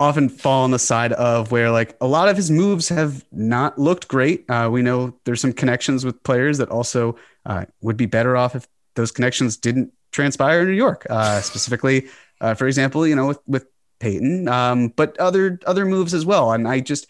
often 0.00 0.28
fall 0.28 0.64
on 0.64 0.70
the 0.70 0.78
side 0.78 1.12
of 1.12 1.50
where 1.50 1.70
like 1.70 1.96
a 2.00 2.06
lot 2.06 2.28
of 2.28 2.36
his 2.36 2.50
moves 2.50 2.88
have 2.88 3.24
not 3.32 3.78
looked 3.78 4.08
great. 4.08 4.48
Uh, 4.50 4.68
we 4.70 4.82
know 4.82 5.14
there's 5.24 5.40
some 5.40 5.52
connections 5.52 6.04
with 6.04 6.22
players 6.22 6.58
that 6.58 6.68
also 6.68 7.16
uh, 7.46 7.64
would 7.80 7.96
be 7.96 8.06
better 8.06 8.36
off 8.36 8.54
if 8.54 8.66
those 8.94 9.10
connections 9.10 9.56
didn't 9.56 9.92
transpire 10.12 10.60
in 10.60 10.66
New 10.66 10.72
York. 10.72 11.06
Uh, 11.10 11.40
specifically, 11.40 12.08
uh, 12.40 12.54
for 12.54 12.66
example, 12.66 13.06
you 13.06 13.16
know 13.16 13.26
with 13.26 13.40
with 13.46 13.66
Payton, 13.98 14.48
um, 14.48 14.88
but 14.88 15.18
other 15.18 15.58
other 15.66 15.84
moves 15.84 16.14
as 16.14 16.24
well. 16.24 16.52
And 16.52 16.68
I 16.68 16.80
just 16.80 17.06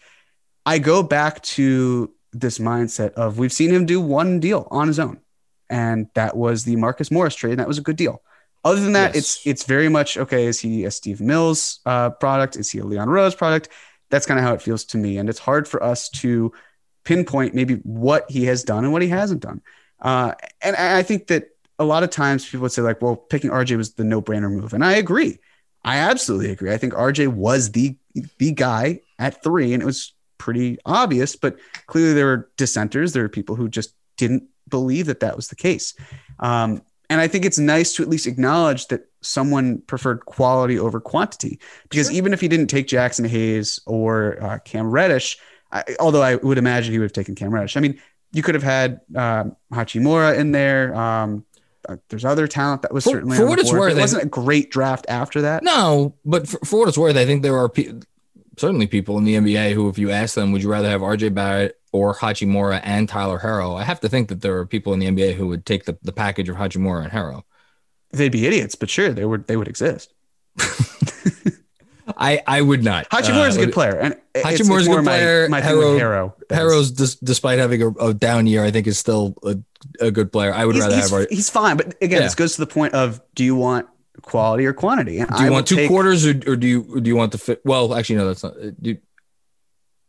I 0.65 0.79
go 0.79 1.03
back 1.03 1.41
to 1.43 2.11
this 2.33 2.59
mindset 2.59 3.11
of 3.13 3.37
we've 3.37 3.53
seen 3.53 3.71
him 3.71 3.85
do 3.85 4.01
one 4.01 4.39
deal 4.39 4.67
on 4.71 4.87
his 4.87 4.99
own, 4.99 5.19
and 5.69 6.07
that 6.15 6.35
was 6.35 6.63
the 6.63 6.75
Marcus 6.75 7.11
Morris 7.11 7.35
trade, 7.35 7.51
and 7.51 7.59
that 7.59 7.67
was 7.67 7.77
a 7.77 7.81
good 7.81 7.95
deal. 7.95 8.21
Other 8.63 8.81
than 8.81 8.93
that, 8.93 9.13
yes. 9.13 9.17
it's 9.17 9.47
it's 9.47 9.63
very 9.63 9.89
much 9.89 10.17
okay. 10.17 10.45
Is 10.45 10.59
he 10.59 10.85
a 10.85 10.91
Steve 10.91 11.21
Mills 11.21 11.79
uh, 11.85 12.09
product? 12.09 12.55
Is 12.55 12.71
he 12.71 12.79
a 12.79 12.85
Leon 12.85 13.09
Rose 13.09 13.35
product? 13.35 13.69
That's 14.09 14.25
kind 14.25 14.39
of 14.39 14.45
how 14.45 14.53
it 14.53 14.61
feels 14.61 14.85
to 14.85 14.97
me, 14.97 15.17
and 15.17 15.29
it's 15.29 15.39
hard 15.39 15.67
for 15.67 15.81
us 15.83 16.09
to 16.09 16.51
pinpoint 17.03 17.53
maybe 17.53 17.75
what 17.83 18.29
he 18.29 18.45
has 18.45 18.63
done 18.63 18.83
and 18.83 18.91
what 18.91 19.03
he 19.03 19.07
hasn't 19.07 19.41
done. 19.41 19.61
Uh, 20.01 20.33
and 20.61 20.75
I 20.75 21.03
think 21.03 21.27
that 21.27 21.49
a 21.77 21.85
lot 21.85 22.03
of 22.03 22.09
times 22.09 22.45
people 22.45 22.61
would 22.61 22.71
say 22.71 22.81
like, 22.81 23.01
well, 23.01 23.15
picking 23.15 23.51
RJ 23.51 23.77
was 23.77 23.93
the 23.93 24.03
no 24.03 24.21
brainer 24.21 24.51
move, 24.51 24.73
and 24.73 24.83
I 24.83 24.93
agree. 24.93 25.39
I 25.83 25.97
absolutely 25.97 26.51
agree. 26.51 26.73
I 26.73 26.77
think 26.77 26.93
RJ 26.93 27.27
was 27.27 27.71
the 27.71 27.97
the 28.39 28.51
guy 28.51 29.01
at 29.19 29.43
three, 29.43 29.73
and 29.73 29.83
it 29.83 29.85
was 29.85 30.13
pretty 30.37 30.79
obvious. 30.85 31.35
But 31.35 31.57
clearly, 31.85 32.13
there 32.13 32.25
were 32.25 32.49
dissenters. 32.57 33.13
There 33.13 33.23
were 33.23 33.29
people 33.29 33.55
who 33.55 33.69
just 33.69 33.93
didn't 34.17 34.49
believe 34.69 35.07
that 35.07 35.19
that 35.21 35.35
was 35.35 35.47
the 35.47 35.55
case. 35.55 35.93
Um, 36.39 36.81
and 37.09 37.21
I 37.21 37.27
think 37.27 37.45
it's 37.45 37.59
nice 37.59 37.93
to 37.95 38.03
at 38.03 38.09
least 38.09 38.27
acknowledge 38.27 38.87
that 38.87 39.07
someone 39.21 39.79
preferred 39.79 40.25
quality 40.25 40.79
over 40.79 40.99
quantity. 40.99 41.59
Because 41.89 42.07
sure. 42.07 42.15
even 42.15 42.33
if 42.33 42.41
he 42.41 42.47
didn't 42.47 42.67
take 42.67 42.87
Jaxson 42.87 43.27
Hayes 43.27 43.79
or 43.85 44.41
uh, 44.41 44.59
Cam 44.59 44.89
Reddish, 44.89 45.37
I, 45.71 45.83
although 45.99 46.21
I 46.21 46.35
would 46.35 46.57
imagine 46.57 46.93
he 46.93 46.99
would 46.99 47.05
have 47.05 47.13
taken 47.13 47.35
Cam 47.35 47.53
Reddish. 47.53 47.77
I 47.77 47.79
mean, 47.79 47.99
you 48.31 48.41
could 48.41 48.55
have 48.55 48.63
had 48.63 49.01
um, 49.15 49.55
Hachimura 49.71 50.37
in 50.37 50.51
there. 50.51 50.95
Um, 50.95 51.45
uh, 51.87 51.97
there's 52.09 52.25
other 52.25 52.47
talent 52.47 52.81
that 52.81 52.93
was 52.93 53.03
for, 53.03 53.11
certainly 53.11 53.37
for 53.37 53.45
what 53.45 53.59
it's 53.59 53.71
worth. 53.71 53.95
It 53.95 53.99
wasn't 53.99 54.23
a 54.23 54.27
great 54.27 54.71
draft 54.71 55.05
after 55.07 55.43
that. 55.43 55.63
No, 55.63 56.15
but 56.25 56.47
for, 56.47 56.59
for 56.65 56.79
what 56.79 56.89
it's 56.89 56.97
worth, 56.97 57.15
I 57.15 57.25
think 57.25 57.43
there 57.43 57.57
are 57.57 57.69
pe- 57.69 57.93
certainly 58.57 58.87
people 58.87 59.17
in 59.17 59.23
the 59.23 59.35
NBA 59.35 59.73
who, 59.73 59.89
if 59.89 59.97
you 59.97 60.11
ask 60.11 60.35
them, 60.35 60.51
would 60.51 60.63
you 60.63 60.69
rather 60.69 60.89
have 60.89 61.01
RJ 61.01 61.33
Barrett 61.33 61.79
or 61.95 62.13
Hachimura 62.13 62.81
and 62.83 63.07
Tyler 63.07 63.39
Herro, 63.39 63.79
I 63.79 63.83
have 63.83 64.01
to 64.01 64.09
think 64.09 64.27
that 64.27 64.41
there 64.41 64.57
are 64.57 64.65
people 64.65 64.93
in 64.93 64.99
the 64.99 65.07
NBA 65.07 65.35
who 65.35 65.47
would 65.47 65.65
take 65.65 65.85
the, 65.85 65.97
the 66.01 66.11
package 66.11 66.49
of 66.49 66.57
Hachimura 66.57 67.03
and 67.03 67.11
Harrow. 67.11 67.45
They'd 68.11 68.31
be 68.31 68.45
idiots, 68.45 68.75
but 68.75 68.89
sure, 68.89 69.13
they 69.13 69.25
would 69.25 69.47
they 69.47 69.55
would 69.57 69.67
exist. 69.67 70.13
I 72.17 72.41
I 72.45 72.61
would 72.61 72.83
not. 72.83 73.09
Hachimura 73.09 73.47
is 73.47 73.57
uh, 73.57 73.61
a 73.61 73.65
good 73.65 73.73
player, 73.73 73.97
and 73.97 74.15
Hachimura 74.35 74.79
is 74.81 74.87
a 74.87 74.89
good 74.89 75.03
player. 75.03 75.49
My, 75.49 75.59
my 75.59 75.65
Herro, 75.65 75.99
Herro 75.99 76.33
Herro's, 76.49 76.91
dis, 76.91 77.15
despite 77.15 77.59
having 77.59 77.81
a, 77.81 77.89
a, 77.91 78.13
down 78.13 78.45
year, 78.45 78.63
I 78.63 78.71
think 78.71 78.87
is 78.87 78.99
still 78.99 79.35
a, 79.43 79.57
a 79.99 80.11
good 80.11 80.31
player. 80.31 80.53
I 80.53 80.65
would 80.65 80.75
he's, 80.75 80.83
rather 80.83 80.95
he's, 80.95 81.09
have. 81.09 81.29
He's 81.29 81.49
fine, 81.49 81.77
but 81.77 81.95
again, 82.01 82.19
yeah. 82.19 82.19
this 82.19 82.35
goes 82.35 82.55
to 82.55 82.61
the 82.61 82.67
point 82.67 82.93
of: 82.93 83.21
Do 83.33 83.43
you 83.43 83.55
want 83.55 83.87
quality 84.21 84.65
or 84.65 84.73
quantity? 84.73 85.19
And 85.19 85.29
do 85.29 85.41
you 85.41 85.47
I 85.47 85.49
want 85.49 85.67
two 85.67 85.75
take, 85.75 85.89
quarters, 85.89 86.25
or, 86.25 86.31
or 86.47 86.55
do 86.55 86.67
you 86.67 87.01
do 87.01 87.07
you 87.09 87.15
want 87.15 87.31
the 87.31 87.37
fit? 87.37 87.61
Well, 87.65 87.93
actually, 87.95 88.17
no, 88.17 88.27
that's 88.27 88.43
not. 88.43 88.53
Do, 88.81 88.97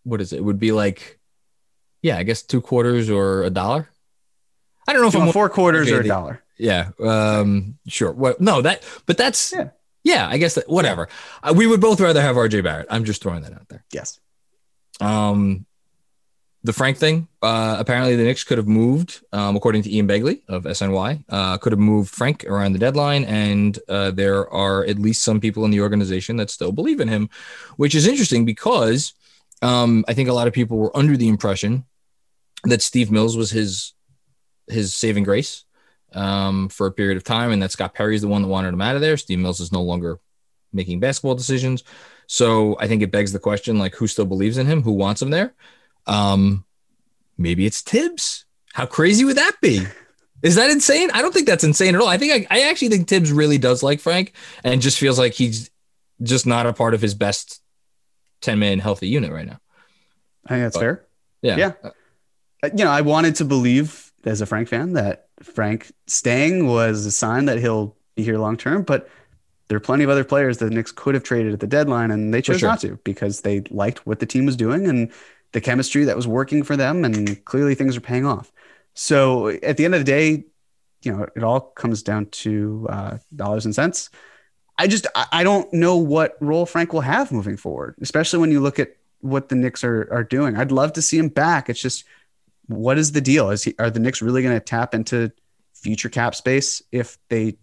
what 0.04 0.20
is 0.20 0.32
it? 0.32 0.36
it? 0.36 0.42
Would 0.42 0.60
be 0.60 0.72
like, 0.72 1.18
yeah, 2.06 2.18
I 2.18 2.22
guess 2.22 2.42
two 2.42 2.60
quarters 2.60 3.10
or 3.10 3.42
a 3.42 3.50
dollar. 3.50 3.88
I 4.86 4.92
don't 4.92 5.02
know 5.02 5.08
if 5.08 5.16
I'm 5.16 5.32
four 5.32 5.48
quarters 5.48 5.90
or 5.90 6.00
a 6.00 6.06
dollar. 6.06 6.42
Yeah. 6.56 6.90
Um. 7.00 7.78
Sure. 7.88 8.12
Well, 8.12 8.36
no, 8.38 8.62
that. 8.62 8.84
But 9.06 9.18
that's. 9.18 9.52
Yeah. 9.52 9.70
Yeah, 10.04 10.28
I 10.28 10.38
guess 10.38 10.54
that 10.54 10.68
whatever. 10.68 11.08
Uh, 11.42 11.52
we 11.56 11.66
would 11.66 11.80
both 11.80 12.00
rather 12.00 12.22
have 12.22 12.36
RJ 12.36 12.62
Barrett. 12.62 12.86
I'm 12.90 13.04
just 13.04 13.22
throwing 13.22 13.42
that 13.42 13.52
out 13.52 13.68
there. 13.68 13.84
Yes. 13.92 14.20
Um, 15.00 15.66
the 16.62 16.72
Frank 16.72 16.96
thing. 16.96 17.26
Uh, 17.42 17.74
apparently, 17.80 18.14
the 18.14 18.22
Knicks 18.22 18.44
could 18.44 18.58
have 18.58 18.68
moved, 18.68 19.24
um, 19.32 19.56
according 19.56 19.82
to 19.82 19.92
Ian 19.92 20.06
Begley 20.06 20.42
of 20.46 20.62
SNY, 20.62 21.24
uh, 21.28 21.58
could 21.58 21.72
have 21.72 21.80
moved 21.80 22.10
Frank 22.14 22.44
around 22.44 22.72
the 22.72 22.78
deadline, 22.78 23.24
and 23.24 23.80
uh, 23.88 24.12
there 24.12 24.48
are 24.52 24.84
at 24.84 25.00
least 25.00 25.24
some 25.24 25.40
people 25.40 25.64
in 25.64 25.72
the 25.72 25.80
organization 25.80 26.36
that 26.36 26.50
still 26.50 26.70
believe 26.70 27.00
in 27.00 27.08
him, 27.08 27.28
which 27.76 27.96
is 27.96 28.06
interesting 28.06 28.44
because 28.44 29.12
um, 29.62 30.04
I 30.06 30.14
think 30.14 30.28
a 30.28 30.32
lot 30.32 30.46
of 30.46 30.52
people 30.52 30.76
were 30.78 30.96
under 30.96 31.16
the 31.16 31.28
impression 31.28 31.84
that 32.66 32.82
Steve 32.82 33.10
Mills 33.10 33.36
was 33.36 33.50
his 33.50 33.92
his 34.68 34.94
saving 34.94 35.24
grace 35.24 35.64
um, 36.12 36.68
for 36.68 36.86
a 36.86 36.92
period 36.92 37.16
of 37.16 37.24
time, 37.24 37.52
and 37.52 37.62
that 37.62 37.72
Scott 37.72 37.94
Perry 37.94 38.16
is 38.16 38.22
the 38.22 38.28
one 38.28 38.42
that 38.42 38.48
wanted 38.48 38.74
him 38.74 38.80
out 38.80 38.96
of 38.96 39.00
there. 39.00 39.16
Steve 39.16 39.38
Mills 39.38 39.60
is 39.60 39.72
no 39.72 39.82
longer 39.82 40.18
making 40.72 41.00
basketball 41.00 41.34
decisions, 41.34 41.84
so 42.26 42.76
I 42.78 42.88
think 42.88 43.02
it 43.02 43.12
begs 43.12 43.32
the 43.32 43.38
question: 43.38 43.78
like, 43.78 43.94
who 43.94 44.06
still 44.06 44.26
believes 44.26 44.58
in 44.58 44.66
him? 44.66 44.82
Who 44.82 44.92
wants 44.92 45.22
him 45.22 45.30
there? 45.30 45.54
Um, 46.06 46.64
maybe 47.38 47.66
it's 47.66 47.80
Thibs. 47.80 48.44
How 48.72 48.86
crazy 48.86 49.24
would 49.24 49.36
that 49.36 49.56
be? 49.62 49.86
Is 50.42 50.56
that 50.56 50.70
insane? 50.70 51.10
I 51.12 51.22
don't 51.22 51.32
think 51.32 51.46
that's 51.46 51.64
insane 51.64 51.94
at 51.94 52.00
all. 52.00 52.08
I 52.08 52.18
think 52.18 52.46
I, 52.50 52.56
I 52.56 52.68
actually 52.68 52.88
think 52.88 53.08
Thibs 53.08 53.32
really 53.32 53.58
does 53.58 53.82
like 53.82 54.00
Frank 54.00 54.34
and 54.62 54.82
just 54.82 54.98
feels 54.98 55.18
like 55.18 55.32
he's 55.32 55.70
just 56.22 56.46
not 56.46 56.66
a 56.66 56.72
part 56.72 56.94
of 56.94 57.00
his 57.00 57.14
best 57.14 57.60
10 58.42 58.58
man 58.58 58.78
healthy 58.78 59.08
unit 59.08 59.32
right 59.32 59.46
now. 59.46 59.60
I 60.44 60.50
think 60.50 60.62
that's 60.64 60.76
but, 60.76 60.80
fair. 60.80 61.06
Yeah. 61.42 61.56
Yeah. 61.56 61.72
Uh, 62.62 62.70
you 62.76 62.84
know, 62.84 62.90
I 62.90 63.00
wanted 63.02 63.34
to 63.36 63.44
believe 63.44 64.12
as 64.24 64.40
a 64.40 64.46
Frank 64.46 64.68
fan 64.68 64.94
that 64.94 65.28
Frank 65.42 65.92
staying 66.06 66.66
was 66.66 67.06
a 67.06 67.10
sign 67.10 67.46
that 67.46 67.58
he'll 67.58 67.96
be 68.16 68.22
here 68.22 68.38
long 68.38 68.56
term, 68.56 68.82
but 68.82 69.08
there 69.68 69.76
are 69.76 69.80
plenty 69.80 70.04
of 70.04 70.10
other 70.10 70.24
players 70.24 70.58
that 70.58 70.66
the 70.66 70.74
Knicks 70.74 70.92
could 70.92 71.14
have 71.14 71.24
traded 71.24 71.52
at 71.52 71.60
the 71.60 71.66
deadline 71.66 72.10
and 72.10 72.32
they 72.32 72.40
chose 72.40 72.60
sure. 72.60 72.68
not 72.68 72.80
to 72.80 72.98
because 73.04 73.40
they 73.40 73.60
liked 73.70 74.06
what 74.06 74.20
the 74.20 74.26
team 74.26 74.46
was 74.46 74.56
doing 74.56 74.86
and 74.86 75.12
the 75.52 75.60
chemistry 75.60 76.04
that 76.04 76.16
was 76.16 76.26
working 76.26 76.62
for 76.62 76.76
them 76.76 77.04
and 77.04 77.44
clearly 77.44 77.74
things 77.74 77.96
are 77.96 78.00
paying 78.00 78.26
off. 78.26 78.52
So 78.94 79.48
at 79.48 79.76
the 79.76 79.84
end 79.84 79.94
of 79.94 80.00
the 80.00 80.04
day, 80.04 80.44
you 81.02 81.12
know, 81.12 81.26
it 81.36 81.42
all 81.42 81.60
comes 81.60 82.02
down 82.02 82.26
to 82.26 82.86
uh, 82.90 83.18
dollars 83.34 83.64
and 83.64 83.74
cents. 83.74 84.10
I 84.78 84.86
just 84.86 85.06
I 85.32 85.42
don't 85.42 85.72
know 85.72 85.96
what 85.96 86.36
role 86.40 86.66
Frank 86.66 86.92
will 86.92 87.00
have 87.00 87.32
moving 87.32 87.56
forward, 87.56 87.94
especially 88.00 88.40
when 88.40 88.50
you 88.50 88.60
look 88.60 88.78
at 88.78 88.96
what 89.20 89.48
the 89.48 89.54
Knicks 89.54 89.82
are 89.84 90.08
are 90.12 90.24
doing. 90.24 90.56
I'd 90.56 90.72
love 90.72 90.92
to 90.94 91.02
see 91.02 91.16
him 91.16 91.28
back. 91.28 91.70
It's 91.70 91.80
just 91.80 92.04
what 92.68 92.98
is 92.98 93.12
the 93.12 93.20
deal? 93.20 93.50
Is 93.50 93.64
he 93.64 93.74
are 93.78 93.90
the 93.90 94.00
Knicks 94.00 94.22
really 94.22 94.42
going 94.42 94.54
to 94.54 94.60
tap 94.60 94.94
into 94.94 95.32
future 95.74 96.08
cap 96.08 96.34
space 96.34 96.82
if 96.92 97.18
they 97.28 97.56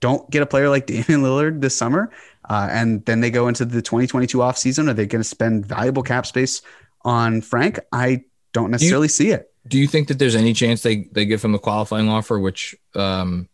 don't 0.00 0.28
get 0.30 0.42
a 0.42 0.46
player 0.46 0.68
like 0.68 0.86
Damian 0.86 1.22
Lillard 1.22 1.60
this 1.60 1.76
summer, 1.76 2.10
uh, 2.48 2.68
and 2.70 3.04
then 3.06 3.20
they 3.20 3.30
go 3.30 3.48
into 3.48 3.64
the 3.64 3.82
2022 3.82 4.38
offseason? 4.38 4.88
Are 4.88 4.94
they 4.94 5.06
going 5.06 5.22
to 5.22 5.28
spend 5.28 5.66
valuable 5.66 6.02
cap 6.02 6.26
space 6.26 6.62
on 7.02 7.40
Frank? 7.40 7.78
I 7.92 8.24
don't 8.52 8.70
necessarily 8.70 9.08
do 9.08 9.12
you, 9.12 9.16
see 9.16 9.30
it. 9.30 9.52
Do 9.66 9.78
you 9.78 9.86
think 9.86 10.08
that 10.08 10.18
there's 10.18 10.36
any 10.36 10.52
chance 10.52 10.82
they 10.82 11.08
they 11.12 11.24
give 11.24 11.44
him 11.44 11.54
a 11.54 11.58
qualifying 11.58 12.08
offer? 12.08 12.38
Which 12.38 12.74
um, 12.94 13.48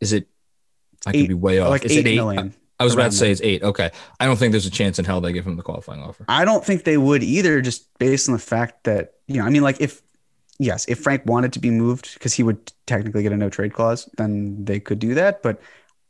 is 0.00 0.12
it? 0.12 0.28
I 1.06 1.12
could 1.12 1.28
be 1.28 1.34
way 1.34 1.60
off. 1.60 1.70
Like 1.70 1.84
is 1.84 1.92
eight, 1.92 2.06
eight 2.06 2.16
million. 2.16 2.54
I 2.80 2.84
was 2.84 2.94
about 2.94 3.10
to 3.10 3.16
say 3.16 3.30
it's 3.30 3.42
eight. 3.42 3.62
Okay. 3.62 3.90
I 4.18 4.24
don't 4.24 4.38
think 4.38 4.52
there's 4.52 4.64
a 4.64 4.70
chance 4.70 4.98
in 4.98 5.04
hell 5.04 5.20
they 5.20 5.34
give 5.34 5.46
him 5.46 5.56
the 5.56 5.62
qualifying 5.62 6.02
offer. 6.02 6.24
I 6.28 6.46
don't 6.46 6.64
think 6.64 6.84
they 6.84 6.96
would 6.96 7.22
either, 7.22 7.60
just 7.60 7.86
based 7.98 8.26
on 8.26 8.32
the 8.32 8.40
fact 8.40 8.84
that, 8.84 9.12
you 9.26 9.36
know, 9.36 9.44
I 9.44 9.50
mean, 9.50 9.62
like 9.62 9.82
if, 9.82 10.00
yes, 10.60 10.84
if 10.88 11.00
Frank 11.00 11.24
wanted 11.24 11.52
to 11.54 11.58
be 11.58 11.70
moved 11.70 12.14
because 12.14 12.34
he 12.34 12.42
would 12.42 12.72
technically 12.86 13.22
get 13.22 13.32
a 13.32 13.36
no 13.36 13.48
trade 13.48 13.72
clause, 13.72 14.08
then 14.18 14.64
they 14.64 14.78
could 14.78 14.98
do 14.98 15.14
that. 15.14 15.42
But 15.42 15.60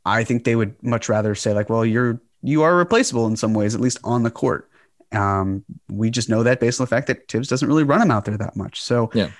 I 0.05 0.23
think 0.23 0.43
they 0.43 0.55
would 0.55 0.75
much 0.83 1.09
rather 1.09 1.33
say, 1.33 1.53
like, 1.53 1.69
well, 1.69 1.85
you're, 1.85 2.21
you 2.43 2.61
are 2.61 2.75
replaceable 2.75 3.27
in 3.27 3.37
some 3.37 3.53
ways, 3.53 3.73
at 3.73 3.81
least 3.81 3.99
on 4.03 4.23
the 4.23 4.29
court. 4.29 4.69
Um, 5.13 5.63
we 5.89 6.09
just 6.09 6.29
know 6.29 6.43
that 6.43 6.59
based 6.59 6.79
on 6.79 6.83
the 6.85 6.89
fact 6.89 7.07
that 7.07 7.27
Thibs 7.29 7.47
doesn't 7.47 7.67
really 7.67 7.83
run 7.83 8.01
him 8.01 8.11
out 8.11 8.25
there 8.25 8.37
that 8.37 8.55
much. 8.55 8.81
So, 8.81 9.09
yeah. 9.13 9.31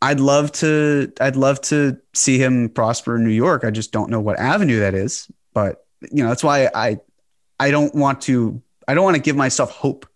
I'd 0.00 0.20
love 0.20 0.52
to 0.52 1.12
I'd 1.20 1.34
love 1.34 1.60
to 1.62 1.98
see 2.14 2.38
him 2.38 2.68
prosper 2.68 3.16
in 3.16 3.24
New 3.24 3.32
York. 3.32 3.64
I 3.64 3.72
just 3.72 3.90
don't 3.90 4.10
know 4.10 4.20
what 4.20 4.38
avenue 4.38 4.78
that 4.78 4.94
is. 4.94 5.28
But 5.52 5.84
you 6.12 6.22
know, 6.22 6.28
that's 6.28 6.44
why 6.44 6.70
I 6.72 6.98
I 7.58 7.72
don't 7.72 7.92
want 7.96 8.20
to 8.22 8.62
I 8.86 8.94
don't 8.94 9.02
want 9.02 9.16
to 9.16 9.22
give 9.22 9.34
myself 9.34 9.72
hope 9.72 10.06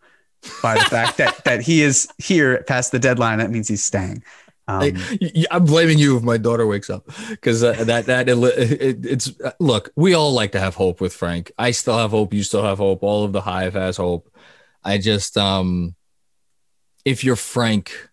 by 0.63 0.75
the 0.75 0.85
fact 0.85 1.19
that 1.19 1.45
that 1.45 1.63
he 1.63 1.83
is 1.83 2.09
here 2.19 2.63
past 2.65 2.93
the 2.93 2.99
deadline. 2.99 3.39
That 3.39 3.51
means 3.51 3.69
he's 3.69 3.85
staying. 3.85 4.23
Um, 4.69 4.97
I'm 5.51 5.65
blaming 5.65 5.99
you 5.99 6.17
if 6.17 6.23
my 6.23 6.37
daughter 6.37 6.67
wakes 6.67 6.89
up 6.89 7.09
because 7.29 7.65
uh, 7.65 7.85
that 7.85 8.07
that 8.07 8.29
it, 8.29 8.39
it, 8.39 9.07
it's 9.07 9.33
look. 9.59 9.91
We 9.97 10.15
all 10.15 10.33
like 10.33 10.53
to 10.53 10.61
have 10.61 10.75
hope 10.75 11.01
with 11.01 11.13
Frank. 11.13 11.51
I 11.59 11.73
still 11.73 11.99
have 11.99 12.13
hope. 12.13 12.33
You 12.33 12.43
still 12.43 12.63
have 12.63 12.79
hope. 12.79 13.03
All 13.03 13.25
of 13.25 13.33
the 13.33 13.41
hive 13.41 13.75
has 13.75 13.97
hope. 13.97 14.33
I 14.85 14.99
just 14.99 15.37
um, 15.37 15.95
if 17.05 17.25
you're 17.25 17.37
Frank, 17.37 18.11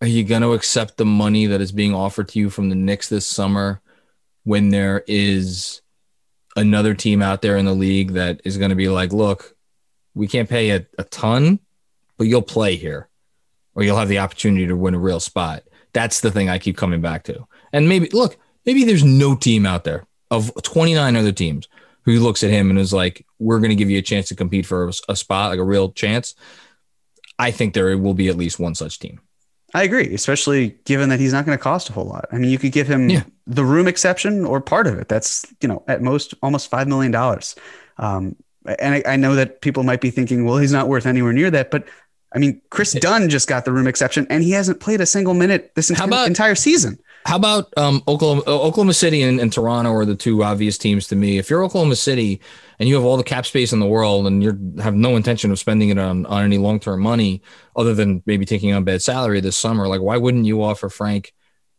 are 0.00 0.06
you 0.06 0.24
going 0.24 0.42
to 0.42 0.52
accept 0.52 0.96
the 0.96 1.04
money 1.04 1.46
that 1.46 1.60
is 1.60 1.72
being 1.72 1.94
offered 1.94 2.28
to 2.28 2.38
you 2.38 2.50
from 2.50 2.68
the 2.68 2.76
Knicks 2.76 3.08
this 3.08 3.26
summer 3.26 3.80
when 4.44 4.68
there 4.68 5.02
is 5.08 5.82
another 6.54 6.94
team 6.94 7.20
out 7.20 7.42
there 7.42 7.56
in 7.56 7.64
the 7.64 7.74
league 7.74 8.12
that 8.12 8.40
is 8.44 8.58
going 8.58 8.70
to 8.70 8.76
be 8.76 8.88
like, 8.88 9.12
look, 9.12 9.55
we 10.16 10.26
can't 10.26 10.48
pay 10.48 10.70
a, 10.70 10.86
a 10.98 11.04
ton, 11.04 11.60
but 12.18 12.26
you'll 12.26 12.42
play 12.42 12.74
here 12.76 13.08
or 13.74 13.82
you'll 13.84 13.98
have 13.98 14.08
the 14.08 14.18
opportunity 14.18 14.66
to 14.66 14.74
win 14.74 14.94
a 14.94 14.98
real 14.98 15.20
spot. 15.20 15.62
That's 15.92 16.20
the 16.20 16.30
thing 16.30 16.48
I 16.48 16.58
keep 16.58 16.76
coming 16.76 17.00
back 17.00 17.24
to. 17.24 17.46
And 17.72 17.88
maybe, 17.88 18.08
look, 18.12 18.36
maybe 18.64 18.84
there's 18.84 19.04
no 19.04 19.34
team 19.36 19.66
out 19.66 19.84
there 19.84 20.06
of 20.30 20.50
29 20.62 21.14
other 21.16 21.32
teams 21.32 21.68
who 22.04 22.18
looks 22.20 22.42
at 22.42 22.50
him 22.50 22.70
and 22.70 22.78
is 22.78 22.92
like, 22.92 23.24
"We're 23.38 23.58
going 23.58 23.70
to 23.70 23.76
give 23.76 23.90
you 23.90 23.98
a 23.98 24.02
chance 24.02 24.28
to 24.28 24.34
compete 24.34 24.64
for 24.66 24.88
a, 24.88 24.92
a 25.10 25.16
spot, 25.16 25.50
like 25.50 25.58
a 25.58 25.64
real 25.64 25.90
chance." 25.92 26.34
I 27.38 27.50
think 27.50 27.74
there 27.74 27.96
will 27.98 28.14
be 28.14 28.28
at 28.28 28.36
least 28.36 28.58
one 28.58 28.74
such 28.74 28.98
team. 28.98 29.20
I 29.74 29.82
agree, 29.82 30.14
especially 30.14 30.76
given 30.84 31.08
that 31.10 31.20
he's 31.20 31.32
not 31.32 31.44
going 31.44 31.58
to 31.58 31.62
cost 31.62 31.90
a 31.90 31.92
whole 31.92 32.06
lot. 32.06 32.26
I 32.32 32.38
mean, 32.38 32.50
you 32.50 32.58
could 32.58 32.72
give 32.72 32.86
him 32.88 33.10
Yeah. 33.10 33.24
the 33.46 33.64
room 33.64 33.88
exception 33.88 34.44
or 34.46 34.60
part 34.60 34.86
of 34.86 34.98
it. 34.98 35.08
That's 35.08 35.44
you 35.60 35.68
know 35.68 35.84
at 35.88 36.00
most 36.02 36.34
almost 36.42 36.70
five 36.70 36.88
million 36.88 37.12
dollars. 37.12 37.56
Um, 37.98 38.36
and 38.68 38.94
I, 38.94 39.02
I 39.06 39.16
know 39.16 39.34
that 39.34 39.60
people 39.60 39.82
might 39.82 40.00
be 40.00 40.10
thinking, 40.10 40.44
well, 40.44 40.58
he's 40.58 40.72
not 40.72 40.88
worth 40.88 41.06
anywhere 41.06 41.32
near 41.32 41.50
that. 41.50 41.70
But 41.70 41.86
I 42.34 42.38
mean, 42.38 42.60
Kris 42.70 42.92
Dunn 42.92 43.28
just 43.28 43.48
got 43.48 43.64
the 43.64 43.72
room 43.72 43.86
exception, 43.86 44.26
and 44.30 44.42
he 44.42 44.50
hasn't 44.50 44.80
played 44.80 45.00
a 45.00 45.06
single 45.06 45.34
minute 45.34 45.72
this 45.74 45.90
about- 45.90 46.26
entire 46.26 46.54
season. 46.54 46.98
How 47.24 47.34
about 47.34 47.72
um, 47.76 48.04
Oklahoma, 48.06 48.42
Oklahoma 48.46 48.94
City 48.94 49.20
and, 49.22 49.40
and 49.40 49.52
Toronto 49.52 49.90
are 49.92 50.04
the 50.04 50.14
two 50.14 50.44
obvious 50.44 50.78
teams 50.78 51.08
to 51.08 51.16
me. 51.16 51.38
If 51.38 51.50
you're 51.50 51.64
Oklahoma 51.64 51.96
City 51.96 52.40
and 52.78 52.88
you 52.88 52.94
have 52.94 53.04
all 53.04 53.16
the 53.16 53.24
cap 53.24 53.46
space 53.46 53.72
in 53.72 53.80
the 53.80 53.86
world 53.86 54.28
and 54.28 54.44
you 54.44 54.76
have 54.80 54.94
no 54.94 55.16
intention 55.16 55.50
of 55.50 55.58
spending 55.58 55.88
it 55.88 55.98
on, 55.98 56.24
on 56.26 56.44
any 56.44 56.56
long 56.56 56.78
term 56.78 57.00
money 57.00 57.42
other 57.74 57.94
than 57.94 58.22
maybe 58.26 58.44
taking 58.44 58.72
on 58.72 58.84
bad 58.84 59.02
salary 59.02 59.40
this 59.40 59.56
summer, 59.56 59.88
like 59.88 60.00
why 60.00 60.16
wouldn't 60.16 60.44
you 60.44 60.62
offer 60.62 60.88
Frank 60.88 61.32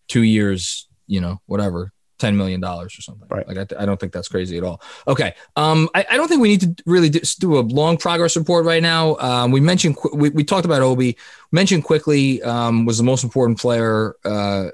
two 0.10 0.24
years, 0.24 0.90
you 1.06 1.22
know, 1.22 1.40
whatever, 1.46 1.94
$10 2.20 2.36
million 2.36 2.64
or 2.64 2.90
something? 2.90 3.28
Right. 3.30 3.48
Like, 3.48 3.74
I, 3.74 3.84
I 3.84 3.86
don't 3.86 4.00
think 4.00 4.12
that's 4.12 4.28
crazy 4.28 4.58
at 4.58 4.64
all. 4.64 4.82
Okay. 5.08 5.34
Um, 5.56 5.90
I, 5.94 6.06
I 6.12 6.18
don't 6.18 6.28
think 6.28 6.42
we 6.42 6.50
need 6.50 6.62
to 6.62 6.84
really 6.86 7.10
do, 7.10 7.20
do 7.40 7.60
a 7.60 7.62
long 7.62 7.98
progress 7.98 8.36
report 8.38 8.66
right 8.66 8.82
now. 8.82 9.16
Um, 9.18 9.52
we 9.52 9.60
mentioned, 9.60 9.98
qu- 9.98 10.16
we, 10.16 10.30
we 10.30 10.44
talked 10.44 10.66
about 10.66 10.82
Obi, 10.82 11.18
mentioned 11.52 11.84
Quickley 11.84 12.42
um, 12.44 12.86
was 12.86 12.98
the 12.98 13.04
most 13.04 13.24
important 13.24 13.60
player. 13.60 14.16
Uh, 14.24 14.70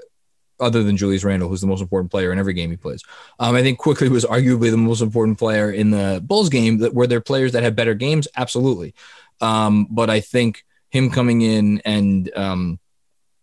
other 0.60 0.84
than 0.84 0.96
Julius 0.96 1.24
Randle, 1.24 1.48
who's 1.48 1.60
the 1.60 1.66
most 1.66 1.80
important 1.80 2.12
player 2.12 2.32
in 2.32 2.38
every 2.38 2.54
game 2.54 2.70
he 2.70 2.76
plays. 2.76 3.02
Um, 3.40 3.56
I 3.56 3.62
think 3.62 3.78
Quickley 3.78 4.08
was 4.08 4.24
arguably 4.24 4.70
the 4.70 4.76
most 4.76 5.02
important 5.02 5.36
player 5.36 5.70
in 5.70 5.90
the 5.90 6.22
Bulls 6.24 6.48
game. 6.48 6.78
That 6.78 6.94
were 6.94 7.08
there 7.08 7.20
players 7.20 7.52
that 7.52 7.64
had 7.64 7.74
better 7.74 7.92
games, 7.92 8.28
absolutely. 8.36 8.94
Um, 9.40 9.88
but 9.90 10.10
I 10.10 10.20
think 10.20 10.64
him 10.90 11.10
coming 11.10 11.42
in 11.42 11.82
and 11.84 12.30
um, 12.36 12.78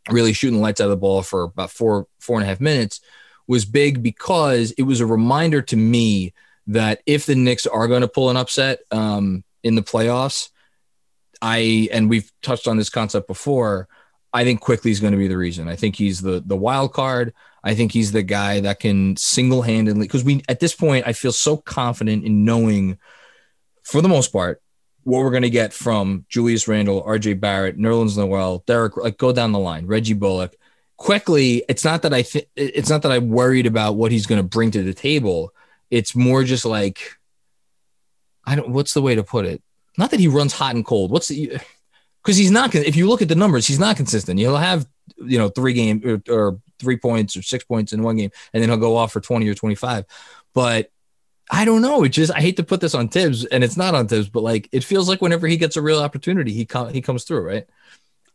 really 0.10 0.34
shooting 0.34 0.56
the 0.56 0.64
lights 0.64 0.80
out 0.80 0.86
of 0.86 0.92
the 0.92 0.98
ball 0.98 1.22
for 1.22 1.44
about 1.44 1.70
four 1.70 2.08
four 2.20 2.38
and 2.38 2.46
a 2.46 2.48
half 2.48 2.62
minutes 2.62 3.02
was 3.52 3.66
big 3.66 4.02
because 4.02 4.72
it 4.72 4.84
was 4.84 5.02
a 5.02 5.06
reminder 5.06 5.62
to 5.62 5.76
me 5.76 6.34
that 6.68 7.02
if 7.06 7.26
the 7.26 7.36
Knicks 7.36 7.68
are 7.68 7.90
going 7.90 8.00
to 8.00 8.08
pull 8.08 8.30
an 8.30 8.38
upset 8.38 8.80
um, 8.92 9.44
in 9.62 9.76
the 9.76 9.82
playoffs, 9.82 10.52
I 11.42 11.90
and 11.92 12.10
we've 12.10 12.32
touched 12.42 12.70
on 12.70 12.78
this 12.78 12.90
concept 12.90 13.28
before. 13.28 13.90
I 14.32 14.46
think 14.46 14.62
Quickley 14.62 14.92
is 14.92 15.02
going 15.02 15.12
to 15.12 15.18
be 15.18 15.28
the 15.28 15.36
reason. 15.36 15.68
I 15.68 15.76
think 15.76 15.98
he's 15.98 16.22
the 16.22 16.42
the 16.46 16.56
wild 16.56 16.94
card. 16.94 17.34
I 17.62 17.76
think 17.76 17.92
he's 17.92 18.14
the 18.14 18.24
guy 18.24 18.62
that 18.62 18.80
can 18.80 19.18
single 19.18 19.64
handedly 19.64 20.08
because 20.08 20.24
we 20.24 20.42
at 20.48 20.62
this 20.62 20.74
point 20.74 21.06
I 21.06 21.12
feel 21.12 21.34
so 21.34 21.58
confident 21.58 22.24
in 22.24 22.46
knowing, 22.46 23.00
for 23.84 24.02
the 24.02 24.08
most 24.08 24.32
part, 24.32 24.62
what 25.04 25.20
we're 25.20 25.30
going 25.30 25.44
to 25.44 25.50
get 25.50 25.74
from 25.74 26.26
Julius 26.30 26.70
Randle, 26.70 27.04
R.J. 27.04 27.34
Barrett, 27.34 27.78
Nerlens 27.78 28.18
Noel, 28.18 28.64
Derrick. 28.66 28.96
Like 28.96 29.18
go 29.18 29.34
down 29.34 29.52
the 29.52 29.60
line, 29.60 29.88
Reggie 29.88 30.14
Bullock. 30.14 30.56
Quickley, 31.02 31.64
it's 31.68 31.84
not 31.84 32.04
that 32.04 32.14
I 32.14 32.22
th- 32.22 32.48
it's 32.56 32.90
not 32.90 33.02
that 33.02 33.12
I'm 33.12 33.30
worried 33.30 33.66
about 33.66 33.96
what 33.96 34.12
he's 34.12 34.28
going 34.28 34.40
to 34.40 34.48
bring 34.48 34.70
to 34.72 34.84
the 34.84 34.94
table. 34.94 35.52
It's 35.90 36.16
more 36.16 36.44
just 36.44 36.64
like 36.64 37.18
I 38.46 38.54
don't. 38.54 38.70
What's 38.70 38.94
the 38.94 39.02
way 39.02 39.16
to 39.16 39.24
put 39.24 39.48
it? 39.48 39.64
Not 39.98 40.12
that 40.12 40.20
he 40.20 40.28
runs 40.28 40.54
hot 40.54 40.76
and 40.76 40.86
cold. 40.86 41.10
What's 41.10 41.28
the 41.28 41.60
because 42.24 42.38
he's 42.38 42.52
not. 42.52 42.76
If 42.76 42.96
you 42.96 43.10
look 43.10 43.24
at 43.24 43.30
the 43.30 43.36
numbers, 43.36 43.66
he's 43.66 43.80
not 43.80 43.98
consistent. 43.98 44.40
He'll 44.40 44.58
have 44.58 44.88
you 45.18 45.40
know 45.40 45.50
three 45.50 45.74
game 45.74 46.04
or, 46.06 46.32
or 46.32 46.60
three 46.78 46.98
points 46.98 47.36
or 47.36 47.42
six 47.42 47.64
points 47.64 47.94
in 47.94 48.04
one 48.04 48.18
game, 48.18 48.30
and 48.54 48.62
then 48.62 48.70
he'll 48.70 48.78
go 48.78 48.96
off 48.96 49.12
for 49.12 49.22
twenty 49.22 49.50
or 49.50 49.56
twenty 49.56 49.76
five. 49.76 50.06
But 50.54 50.92
I 51.50 51.66
don't 51.66 51.82
know. 51.82 52.04
It 52.04 52.10
just 52.10 52.32
I 52.32 52.42
hate 52.42 52.58
to 52.58 52.64
put 52.64 52.80
this 52.80 52.94
on 52.94 53.08
Thibs, 53.08 53.44
and 53.46 53.64
it's 53.64 53.76
not 53.76 53.96
on 53.96 54.08
Thibs, 54.08 54.30
but 54.30 54.44
like 54.44 54.70
it 54.72 54.84
feels 54.84 55.10
like 55.10 55.20
whenever 55.20 55.48
he 55.48 55.58
gets 55.58 55.78
a 55.78 55.82
real 55.82 56.00
opportunity, 56.00 56.54
he 56.54 56.68
com- 56.68 56.94
he 56.94 57.02
comes 57.02 57.24
through, 57.24 57.42
right? 57.42 57.66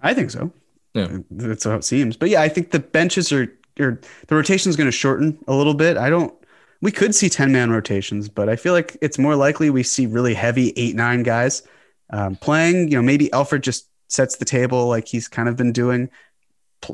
I 0.00 0.14
think 0.14 0.32
so. 0.32 0.50
Yeah. 0.96 1.18
That's 1.30 1.64
how 1.64 1.74
it 1.74 1.84
seems. 1.84 2.16
But 2.16 2.30
yeah, 2.30 2.40
I 2.40 2.48
think 2.48 2.70
the 2.70 2.78
benches 2.78 3.32
are, 3.32 3.52
are 3.78 4.00
the 4.28 4.34
rotation 4.34 4.70
is 4.70 4.76
going 4.76 4.88
to 4.88 4.92
shorten 4.92 5.38
a 5.46 5.54
little 5.54 5.74
bit. 5.74 5.96
I 5.96 6.08
don't. 6.08 6.34
We 6.80 6.90
could 6.90 7.14
see 7.14 7.28
ten 7.28 7.52
man 7.52 7.70
rotations, 7.70 8.28
but 8.28 8.48
I 8.48 8.56
feel 8.56 8.72
like 8.72 8.96
it's 9.02 9.18
more 9.18 9.36
likely 9.36 9.70
we 9.70 9.82
see 9.82 10.06
really 10.06 10.34
heavy 10.34 10.72
eight 10.76 10.96
nine 10.96 11.22
guys 11.22 11.62
um, 12.10 12.36
playing. 12.36 12.88
You 12.88 12.96
know, 12.96 13.02
maybe 13.02 13.28
Elfrid 13.28 13.60
just 13.60 13.88
sets 14.08 14.36
the 14.36 14.44
table 14.44 14.86
like 14.86 15.06
he's 15.06 15.28
kind 15.28 15.48
of 15.48 15.56
been 15.56 15.72
doing, 15.72 16.08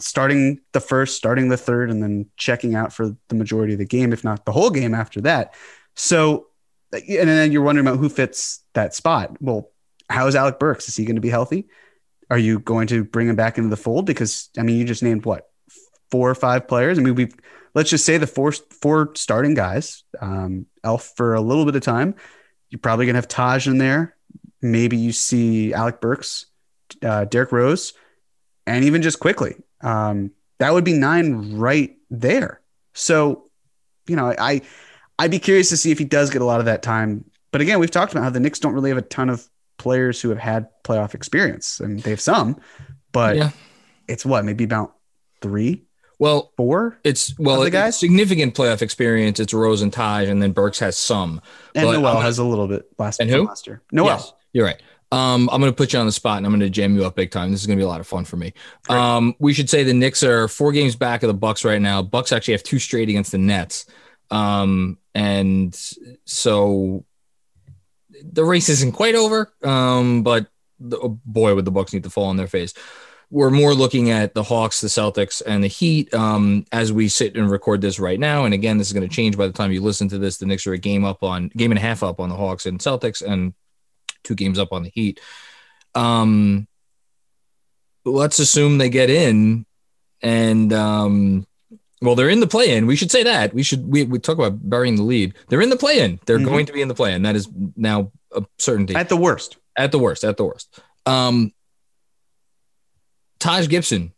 starting 0.00 0.60
the 0.72 0.80
first, 0.80 1.16
starting 1.16 1.48
the 1.48 1.56
third, 1.56 1.90
and 1.90 2.02
then 2.02 2.26
checking 2.36 2.74
out 2.74 2.92
for 2.92 3.16
the 3.28 3.34
majority 3.34 3.74
of 3.74 3.78
the 3.78 3.84
game, 3.86 4.12
if 4.12 4.24
not 4.24 4.44
the 4.44 4.52
whole 4.52 4.70
game 4.70 4.94
after 4.94 5.20
that. 5.20 5.54
So, 5.94 6.46
and 6.92 7.28
then 7.28 7.52
you're 7.52 7.62
wondering 7.62 7.86
about 7.86 8.00
who 8.00 8.08
fits 8.08 8.64
that 8.74 8.94
spot. 8.94 9.36
Well, 9.40 9.70
how 10.08 10.26
is 10.26 10.34
Alec 10.34 10.58
Burks? 10.58 10.88
Is 10.88 10.96
he 10.96 11.04
going 11.04 11.16
to 11.16 11.22
be 11.22 11.30
healthy? 11.30 11.68
Are 12.30 12.38
you 12.38 12.58
going 12.60 12.86
to 12.88 13.04
bring 13.04 13.28
him 13.28 13.36
back 13.36 13.58
into 13.58 13.70
the 13.70 13.76
fold? 13.76 14.06
Because 14.06 14.50
I 14.58 14.62
mean, 14.62 14.78
you 14.78 14.84
just 14.84 15.02
named 15.02 15.24
what 15.24 15.48
four 16.10 16.30
or 16.30 16.34
five 16.34 16.68
players. 16.68 16.98
I 16.98 17.02
mean, 17.02 17.14
we've 17.14 17.34
let's 17.74 17.90
just 17.90 18.04
say 18.04 18.18
the 18.18 18.26
four 18.26 18.52
four 18.52 19.12
starting 19.14 19.54
guys. 19.54 20.04
Um, 20.20 20.66
Elf 20.84 21.12
for 21.16 21.34
a 21.34 21.40
little 21.40 21.64
bit 21.64 21.76
of 21.76 21.82
time. 21.82 22.14
You're 22.70 22.80
probably 22.80 23.06
gonna 23.06 23.18
have 23.18 23.28
Taj 23.28 23.66
in 23.66 23.78
there. 23.78 24.16
Maybe 24.60 24.96
you 24.96 25.12
see 25.12 25.74
Alec 25.74 26.00
Burks, 26.00 26.46
uh, 27.02 27.24
Derrick 27.24 27.52
Rose, 27.52 27.94
and 28.66 28.84
even 28.84 29.02
just 29.02 29.20
Quickley. 29.20 29.56
Um, 29.80 30.30
that 30.58 30.72
would 30.72 30.84
be 30.84 30.92
nine 30.92 31.56
right 31.56 31.96
there. 32.10 32.60
So, 32.94 33.50
you 34.06 34.16
know, 34.16 34.32
I 34.38 34.62
I'd 35.18 35.30
be 35.30 35.38
curious 35.38 35.70
to 35.70 35.76
see 35.76 35.90
if 35.90 35.98
he 35.98 36.04
does 36.04 36.30
get 36.30 36.42
a 36.42 36.44
lot 36.44 36.60
of 36.60 36.66
that 36.66 36.82
time. 36.82 37.24
But 37.50 37.60
again, 37.60 37.80
we've 37.80 37.90
talked 37.90 38.12
about 38.12 38.24
how 38.24 38.30
the 38.30 38.40
Knicks 38.40 38.60
don't 38.60 38.74
really 38.74 38.90
have 38.90 38.98
a 38.98 39.02
ton 39.02 39.28
of 39.28 39.46
players 39.82 40.20
who 40.20 40.28
have 40.30 40.38
had 40.38 40.68
playoff 40.84 41.12
experience, 41.14 41.80
and 41.80 41.98
they 42.00 42.10
have 42.10 42.20
some, 42.20 42.56
but 43.10 43.36
Yeah. 43.36 43.50
it's 44.08 44.24
what 44.24 44.44
maybe 44.44 44.64
about 44.64 44.94
three, 45.40 45.84
Well, 46.20 46.52
four, 46.56 46.98
it's 47.02 47.36
well, 47.38 47.60
the 47.62 47.70
guys? 47.70 47.98
significant 47.98 48.54
playoff 48.54 48.80
experience. 48.80 49.40
It's 49.40 49.52
Rose 49.52 49.82
and 49.82 49.92
Taj, 49.92 50.28
and 50.28 50.40
then 50.40 50.52
Burks 50.52 50.78
has 50.78 50.96
some. 50.96 51.40
and 51.74 51.86
But 51.86 51.98
Noel 52.00 52.20
has 52.20 52.38
a 52.38 52.44
little 52.44 52.68
bit 52.68 52.84
last 52.98 53.20
And 53.20 53.28
who? 53.28 53.44
last 53.46 53.66
year. 53.66 53.82
Noel, 53.90 54.06
Yes, 54.06 54.32
you're 54.52 54.64
right. 54.66 54.80
Um, 55.10 55.50
I'm 55.52 55.60
going 55.60 55.70
to 55.72 55.76
put 55.76 55.92
you 55.92 55.98
on 55.98 56.06
the 56.06 56.12
spot 56.12 56.38
and 56.38 56.46
I'm 56.46 56.52
going 56.52 56.60
to 56.60 56.70
jam 56.70 56.94
you 56.96 57.04
up 57.04 57.16
big 57.16 57.30
time. 57.30 57.50
This 57.50 57.60
is 57.60 57.66
going 57.66 57.76
to 57.76 57.80
be 57.82 57.84
a 57.84 57.88
lot 57.88 58.00
of 58.00 58.06
fun 58.06 58.24
for 58.24 58.36
me. 58.38 58.54
Um, 58.88 59.34
we 59.40 59.52
should 59.52 59.68
say 59.68 59.82
the 59.84 59.92
Knicks 59.92 60.22
are 60.22 60.48
four 60.48 60.72
games 60.72 60.96
back 60.96 61.22
of 61.22 61.26
the 61.26 61.34
Bucks 61.34 61.66
right 61.66 61.82
now. 61.82 62.00
Bucks 62.00 62.32
actually 62.32 62.52
have 62.52 62.62
two 62.62 62.78
straight 62.78 63.10
against 63.10 63.32
the 63.32 63.36
Nets. 63.38 63.84
Um, 64.30 64.96
and 65.14 65.78
so 66.24 67.04
the 68.22 68.44
race 68.44 68.68
isn't 68.68 68.92
quite 68.92 69.14
over. 69.14 69.52
Um, 69.62 70.22
but 70.22 70.48
the, 70.78 70.98
oh 70.98 71.20
boy, 71.24 71.54
would 71.54 71.64
the 71.64 71.70
Bucks 71.70 71.92
need 71.92 72.04
to 72.04 72.10
fall 72.10 72.26
on 72.26 72.36
their 72.36 72.48
face. 72.48 72.74
We're 73.30 73.50
more 73.50 73.72
looking 73.72 74.10
at 74.10 74.34
the 74.34 74.42
Hawks, 74.42 74.82
the 74.82 74.88
Celtics, 74.88 75.40
and 75.46 75.64
the 75.64 75.68
Heat 75.68 76.12
um, 76.12 76.66
as 76.70 76.92
we 76.92 77.08
sit 77.08 77.34
and 77.34 77.50
record 77.50 77.80
this 77.80 77.98
right 77.98 78.20
now. 78.20 78.44
And 78.44 78.52
again, 78.52 78.76
this 78.76 78.88
is 78.88 78.92
going 78.92 79.08
to 79.08 79.14
change 79.14 79.38
by 79.38 79.46
the 79.46 79.54
time 79.54 79.72
you 79.72 79.80
listen 79.80 80.08
to 80.08 80.18
this. 80.18 80.36
The 80.36 80.44
Knicks 80.44 80.66
are 80.66 80.74
a 80.74 80.78
game 80.78 81.04
up 81.04 81.22
on 81.22 81.48
game 81.56 81.70
and 81.70 81.78
a 81.78 81.82
half 81.82 82.02
up 82.02 82.20
on 82.20 82.28
the 82.28 82.36
Hawks 82.36 82.66
and 82.66 82.78
Celtics, 82.78 83.22
and 83.22 83.54
two 84.22 84.34
games 84.34 84.58
up 84.58 84.72
on 84.72 84.82
the 84.82 84.90
Heat. 84.90 85.18
Um, 85.94 86.68
let's 88.04 88.38
assume 88.38 88.76
they 88.76 88.90
get 88.90 89.08
in, 89.08 89.64
and 90.20 90.70
um, 90.74 91.46
well, 92.02 92.14
they're 92.14 92.28
in 92.28 92.40
the 92.40 92.46
play-in. 92.46 92.86
We 92.86 92.96
should 92.96 93.10
say 93.10 93.22
that. 93.22 93.54
We 93.54 93.62
should 93.62 93.86
we, 93.86 94.02
we 94.04 94.18
talk 94.18 94.36
about 94.38 94.68
burying 94.68 94.96
the 94.96 95.02
lead. 95.02 95.34
They're 95.48 95.60
in 95.62 95.70
the 95.70 95.76
play-in. 95.76 96.20
They're 96.26 96.38
Mhm. 96.38 96.44
going 96.46 96.66
to 96.66 96.72
be 96.72 96.82
in 96.82 96.88
the 96.88 96.94
play-in. 96.94 97.22
That 97.22 97.36
is 97.36 97.48
now 97.76 98.10
a 98.34 98.44
certainty 98.58 98.94
at 98.94 99.08
the 99.08 99.16
worst. 99.16 99.56
at 99.76 99.92
the 99.92 99.98
worst. 99.98 100.24
At 100.24 100.36
the 100.36 100.44
worst. 100.44 100.78
Um, 101.06 101.52
Taj 103.38 103.68
Gibson, 103.68 104.12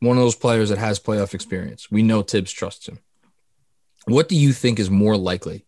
one 0.00 0.16
of 0.16 0.22
those 0.22 0.34
players 0.36 0.68
that 0.70 0.78
has 0.78 0.98
playoff 1.00 1.34
experience. 1.34 1.90
We 1.90 2.02
know 2.02 2.22
Thibs 2.22 2.52
trusts 2.52 2.88
him. 2.88 2.98
What 4.06 4.28
do 4.28 4.36
you 4.36 4.52
think 4.52 4.78
is 4.78 4.88
more 4.90 5.16
likely 5.16 5.66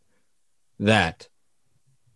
that 0.78 1.28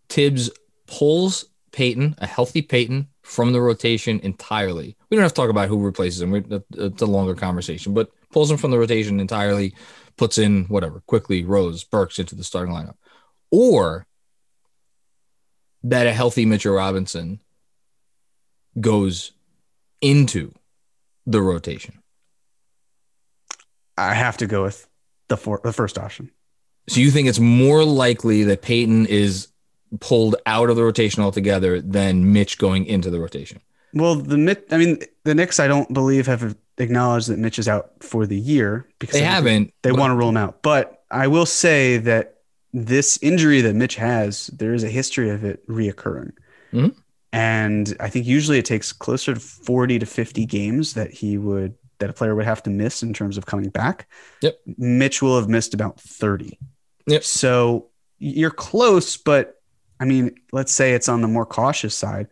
Thibs 0.09 0.49
pulls 0.87 1.45
Payton, 1.71 2.15
a 2.17 2.25
healthy 2.25 2.61
Payton, 2.61 3.07
from 3.25 3.53
the 3.53 3.61
rotation 3.61 4.19
entirely? 4.21 4.95
We 5.09 5.17
don't 5.17 5.23
have 5.23 5.33
to 5.33 5.41
talk 5.41 5.49
about 5.49 5.67
who 5.67 5.83
replaces 5.83 6.21
him. 6.21 6.31
We- 6.31 6.45
It's 6.77 7.01
a 7.01 7.05
longer 7.07 7.35
conversation, 7.35 7.93
but 7.93 8.11
pulls 8.31 8.51
him 8.51 8.57
from 8.57 8.71
the 8.71 8.77
rotation 8.77 9.19
entirely, 9.19 9.73
puts 10.15 10.37
in 10.37 10.65
whatever 10.65 11.01
Quickley 11.07 11.43
Rose 11.43 11.83
Burks 11.83 12.19
into 12.19 12.35
the 12.35 12.43
starting 12.43 12.73
lineup, 12.73 12.95
or 13.51 14.05
that 15.83 16.07
a 16.07 16.13
healthy 16.13 16.45
Mitchell 16.45 16.73
Robinson 16.75 17.41
goes 18.79 19.31
into 20.01 20.53
the 21.25 21.41
rotation. 21.41 22.01
I 23.97 24.13
have 24.13 24.37
to 24.37 24.47
go 24.47 24.63
with 24.63 24.87
the 25.29 25.37
four, 25.37 25.61
the 25.63 25.73
first 25.73 25.97
option. 25.97 26.29
So 26.87 26.99
you 26.99 27.09
think 27.09 27.27
it's 27.27 27.39
more 27.39 27.83
likely 27.83 28.43
that 28.43 28.61
Payton 28.61 29.07
is 29.07 29.47
pulled 29.99 30.35
out 30.45 30.69
of 30.69 30.75
the 30.75 30.83
rotation 30.83 31.23
altogether 31.23 31.81
than 31.81 32.33
Mitch 32.33 32.57
going 32.57 32.85
into 32.85 33.09
the 33.09 33.19
rotation? 33.19 33.59
Well, 33.93 34.15
the 34.15 34.37
Mit, 34.37 34.67
I 34.71 34.77
mean, 34.77 34.99
the 35.23 35.33
Knicks, 35.35 35.59
I 35.59 35.67
don't 35.67 35.93
believe 35.93 36.27
have 36.27 36.55
acknowledged 36.77 37.29
that 37.29 37.39
Mitch 37.39 37.57
is 37.59 37.67
out 37.69 37.91
for 38.01 38.25
the 38.27 38.37
year 38.37 38.87
because 38.99 39.13
They 39.13 39.25
haven't. 39.25 39.73
They 39.83 39.91
but- 39.91 39.99
want 39.99 40.11
to 40.11 40.15
rule 40.15 40.29
him 40.29 40.37
out, 40.37 40.61
but 40.61 41.03
I 41.09 41.27
will 41.27 41.45
say 41.45 41.97
that 41.99 42.37
this 42.73 43.17
injury 43.21 43.61
that 43.61 43.73
Mitch 43.75 43.95
has, 43.95 44.47
there 44.47 44.73
is 44.73 44.83
a 44.83 44.89
history 44.89 45.29
of 45.29 45.45
it 45.45 45.65
reoccurring. 45.67 46.33
Mhm. 46.73 46.93
And 47.31 47.95
I 47.99 48.09
think 48.09 48.25
usually 48.25 48.57
it 48.59 48.65
takes 48.65 48.91
closer 48.91 49.33
to 49.33 49.39
40 49.39 49.99
to 49.99 50.05
50 50.05 50.45
games 50.45 50.93
that 50.93 51.11
he 51.11 51.37
would 51.37 51.75
that 51.99 52.09
a 52.09 52.13
player 52.13 52.35
would 52.35 52.45
have 52.45 52.61
to 52.63 52.69
miss 52.69 53.01
in 53.01 53.13
terms 53.13 53.37
of 53.37 53.45
coming 53.45 53.69
back. 53.69 54.09
Yep. 54.41 54.59
Mitch 54.77 55.21
will 55.21 55.39
have 55.39 55.47
missed 55.47 55.73
about 55.73 55.97
30. 56.01 56.59
Yep. 57.07 57.23
So 57.23 57.87
you're 58.19 58.51
close, 58.51 59.15
but 59.15 59.54
I 59.99 60.05
mean, 60.05 60.35
let's 60.51 60.71
say 60.71 60.93
it's 60.93 61.09
on 61.09 61.21
the 61.21 61.27
more 61.27 61.45
cautious 61.45 61.95
side. 61.95 62.27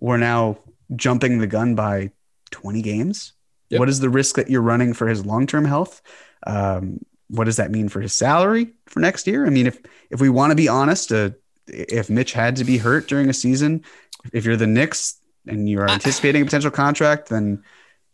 We're 0.00 0.18
now 0.18 0.58
jumping 0.94 1.38
the 1.38 1.46
gun 1.46 1.74
by 1.74 2.12
20 2.50 2.82
games. 2.82 3.32
Yep. 3.70 3.80
What 3.80 3.88
is 3.88 4.00
the 4.00 4.08
risk 4.08 4.36
that 4.36 4.50
you're 4.50 4.62
running 4.62 4.94
for 4.94 5.08
his 5.08 5.26
long-term 5.26 5.64
health? 5.64 6.00
Um, 6.46 7.00
what 7.28 7.44
does 7.44 7.56
that 7.56 7.70
mean 7.70 7.88
for 7.88 8.00
his 8.00 8.14
salary 8.14 8.72
for 8.86 9.00
next 9.00 9.26
year? 9.26 9.46
I 9.46 9.50
mean, 9.50 9.66
if 9.66 9.78
if 10.10 10.20
we 10.20 10.30
want 10.30 10.50
to 10.52 10.56
be 10.56 10.68
honest, 10.68 11.12
uh, 11.12 11.30
if 11.66 12.08
Mitch 12.08 12.32
had 12.32 12.56
to 12.56 12.64
be 12.64 12.78
hurt 12.78 13.08
during 13.08 13.28
a 13.28 13.34
season, 13.34 13.84
if 14.32 14.46
you're 14.46 14.56
the 14.56 14.66
Knicks 14.66 15.18
and 15.46 15.68
you're 15.68 15.90
anticipating 15.90 16.42
a 16.42 16.44
potential 16.46 16.70
contract, 16.70 17.28
then 17.28 17.62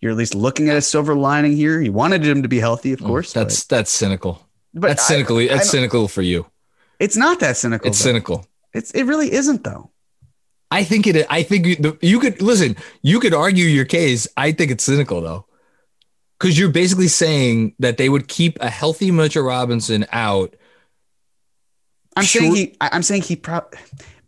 you're 0.00 0.10
at 0.10 0.18
least 0.18 0.34
looking 0.34 0.68
at 0.68 0.76
a 0.76 0.82
silver 0.82 1.14
lining 1.14 1.56
here. 1.56 1.80
You 1.80 1.92
wanted 1.92 2.24
him 2.24 2.42
to 2.42 2.48
be 2.48 2.58
healthy, 2.58 2.92
of 2.92 3.02
course. 3.02 3.30
Mm, 3.30 3.34
that's 3.34 3.64
that's 3.66 3.90
cynical. 3.92 4.46
but, 4.72 4.80
but 4.80 4.88
that's 4.88 5.04
I- 5.04 5.14
cynical. 5.14 5.38
I 5.38 5.46
that's 5.46 5.70
cynical 5.70 6.08
for 6.08 6.22
you. 6.22 6.46
It's 6.98 7.16
not 7.16 7.40
that 7.40 7.56
cynical. 7.56 7.88
It's 7.88 7.98
though. 7.98 8.04
cynical. 8.04 8.46
It's 8.74 8.90
it 8.90 9.04
really 9.04 9.32
isn't 9.32 9.64
though. 9.64 9.90
I 10.70 10.82
think 10.84 11.06
it. 11.06 11.26
I 11.30 11.42
think 11.44 11.66
you, 11.66 11.98
you 12.02 12.18
could 12.18 12.42
listen. 12.42 12.76
You 13.02 13.20
could 13.20 13.32
argue 13.34 13.64
your 13.66 13.84
case. 13.84 14.26
I 14.36 14.50
think 14.52 14.70
it's 14.72 14.82
cynical 14.84 15.20
though, 15.20 15.46
because 16.38 16.58
you're 16.58 16.70
basically 16.70 17.06
saying 17.08 17.74
that 17.78 17.96
they 17.96 18.08
would 18.08 18.26
keep 18.28 18.58
a 18.60 18.68
healthy 18.68 19.10
Mitchell 19.12 19.44
Robinson 19.44 20.04
out. 20.12 20.54
I'm 22.16 22.24
Sure. 22.24 22.42
saying 22.42 22.54
he. 22.56 22.76
I'm 22.80 23.02
saying 23.02 23.22
he. 23.22 23.36
Pro- 23.36 23.68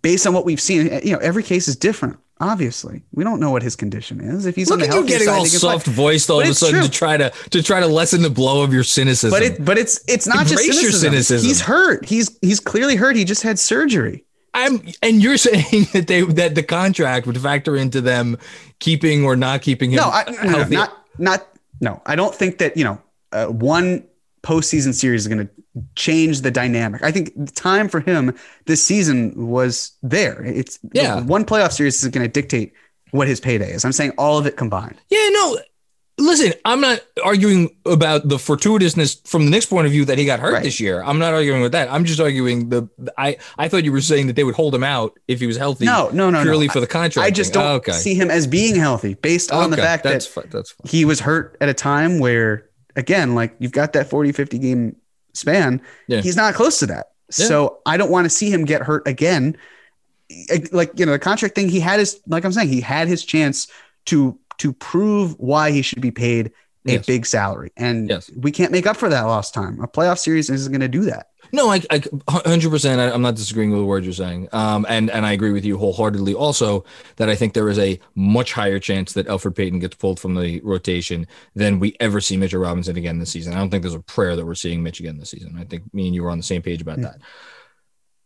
based 0.03 0.27
on 0.27 0.35
what 0.35 0.45
we've 0.45 0.61
seen, 0.61 0.89
eh, 0.89 1.01
you 1.05 1.13
know, 1.13 1.19
every 1.19 1.43
case 1.43 1.67
is 1.69 1.75
different. 1.77 2.19
Obviously, 2.39 3.03
we 3.13 3.25
don't 3.25 3.41
know 3.41 3.51
what 3.51 3.63
his 3.63 3.75
condition 3.77 4.21
is. 4.21 4.45
If 4.45 4.55
he's 4.57 4.69
Look 4.69 4.83
at 4.83 4.95
you 4.95 5.07
getting 5.07 5.29
all 5.29 5.47
soft 5.47 5.87
voiced 5.87 6.29
all 6.29 6.41
of 6.43 6.47
a 6.49 6.53
sudden 6.55 6.81
true. 6.81 6.85
to 6.85 6.91
try 6.91 7.17
to 7.17 7.31
to 7.51 7.63
try 7.63 7.81
to 7.81 7.87
lessen 7.87 8.21
the 8.23 8.29
blow 8.31 8.63
of 8.63 8.75
your 8.75 8.85
cynicism. 8.85 9.31
But 9.31 9.43
it. 9.43 9.65
But 9.65 9.79
it's 9.79 10.01
it's 10.07 10.27
not 10.27 10.47
just 10.47 10.63
Embrace 10.63 10.83
your 10.83 10.93
cynicism. 10.93 11.11
cynicism. 11.13 11.49
He's 11.49 11.61
hurt. 11.63 12.05
He's 12.05 12.39
he's 12.43 12.61
clearly 12.61 12.95
hurt. 12.95 13.17
He 13.17 13.25
just 13.25 13.43
had 13.43 13.59
surgery. 13.59 14.26
I'm 14.57 14.81
and 15.03 15.23
you're 15.23 15.37
saying 15.49 15.87
that 15.93 16.07
they 16.09 16.23
that 16.23 16.55
the 16.55 16.63
contract 16.63 17.27
would 17.27 17.41
factor 17.41 17.77
into 17.77 18.01
them 18.01 18.39
keeping 18.81 19.25
or 19.25 19.37
not 19.37 19.63
keeping 19.63 19.93
him 19.93 19.99
No, 19.99 20.09
I, 20.09 20.25
no, 20.29 20.43
no, 20.43 20.59
no, 20.63 20.69
not 20.69 21.07
not. 21.19 21.49
No, 21.81 22.03
I 22.07 22.17
don't 22.17 22.35
think 22.35 22.59
that 22.59 22.77
you 22.77 22.85
know 22.85 23.01
uh, 23.33 23.47
one 23.47 24.05
postseason 24.43 24.95
series 24.95 25.23
is 25.23 25.29
going 25.29 25.47
to 25.47 25.53
change 25.95 26.41
the 26.41 26.51
dynamic. 26.51 27.03
I 27.03 27.11
think 27.13 27.33
the 27.37 27.53
time 27.53 27.89
for 27.89 28.01
him 28.01 28.35
this 28.65 28.83
season 28.83 29.49
was 29.49 29.93
there. 30.03 30.43
It's 30.45 30.79
Yeah. 30.93 31.21
One 31.21 31.45
playoff 31.45 31.73
series 31.73 31.97
isn't 31.97 32.15
going 32.15 32.25
to 32.25 32.33
dictate 32.33 32.73
what 33.11 33.29
his 33.29 33.41
payday 33.41 33.73
is. 33.73 33.85
I'm 33.85 33.93
saying 33.93 34.13
all 34.17 34.39
of 34.39 34.47
it 34.47 34.57
combined. 34.57 34.97
Yeah, 35.11 35.29
no. 35.31 35.59
Listen, 36.19 36.55
I'm 36.65 36.81
not 36.81 37.01
arguing 37.23 37.77
about 37.85 38.27
the 38.27 38.37
fortuitousness 38.37 39.29
from 39.29 39.45
the 39.45 39.51
Knicks' 39.51 39.67
point 39.67 39.87
of 39.87 39.93
view 39.93 40.07
that 40.07 40.17
he 40.17 40.25
got 40.25 40.41
hurt 40.41 40.55
Right. 40.55 40.63
this 40.63 40.81
year. 40.81 41.03
I'm 41.03 41.19
not 41.19 41.35
arguing 41.35 41.61
with 41.61 41.73
that. 41.73 41.93
I'm 41.93 42.07
just 42.07 42.21
arguing 42.21 42.71
the 42.71 42.89
I 43.19 43.37
I 43.59 43.69
thought 43.69 43.85
you 43.85 43.93
were 43.93 44.01
saying 44.01 44.29
that 44.29 44.37
they 44.37 44.45
would 44.45 44.55
hold 44.55 44.75
him 44.75 44.83
out 44.83 45.19
if 45.29 45.41
he 45.41 45.47
was 45.47 45.59
healthy. 45.59 45.85
No, 45.85 46.09
no, 46.15 46.31
no, 46.31 46.43
purely 46.43 46.69
no. 46.69 46.73
for 46.73 46.81
the 46.81 46.87
contract. 46.87 47.27
I 47.27 47.31
just 47.31 47.53
thing. 47.53 47.63
don't 47.63 47.73
okay. 47.77 47.93
see 47.93 48.15
him 48.15 48.31
as 48.31 48.47
being 48.47 48.77
healthy 48.77 49.13
based 49.13 49.53
on 49.53 49.71
the 49.71 49.77
fact 49.77 50.05
that's 50.05 50.27
that 50.27 50.43
fine. 50.43 50.51
That's 50.51 50.71
fine. 50.71 50.91
he 50.91 51.05
was 51.05 51.21
hurt 51.21 51.59
at 51.61 51.69
a 51.69 51.75
time 51.75 52.19
where, 52.19 52.71
again, 52.97 53.35
like 53.35 53.55
you've 53.59 53.73
got 53.73 53.93
that 53.93 54.09
40, 54.09 54.33
50 54.33 54.59
game 54.59 54.97
span. 55.35 55.83
Yeah. 56.09 56.23
He's 56.23 56.37
not 56.37 56.55
close 56.55 56.79
to 56.79 56.87
that. 56.87 57.09
Yeah. 57.37 57.47
So 57.47 57.79
I 57.85 57.99
don't 57.99 58.11
want 58.11 58.25
to 58.25 58.31
see 58.31 58.51
him 58.51 58.65
get 58.65 58.81
hurt 58.81 59.07
again. 59.07 59.59
Like, 60.73 60.99
you 60.99 61.05
know, 61.07 61.13
the 61.13 61.19
contract 61.19 61.55
thing, 61.55 61.69
he 61.69 61.79
had 61.79 62.01
his, 62.01 62.21
like 62.27 62.45
I'm 62.45 62.53
saying, 62.53 62.69
he 62.69 62.81
had 62.81 63.07
his 63.07 63.25
chance 63.25 63.69
to, 64.07 64.39
to 64.59 64.73
prove 64.73 65.35
why 65.39 65.71
he 65.71 65.83
should 65.83 66.01
be 66.01 66.11
paid 66.11 66.53
a 66.89 66.93
Yes. 66.93 67.07
big 67.07 67.27
salary. 67.27 67.73
And 67.77 68.09
Yes. 68.09 68.31
we 68.37 68.53
can't 68.53 68.71
make 68.71 68.87
up 68.87 68.97
for 68.97 69.09
that 69.09 69.23
lost 69.23 69.53
time. 69.55 69.81
A 69.83 69.89
playoff 69.89 70.19
series 70.19 70.49
isn't 70.51 70.71
going 70.71 70.81
to 70.83 70.89
do 70.89 71.03
that. 71.07 71.31
No, 71.53 71.69
I, 71.69 71.77
I 71.91 71.99
100%. 71.99 72.99
I, 73.01 73.11
I'm 73.13 73.23
not 73.23 73.35
disagreeing 73.35 73.71
with 73.71 73.81
the 73.81 73.85
words 73.85 74.07
you're 74.07 74.13
saying. 74.13 74.49
Um, 74.53 74.87
and, 74.89 75.11
and 75.11 75.27
I 75.27 75.33
agree 75.33 75.51
with 75.53 75.65
you 75.65 75.79
wholeheartedly 75.79 76.35
also 76.35 76.85
that 77.17 77.29
I 77.29 77.35
think 77.35 77.55
there 77.55 77.69
is 77.69 77.79
a 77.81 77.99
much 78.15 78.53
higher 78.53 78.79
chance 78.79 79.13
that 79.15 79.27
Elfrid 79.27 79.57
Payton 79.57 79.81
gets 79.81 79.97
pulled 79.97 80.21
from 80.21 80.35
the 80.37 80.61
rotation 80.63 81.27
than 81.57 81.81
we 81.81 81.97
ever 81.99 82.21
see 82.21 82.37
Mitchell 82.37 82.61
Robinson 82.61 82.97
again 82.97 83.19
this 83.19 83.31
season. 83.31 83.53
I 83.55 83.57
don't 83.59 83.71
think 83.71 83.83
there's 83.83 83.95
a 83.95 84.01
prayer 84.01 84.37
that 84.37 84.47
we're 84.47 84.55
seeing 84.55 84.83
Mitch 84.83 85.01
again 85.01 85.19
this 85.19 85.31
season. 85.31 85.57
I 85.59 85.65
think 85.65 85.93
me 85.93 86.07
and 86.07 86.15
you 86.15 86.23
were 86.23 86.31
on 86.31 86.39
the 86.39 86.45
same 86.45 86.63
page 86.63 86.83
about 86.83 86.99
Mm. 86.99 87.03
that. 87.03 87.19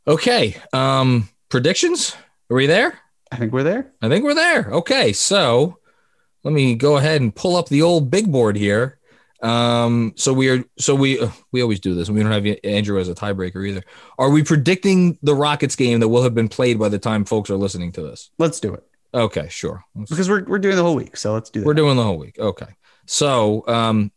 Okay. 0.06 0.56
Um, 0.72 1.28
predictions? 1.48 2.14
Are 2.50 2.56
we 2.56 2.66
there? 2.66 2.98
I 3.32 3.36
think 3.36 3.52
we're 3.52 3.62
there. 3.62 3.92
I 4.02 4.08
think 4.08 4.24
we're 4.24 4.34
there. 4.34 4.70
Okay, 4.72 5.12
so 5.12 5.78
let 6.44 6.52
me 6.52 6.74
go 6.74 6.96
ahead 6.96 7.20
and 7.20 7.34
pull 7.34 7.56
up 7.56 7.68
the 7.68 7.82
old 7.82 8.10
big 8.10 8.30
board 8.30 8.56
here. 8.56 8.98
Um, 9.42 10.12
so 10.16 10.32
we 10.34 10.50
are, 10.50 10.62
so 10.78 10.94
we 10.94 11.18
uh, 11.18 11.30
we 11.50 11.62
always 11.62 11.80
do 11.80 11.94
this, 11.94 12.08
and 12.08 12.16
we 12.16 12.22
don't 12.22 12.32
have 12.32 12.56
Andrew 12.62 12.98
as 13.00 13.08
a 13.08 13.14
tiebreaker 13.14 13.66
either. 13.66 13.82
Are 14.18 14.28
we 14.30 14.42
predicting 14.44 15.18
the 15.22 15.34
Rockets 15.34 15.76
game 15.76 16.00
that 16.00 16.08
will 16.08 16.22
have 16.22 16.34
been 16.34 16.48
played 16.48 16.78
by 16.78 16.90
the 16.90 16.98
time 16.98 17.24
folks 17.24 17.48
are 17.48 17.56
listening 17.56 17.92
to 17.92 18.02
this? 18.02 18.30
Let's 18.38 18.60
do 18.60 18.74
it 18.74 18.84
Okay, 19.14 19.48
sure. 19.50 19.82
Let's- 19.94 20.10
because 20.10 20.28
we're, 20.28 20.44
we're 20.44 20.58
doing 20.58 20.76
the 20.76 20.82
whole 20.82 20.94
week. 20.94 21.16
So 21.16 21.32
let's 21.32 21.48
do 21.50 21.60
that. 21.60 21.66
we're 21.66 21.74
doing 21.74 21.96
the 21.96 22.04
whole 22.04 22.18
week. 22.18 22.38
Okay, 22.38 22.66
so 23.06 23.64
um, 23.66 24.12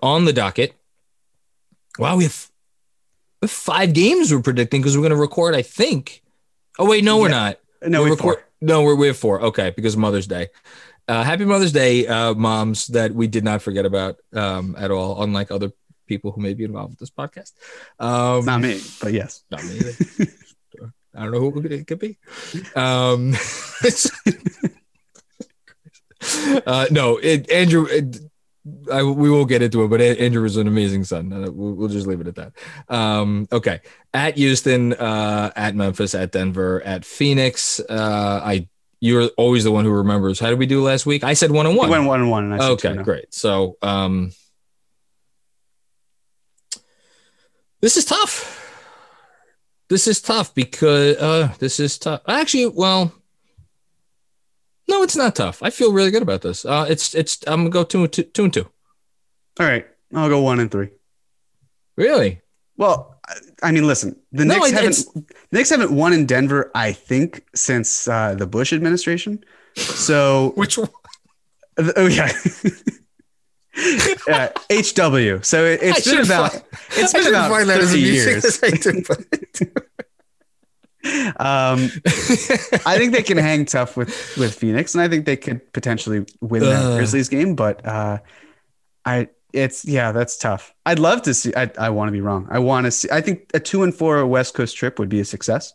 on 0.00 0.24
the 0.24 0.32
docket, 0.32 0.74
wow, 1.98 2.16
we 2.16 2.22
have, 2.24 2.50
we 3.42 3.46
have 3.46 3.50
five 3.50 3.92
games 3.92 4.32
we're 4.32 4.40
predicting 4.40 4.80
because 4.82 4.96
we're 4.96 5.02
going 5.02 5.10
to 5.10 5.16
record. 5.16 5.54
I 5.56 5.62
think. 5.62 6.22
Oh 6.78 6.88
wait, 6.88 7.02
no, 7.04 7.18
we're 7.18 7.28
Yeah. 7.28 7.56
not. 7.82 7.90
no, 7.90 8.02
we 8.04 8.10
record- 8.10 8.44
No, 8.60 8.82
we're 8.82 8.94
we 8.94 9.08
have 9.08 9.18
four. 9.18 9.40
Okay, 9.42 9.70
because 9.74 9.96
Mother's 9.96 10.26
Day. 10.28 10.48
Uh, 11.06 11.22
happy 11.22 11.44
Mother's 11.44 11.72
Day, 11.72 12.06
uh, 12.06 12.34
moms 12.34 12.86
that 12.88 13.12
we 13.12 13.26
did 13.26 13.44
not 13.44 13.60
forget 13.60 13.84
about 13.84 14.16
um, 14.32 14.74
at 14.78 14.90
all, 14.90 15.22
unlike 15.22 15.50
other 15.50 15.70
people 16.06 16.32
who 16.32 16.40
may 16.40 16.54
be 16.54 16.64
involved 16.64 16.92
with 16.92 16.98
this 16.98 17.10
podcast. 17.10 17.52
Um, 17.98 18.44
not 18.44 18.60
me, 18.60 18.80
but 19.00 19.12
yes. 19.12 19.44
not 19.50 19.64
me. 19.64 19.80
I 21.16 21.22
don't 21.22 21.32
know 21.32 21.50
who 21.50 21.60
it 21.60 21.86
could 21.86 21.98
be. 21.98 22.18
Um, 22.74 23.34
uh, 26.66 26.86
no, 26.90 27.18
it, 27.18 27.50
Andrew. 27.50 27.86
It, 27.86 28.18
I, 28.90 29.02
we 29.02 29.30
won't 29.30 29.50
get 29.50 29.60
into 29.60 29.84
it, 29.84 29.88
but 29.88 30.00
Andrew 30.00 30.46
is 30.46 30.56
an 30.56 30.66
amazing 30.66 31.04
son. 31.04 31.32
Uh, 31.32 31.50
We'll, 31.50 31.74
we'll 31.74 31.88
just 31.88 32.06
leave 32.06 32.22
it 32.22 32.28
at 32.28 32.36
that. 32.36 32.52
Um, 32.88 33.46
okay, 33.52 33.80
at 34.14 34.38
Houston, 34.38 34.94
uh, 34.94 35.50
at 35.54 35.74
Memphis, 35.74 36.14
at 36.14 36.32
Denver, 36.32 36.80
at 36.82 37.04
Phoenix. 37.04 37.78
Uh, 37.78 38.40
I 38.42 38.66
you're 39.04 39.28
always 39.36 39.64
the 39.64 39.70
one 39.70 39.84
who 39.84 39.90
remembers. 39.90 40.40
How 40.40 40.48
did 40.48 40.58
we 40.58 40.64
do 40.64 40.82
last 40.82 41.04
week? 41.04 41.24
I 41.24 41.34
said 41.34 41.50
one 41.50 41.66
and 41.66 41.76
one. 41.76 41.90
went 41.90 42.06
one 42.06 42.22
and 42.22 42.30
one. 42.30 42.44
And 42.44 42.54
I 42.54 42.68
Okay, 42.70 42.94
two 42.94 43.02
great. 43.02 43.34
So, 43.34 43.76
um, 43.82 44.32
this 47.82 47.98
is 47.98 48.06
tough. 48.06 48.62
This 49.90 50.08
is 50.08 50.22
tough 50.22 50.54
because 50.54 51.18
uh, 51.18 51.52
this 51.58 51.80
is 51.80 51.98
tough. 51.98 52.22
Actually, 52.26 52.68
well, 52.68 53.12
no, 54.88 55.02
it's 55.02 55.16
not 55.16 55.36
tough. 55.36 55.62
I 55.62 55.68
feel 55.68 55.92
really 55.92 56.10
good 56.10 56.22
about 56.22 56.40
this. 56.40 56.64
Uh, 56.64 56.86
it's 56.88 57.14
it's. 57.14 57.44
I'm 57.46 57.60
gonna 57.60 57.68
go 57.68 57.84
two 57.84 58.04
and 58.04 58.12
two, 58.12 58.22
two 58.22 58.44
and 58.44 58.54
two. 58.54 58.70
All 59.60 59.66
right. 59.66 59.86
I'll 60.14 60.30
go 60.30 60.40
one 60.40 60.60
and 60.60 60.70
three. 60.70 60.88
Really? 61.96 62.40
Well, 62.78 63.13
I- 63.62 63.72
mean, 63.72 63.86
listen, 63.86 64.16
the 64.32 64.44
No, 64.44 64.54
Knicks 64.58 64.68
it- 64.68 64.74
haven't 64.74 65.26
the 65.50 65.56
Knicks 65.58 65.70
haven't 65.70 65.90
won 65.92 66.12
in 66.12 66.26
Denver, 66.26 66.70
I 66.74 66.92
think, 66.92 67.44
since 67.54 68.06
uh, 68.08 68.34
the 68.34 68.46
Bush 68.46 68.72
administration. 68.72 69.42
So, 69.76 70.52
Which 70.56 70.76
one? 70.78 70.90
oh 71.96 72.06
yeah, 72.06 72.30
uh, 74.28 74.48
HW. 74.70 75.42
So 75.42 75.64
it, 75.64 75.80
it's 75.82 76.04
been 76.08 76.24
about 76.24 76.52
find- 76.52 76.64
it's 76.96 77.14
I 77.14 77.18
been 77.18 77.28
about 77.28 77.50
find 77.50 77.68
that 77.68 77.80
as 77.80 77.92
a 77.92 77.96
thirty 77.96 78.00
years. 78.02 78.60
I 78.62 78.70
Um, 81.36 81.90
I 82.86 82.96
think 82.96 83.12
they 83.12 83.22
can 83.22 83.36
hang 83.36 83.66
tough 83.66 83.94
with 83.96 84.08
with 84.38 84.54
Phoenix, 84.54 84.94
and 84.94 85.02
I 85.02 85.08
think 85.08 85.26
they 85.26 85.36
could 85.36 85.70
potentially 85.74 86.24
win 86.40 86.62
that 86.62 86.82
Uh. 86.82 86.96
Grizzlies 86.96 87.28
game. 87.28 87.54
But 87.56 87.84
uh, 87.84 88.18
I, 89.04 89.28
it's 89.54 89.84
yeah, 89.84 90.12
that's 90.12 90.36
tough. 90.36 90.74
I'd 90.84 90.98
love 90.98 91.22
to 91.22 91.32
see. 91.34 91.52
I, 91.56 91.70
I 91.78 91.90
want 91.90 92.08
to 92.08 92.12
be 92.12 92.20
wrong. 92.20 92.46
I 92.50 92.58
want 92.58 92.84
to 92.86 92.90
see. 92.90 93.08
I 93.10 93.20
think 93.20 93.50
a 93.54 93.60
two 93.60 93.82
and 93.82 93.94
four 93.94 94.26
West 94.26 94.54
Coast 94.54 94.76
trip 94.76 94.98
would 94.98 95.08
be 95.08 95.20
a 95.20 95.24
success. 95.24 95.72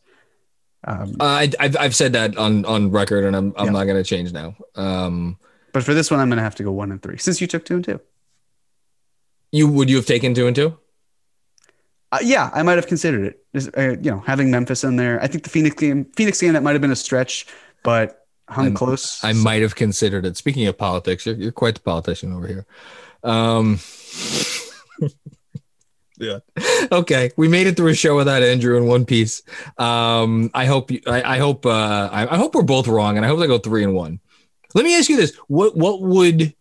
Um, 0.86 1.16
Uh, 1.20 1.24
I, 1.26 1.52
I've 1.60 1.78
I've 1.78 1.96
said 1.96 2.14
that 2.14 2.38
on 2.38 2.66
on 2.66 2.92
record, 2.92 3.24
and 3.26 3.36
I'm 3.36 3.54
I'm 3.58 3.68
Yeah. 3.68 3.72
not 3.72 3.86
gonna 3.86 4.04
change 4.04 4.32
now. 4.34 4.56
Um, 4.76 5.38
but 5.74 5.84
for 5.84 5.94
this 5.94 6.10
one, 6.12 6.20
I'm 6.20 6.30
going 6.30 6.38
to 6.38 6.44
have 6.44 6.56
to 6.56 6.64
go 6.64 6.72
one 6.72 6.92
and 6.92 7.02
three 7.02 7.18
since 7.18 7.40
you 7.42 7.48
took 7.48 7.64
two 7.66 7.76
and 7.76 7.84
two. 7.86 8.00
you 9.52 9.68
would 9.68 9.90
you 9.90 9.98
have 9.98 10.06
taken 10.06 10.34
two 10.34 10.48
and 10.48 10.56
two? 10.56 10.78
Uh, 12.12 12.18
yeah, 12.24 12.50
I 12.54 12.64
might 12.64 12.78
have 12.78 12.88
considered 12.88 13.24
it. 13.26 13.44
Just, 13.54 13.70
uh, 13.78 13.92
you 14.02 14.10
know, 14.10 14.20
having 14.26 14.50
Memphis 14.50 14.84
in 14.84 14.96
there. 14.96 15.22
I 15.22 15.28
think 15.28 15.44
the 15.44 15.50
Phoenix 15.52 15.76
game, 15.76 16.06
Phoenix 16.16 16.42
game, 16.42 16.54
that 16.54 16.64
might 16.64 16.72
have 16.72 16.82
been 16.82 16.90
a 16.92 16.96
stretch, 16.96 17.46
but 17.84 18.26
hung 18.48 18.66
I'm- 18.66 18.74
close. 18.74 19.24
I 19.24 19.34
might 19.34 19.62
have 19.62 19.76
considered 19.76 20.26
it. 20.26 20.36
Speaking 20.38 20.66
of 20.66 20.76
politics, 20.76 21.26
you're, 21.28 21.36
you're 21.36 21.52
quite 21.52 21.76
the 21.76 21.82
politician 21.82 22.34
over 22.34 22.48
here. 22.48 22.66
Um, 23.24 23.80
Yeah. 26.20 26.40
Okay. 26.92 27.32
We 27.38 27.48
made 27.48 27.66
it 27.68 27.78
through 27.78 27.92
a 27.92 27.96
show 27.96 28.16
without 28.18 28.44
Andrew 28.44 28.76
in 28.78 28.86
one 28.86 29.06
piece. 29.06 29.42
Um, 29.78 30.52
I 30.54 30.66
hope 30.66 30.92
you, 30.92 31.00
I, 31.08 31.36
I 31.36 31.38
hope 31.38 31.66
uh, 31.66 32.10
I, 32.12 32.28
I 32.34 32.38
hope 32.38 32.54
we're 32.54 32.62
both 32.62 32.88
wrong, 32.88 33.16
and 33.16 33.26
I 33.26 33.30
hope 33.30 33.40
they 33.40 33.48
go 33.48 33.58
three 33.58 33.84
and 33.84 33.96
one. 33.96 34.20
Let 34.76 34.84
me 34.84 34.98
ask 34.98 35.10
you 35.10 35.16
this: 35.16 35.36
what 35.48 35.78
what 35.78 36.02
would 36.02 36.54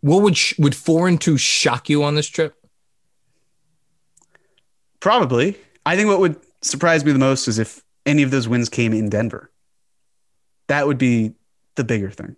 what 0.00 0.22
would 0.22 0.36
sh- 0.36 0.54
would 0.58 0.76
four 0.76 1.08
and 1.08 1.20
two 1.20 1.36
shock 1.36 1.88
you 1.88 2.04
on 2.04 2.14
this 2.14 2.28
trip? 2.28 2.54
Probably. 5.00 5.56
I 5.84 5.96
think 5.96 6.08
what 6.08 6.20
would 6.20 6.36
surprise 6.62 7.04
me 7.04 7.12
the 7.12 7.18
most 7.18 7.48
is 7.48 7.58
if 7.58 7.82
any 8.06 8.22
of 8.22 8.30
those 8.30 8.46
wins 8.48 8.68
came 8.68 8.92
in 8.92 9.08
Denver. 9.08 9.50
That 10.68 10.86
would 10.86 10.98
be 10.98 11.32
the 11.74 11.84
bigger 11.84 12.10
thing. 12.10 12.36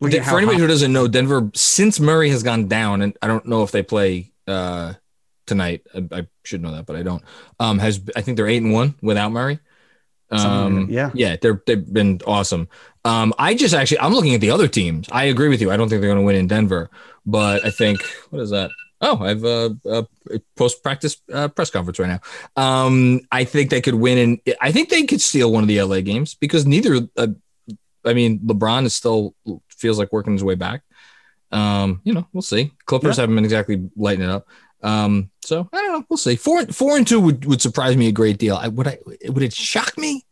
For 0.00 0.06
anybody 0.38 0.58
hot- 0.58 0.62
who 0.62 0.66
doesn't 0.66 0.92
know, 0.92 1.08
Denver 1.08 1.50
since 1.54 1.98
Murray 1.98 2.30
has 2.30 2.42
gone 2.42 2.68
down, 2.68 3.02
and 3.02 3.16
I 3.20 3.26
don't 3.26 3.46
know 3.46 3.62
if 3.62 3.72
they 3.72 3.82
play 3.82 4.32
uh, 4.46 4.94
tonight. 5.46 5.82
I, 5.94 6.06
I 6.12 6.26
should 6.44 6.62
know 6.62 6.72
that, 6.72 6.86
but 6.86 6.96
I 6.96 7.02
don't. 7.02 7.22
Um, 7.58 7.78
has 7.78 8.00
I 8.14 8.20
think 8.20 8.36
they're 8.36 8.48
eight 8.48 8.62
and 8.62 8.72
one 8.72 8.94
without 9.02 9.32
Murray. 9.32 9.58
Um, 10.30 10.88
yeah. 10.90 11.10
yeah, 11.14 11.36
they're 11.40 11.62
they've 11.66 11.92
been 11.92 12.20
awesome. 12.26 12.68
Um, 13.04 13.32
I 13.38 13.54
just 13.54 13.74
actually 13.74 14.00
I'm 14.00 14.12
looking 14.12 14.34
at 14.34 14.40
the 14.40 14.50
other 14.50 14.68
teams. 14.68 15.08
I 15.10 15.24
agree 15.24 15.48
with 15.48 15.60
you. 15.60 15.70
I 15.70 15.76
don't 15.76 15.88
think 15.88 16.00
they're 16.00 16.10
going 16.10 16.20
to 16.20 16.26
win 16.26 16.36
in 16.36 16.46
Denver, 16.46 16.90
but 17.24 17.64
I 17.64 17.70
think 17.70 18.02
what 18.30 18.40
is 18.40 18.50
that? 18.50 18.70
Oh, 19.00 19.18
I 19.22 19.28
have 19.28 19.44
a, 19.44 19.76
a 19.86 20.06
post 20.56 20.82
practice 20.82 21.16
uh, 21.32 21.48
press 21.48 21.70
conference 21.70 21.98
right 21.98 22.08
now. 22.08 22.62
Um, 22.62 23.20
I 23.30 23.44
think 23.44 23.70
they 23.70 23.80
could 23.80 23.94
win, 23.94 24.18
and 24.18 24.56
I 24.60 24.72
think 24.72 24.88
they 24.88 25.04
could 25.04 25.20
steal 25.20 25.52
one 25.52 25.62
of 25.62 25.68
the 25.68 25.82
LA 25.82 26.00
games 26.00 26.34
because 26.34 26.66
neither. 26.66 27.08
Uh, 27.16 27.28
I 28.08 28.14
mean, 28.14 28.40
LeBron 28.40 28.84
is 28.84 28.94
still 28.94 29.34
feels 29.68 29.98
like 29.98 30.12
working 30.12 30.32
his 30.32 30.42
way 30.44 30.54
back. 30.54 30.82
Um, 31.52 32.00
you 32.04 32.12
know, 32.12 32.26
we'll 32.32 32.42
see. 32.42 32.72
Clippers 32.86 33.16
Yeah. 33.16 33.22
haven't 33.22 33.36
been 33.36 33.44
exactly 33.44 33.88
lighting 33.96 34.24
it 34.24 34.30
up. 34.30 34.46
Um, 34.82 35.30
so 35.42 35.68
I 35.72 35.76
don't 35.76 35.92
know. 35.92 36.04
We'll 36.08 36.16
see. 36.16 36.36
Four 36.36 36.66
four 36.66 36.96
and 36.96 37.06
two 37.06 37.20
would, 37.20 37.44
would 37.46 37.62
surprise 37.62 37.96
me 37.96 38.08
a 38.08 38.12
great 38.12 38.38
deal. 38.38 38.56
I 38.56 38.68
would 38.68 38.86
I 38.86 38.98
would 39.28 39.42
it 39.42 39.52
shock 39.52 39.96
me? 39.98 40.24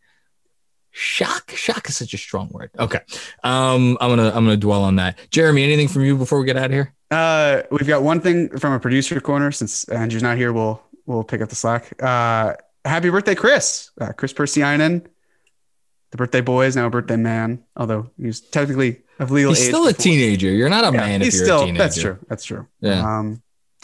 Shock, 0.91 1.51
shock 1.51 1.87
is 1.89 1.97
such 1.97 2.13
a 2.15 2.17
strong 2.17 2.49
word. 2.49 2.71
Okay. 2.79 2.99
Um, 3.43 3.97
I'm 4.01 4.09
gonna 4.09 4.29
I'm 4.29 4.45
gonna 4.45 4.57
dwell 4.57 4.83
on 4.83 4.95
that. 4.95 5.19
Jeremy, 5.29 5.63
anything 5.63 5.87
from 5.87 6.03
you 6.03 6.17
before 6.17 6.39
we 6.39 6.45
get 6.45 6.57
out 6.57 6.65
of 6.65 6.71
here? 6.71 6.93
Uh, 7.11 7.61
we've 7.69 7.87
got 7.87 8.01
one 8.01 8.19
thing 8.19 8.49
from 8.57 8.73
a 8.73 8.79
producer 8.79 9.19
corner. 9.21 9.51
Since 9.51 9.83
Andrew's 9.89 10.23
not 10.23 10.37
here, 10.37 10.51
we'll 10.53 10.81
we'll 11.05 11.23
pick 11.23 11.41
up 11.41 11.49
the 11.49 11.55
slack. 11.55 11.93
Uh, 12.01 12.53
happy 12.83 13.09
birthday, 13.11 13.35
Chris. 13.35 13.91
Uh, 14.01 14.11
Chris 14.13 14.33
Persianen, 14.33 15.05
the 16.11 16.17
birthday 16.17 16.41
boy 16.41 16.65
is 16.65 16.75
now 16.75 16.87
a 16.87 16.89
birthday 16.89 17.17
man. 17.17 17.63
Although 17.75 18.09
he's 18.21 18.39
technically 18.41 19.01
of 19.19 19.31
legal 19.31 19.51
He's 19.53 19.61
age. 19.63 19.67
still 19.67 19.83
a 19.85 19.87
before- 19.91 20.03
teenager. 20.03 20.47
You're 20.49 20.69
not 20.69 20.83
a 20.83 20.95
Yeah, 20.95 21.01
man 21.01 21.21
if 21.21 21.33
you're 21.33 21.43
still. 21.45 21.61
a 21.61 21.65
teenager. 21.65 21.77
That's 21.83 21.97
true. 21.99 22.17
That's 22.29 22.43
true. 22.45 22.67
Yeah. 22.81 23.01
Um, 23.19 23.41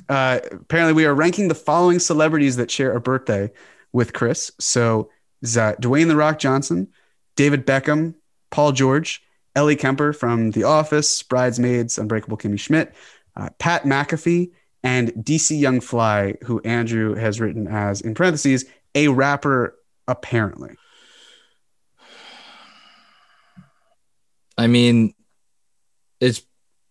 uh, 0.09 0.39
apparently, 0.51 0.93
we 0.93 1.05
are 1.05 1.13
ranking 1.13 1.47
the 1.47 1.55
following 1.55 1.99
celebrities 1.99 2.55
that 2.57 2.69
share 2.69 2.91
a 2.93 2.99
birthday 3.01 3.51
with 3.93 4.13
Chris. 4.13 4.51
So, 4.59 5.09
uh, 5.43 5.73
Dwayne 5.81 6.07
the 6.07 6.15
Rock 6.15 6.39
Johnson, 6.39 6.87
David 7.35 7.65
Beckham, 7.65 8.15
Paul 8.51 8.71
George, 8.73 9.21
Ellie 9.55 9.75
Kemper 9.75 10.13
from 10.13 10.51
The 10.51 10.63
Office, 10.63 11.21
Bridesmaids, 11.23 11.97
Unbreakable 11.97 12.37
Kimmy 12.37 12.59
Schmidt, 12.59 12.93
uh, 13.35 13.49
Pat 13.59 13.83
McAfee, 13.83 14.51
and 14.83 15.11
DC 15.13 15.57
Young 15.59 15.79
Fly, 15.79 16.35
who 16.43 16.59
Andrew 16.61 17.15
has 17.15 17.39
written 17.39 17.67
as 17.67 18.01
in 18.01 18.13
parentheses 18.13 18.65
a 18.95 19.07
rapper 19.07 19.75
apparently. 20.07 20.75
I 24.57 24.67
mean, 24.67 25.13
it's 26.19 26.41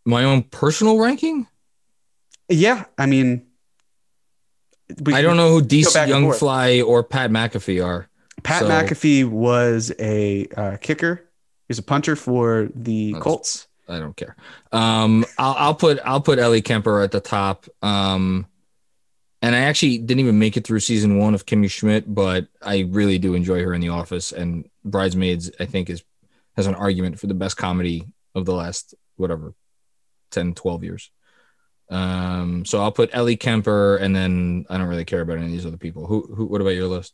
my 0.05 0.25
own 0.25 0.43
personal 0.43 0.99
ranking. 0.99 1.47
Yeah, 2.49 2.85
I 2.99 3.07
mean, 3.07 3.47
I 5.13 5.23
don't 5.23 5.37
know 5.37 5.51
who 5.51 5.63
DC 5.63 6.09
Young. 6.09 6.33
Fly 6.33 6.81
or 6.83 7.03
Pat 7.03 7.31
McAfee 7.31 7.85
are. 7.85 8.09
Pat 8.43 8.63
So- 8.63 8.69
McAfee 8.69 9.29
was 9.29 9.93
a 9.99 10.47
uh, 10.57 10.77
kicker. 10.81 11.29
He's 11.69 11.79
a 11.79 11.83
punter 11.83 12.17
for 12.17 12.69
the 12.75 13.13
That's- 13.13 13.23
Colts. 13.23 13.69
I 13.89 13.99
don't 13.99 14.17
care. 14.17 14.37
Um, 14.71 15.25
I'll, 15.39 15.55
I'll 15.59 15.75
put 15.75 15.99
I'll 16.05 16.21
put 16.21 16.39
Ellie 16.39 16.63
Kemper 16.63 17.03
at 17.03 17.11
the 17.11 17.21
top. 17.21 17.67
Um, 17.83 18.47
and 19.43 19.57
I 19.57 19.61
actually 19.61 19.99
didn't 19.99 20.21
even 20.21 20.39
make 20.39 20.57
it 20.57 20.65
through 20.65 20.81
season 20.81 21.19
one 21.19 21.35
of 21.35 21.47
Kimmy 21.47 21.69
Schmidt, 21.69 22.13
but 22.13 22.47
I 22.63 22.87
really 22.89 23.19
do 23.19 23.35
enjoy 23.35 23.63
her 23.65 23.75
in 23.75 23.81
The 23.81 23.89
Office. 23.89 24.31
And 24.31 24.69
Bridesmaids, 24.85 25.51
I 25.59 25.67
think, 25.67 25.91
is 25.91 26.05
has 26.57 26.67
an 26.67 26.75
argument 26.75 27.19
for 27.19 27.27
the 27.27 27.35
best 27.35 27.57
comedy 27.57 28.07
of 28.35 28.45
the 28.45 28.55
last 28.55 28.95
whatever 29.17 29.55
10, 30.31 30.55
12 30.55 30.85
years. 30.85 31.11
Um, 31.91 32.65
so 32.65 32.81
I'll 32.81 32.93
put 32.93 33.11
Ellie 33.13 33.37
Kemper, 33.37 33.97
and 33.97 34.17
then 34.17 34.65
I 34.71 34.79
don't 34.79 34.87
really 34.87 35.05
care 35.05 35.21
about 35.21 35.37
any 35.37 35.47
of 35.47 35.53
these 35.53 35.67
other 35.67 35.77
people. 35.77 36.07
Who 36.07 36.23
who? 36.35 36.47
What 36.47 36.63
about 36.63 36.71
your 36.71 36.87
list? 36.87 37.13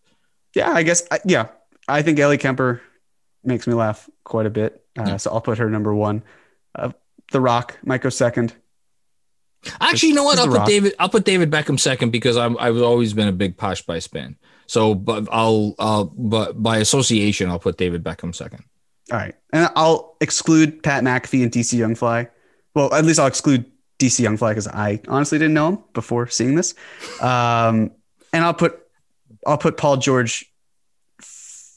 Yeah, 0.54 0.70
I 0.70 0.84
guess. 0.84 1.02
I, 1.10 1.18
yeah, 1.24 1.48
I 1.88 2.02
think 2.02 2.18
Ellie 2.20 2.38
Kemper 2.38 2.80
makes 3.42 3.66
me 3.66 3.74
laugh 3.74 4.08
quite 4.24 4.46
a 4.46 4.50
bit. 4.50 4.84
Uh, 4.96 5.04
Yeah. 5.06 5.16
So 5.16 5.32
I'll 5.32 5.40
put 5.40 5.58
her 5.58 5.68
number 5.68 5.92
one. 5.92 6.22
Uh, 6.74 6.92
the 7.32 7.40
Rock 7.40 7.76
go 8.00 8.08
second. 8.08 8.54
Actually, 9.80 10.10
you 10.10 10.14
know 10.14 10.22
what? 10.24 10.38
I'll 10.38 10.46
put 10.46 10.58
Rock. 10.58 10.68
David. 10.68 10.94
I'll 10.98 11.08
put 11.08 11.24
David 11.24 11.50
Beckham 11.50 11.78
second 11.80 12.10
because 12.10 12.36
I'm, 12.36 12.56
I've 12.58 12.80
always 12.80 13.12
been 13.12 13.28
a 13.28 13.32
big 13.32 13.56
Posh 13.56 13.80
Spice 13.80 14.06
fan. 14.06 14.36
So, 14.66 14.94
but 14.94 15.26
I'll, 15.32 15.74
I'll, 15.78 16.04
but 16.04 16.62
by 16.62 16.78
association, 16.78 17.50
I'll 17.50 17.58
put 17.58 17.76
David 17.76 18.04
Beckham 18.04 18.34
second. 18.34 18.64
All 19.10 19.18
right, 19.18 19.34
and 19.52 19.70
I'll 19.74 20.16
exclude 20.20 20.82
Pat 20.82 21.02
McAfee 21.02 21.42
and 21.42 21.52
DC 21.52 21.78
Young 21.78 21.94
Fly. 21.94 22.28
Well, 22.74 22.92
at 22.94 23.04
least 23.04 23.18
I'll 23.18 23.26
exclude 23.26 23.64
DC 23.98 24.20
Young 24.20 24.36
Fly 24.36 24.50
because 24.50 24.68
I 24.68 25.00
honestly 25.08 25.38
didn't 25.38 25.54
know 25.54 25.68
him 25.68 25.78
before 25.92 26.28
seeing 26.28 26.54
this. 26.54 26.74
Um, 27.20 27.90
and 28.32 28.44
I'll 28.44 28.54
put 28.54 28.80
I'll 29.46 29.58
put 29.58 29.76
Paul 29.76 29.96
George 29.96 30.44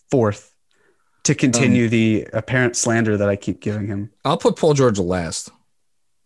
fourth 0.09 0.53
to 1.23 1.35
continue 1.35 1.87
the 1.87 2.27
apparent 2.33 2.75
slander 2.75 3.17
that 3.17 3.29
I 3.29 3.35
keep 3.35 3.61
giving 3.61 3.87
him. 3.87 4.11
I'll 4.25 4.37
put 4.37 4.55
Paul 4.57 4.73
George 4.73 4.99
last. 4.99 5.49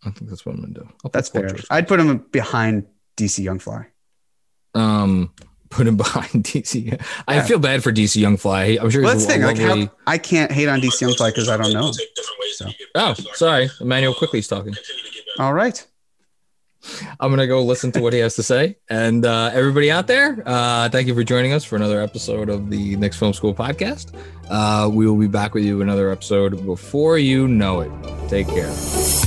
I 0.04 0.10
think 0.10 0.30
that's 0.30 0.44
what 0.44 0.54
I'm 0.54 0.60
gonna 0.60 0.74
do. 0.74 0.88
That's 1.12 1.28
Paul 1.30 1.42
fair. 1.42 1.50
George. 1.50 1.66
I'd 1.70 1.88
put 1.88 2.00
him 2.00 2.18
behind 2.30 2.86
DC 3.16 3.42
Young 3.42 3.58
Fly. 3.58 3.86
Um, 4.74 5.32
put 5.76 5.86
him 5.86 5.96
behind 5.96 6.44
DC. 6.44 7.00
I 7.28 7.34
Yeah. 7.36 7.42
feel 7.44 7.58
bad 7.58 7.82
for 7.82 7.92
DC 7.92 8.16
Young 8.20 8.36
Fly. 8.36 8.78
I'm 8.80 8.90
sure 8.90 9.02
Well, 9.02 9.12
he's 9.14 9.26
that's 9.26 9.38
the 9.38 9.46
thing. 9.46 9.66
Like, 9.68 9.88
how, 9.88 9.94
I 10.06 10.18
can't 10.18 10.50
hate 10.50 10.68
on 10.68 10.80
DC 10.80 11.00
Young 11.00 11.14
Fly 11.14 11.30
because 11.30 11.48
I 11.48 11.56
don't 11.56 11.72
know. 11.72 11.92
So. 12.54 12.66
oh, 12.94 13.14
sorry, 13.34 13.68
Immanuel 13.80 14.14
Quickley 14.14 14.38
is 14.38 14.48
talking. 14.48 14.74
All 15.38 15.52
right. 15.52 15.86
I'm 17.18 17.30
gonna 17.30 17.48
go 17.48 17.62
listen 17.64 17.90
to 17.92 18.00
what 18.00 18.12
he 18.12 18.20
has 18.20 18.36
to 18.36 18.44
say. 18.44 18.76
And 18.88 19.26
uh, 19.26 19.50
everybody 19.52 19.90
out 19.90 20.06
there, 20.06 20.40
uh, 20.46 20.88
thank 20.88 21.08
you 21.08 21.14
for 21.16 21.24
joining 21.24 21.52
us 21.52 21.64
for 21.64 21.74
another 21.74 22.00
episode 22.00 22.48
of 22.48 22.70
the 22.70 22.94
Knicks 22.96 23.18
Film 23.18 23.32
School 23.32 23.54
podcast. 23.54 24.14
Uh, 24.48 24.88
we 24.88 25.06
will 25.08 25.16
be 25.18 25.26
back 25.26 25.52
with 25.52 25.64
you 25.64 25.82
another 25.82 26.10
episode 26.10 26.64
before 26.64 27.18
you 27.18 27.48
know 27.48 27.80
it. 27.80 27.90
Take 28.28 28.46
care. 28.46 29.25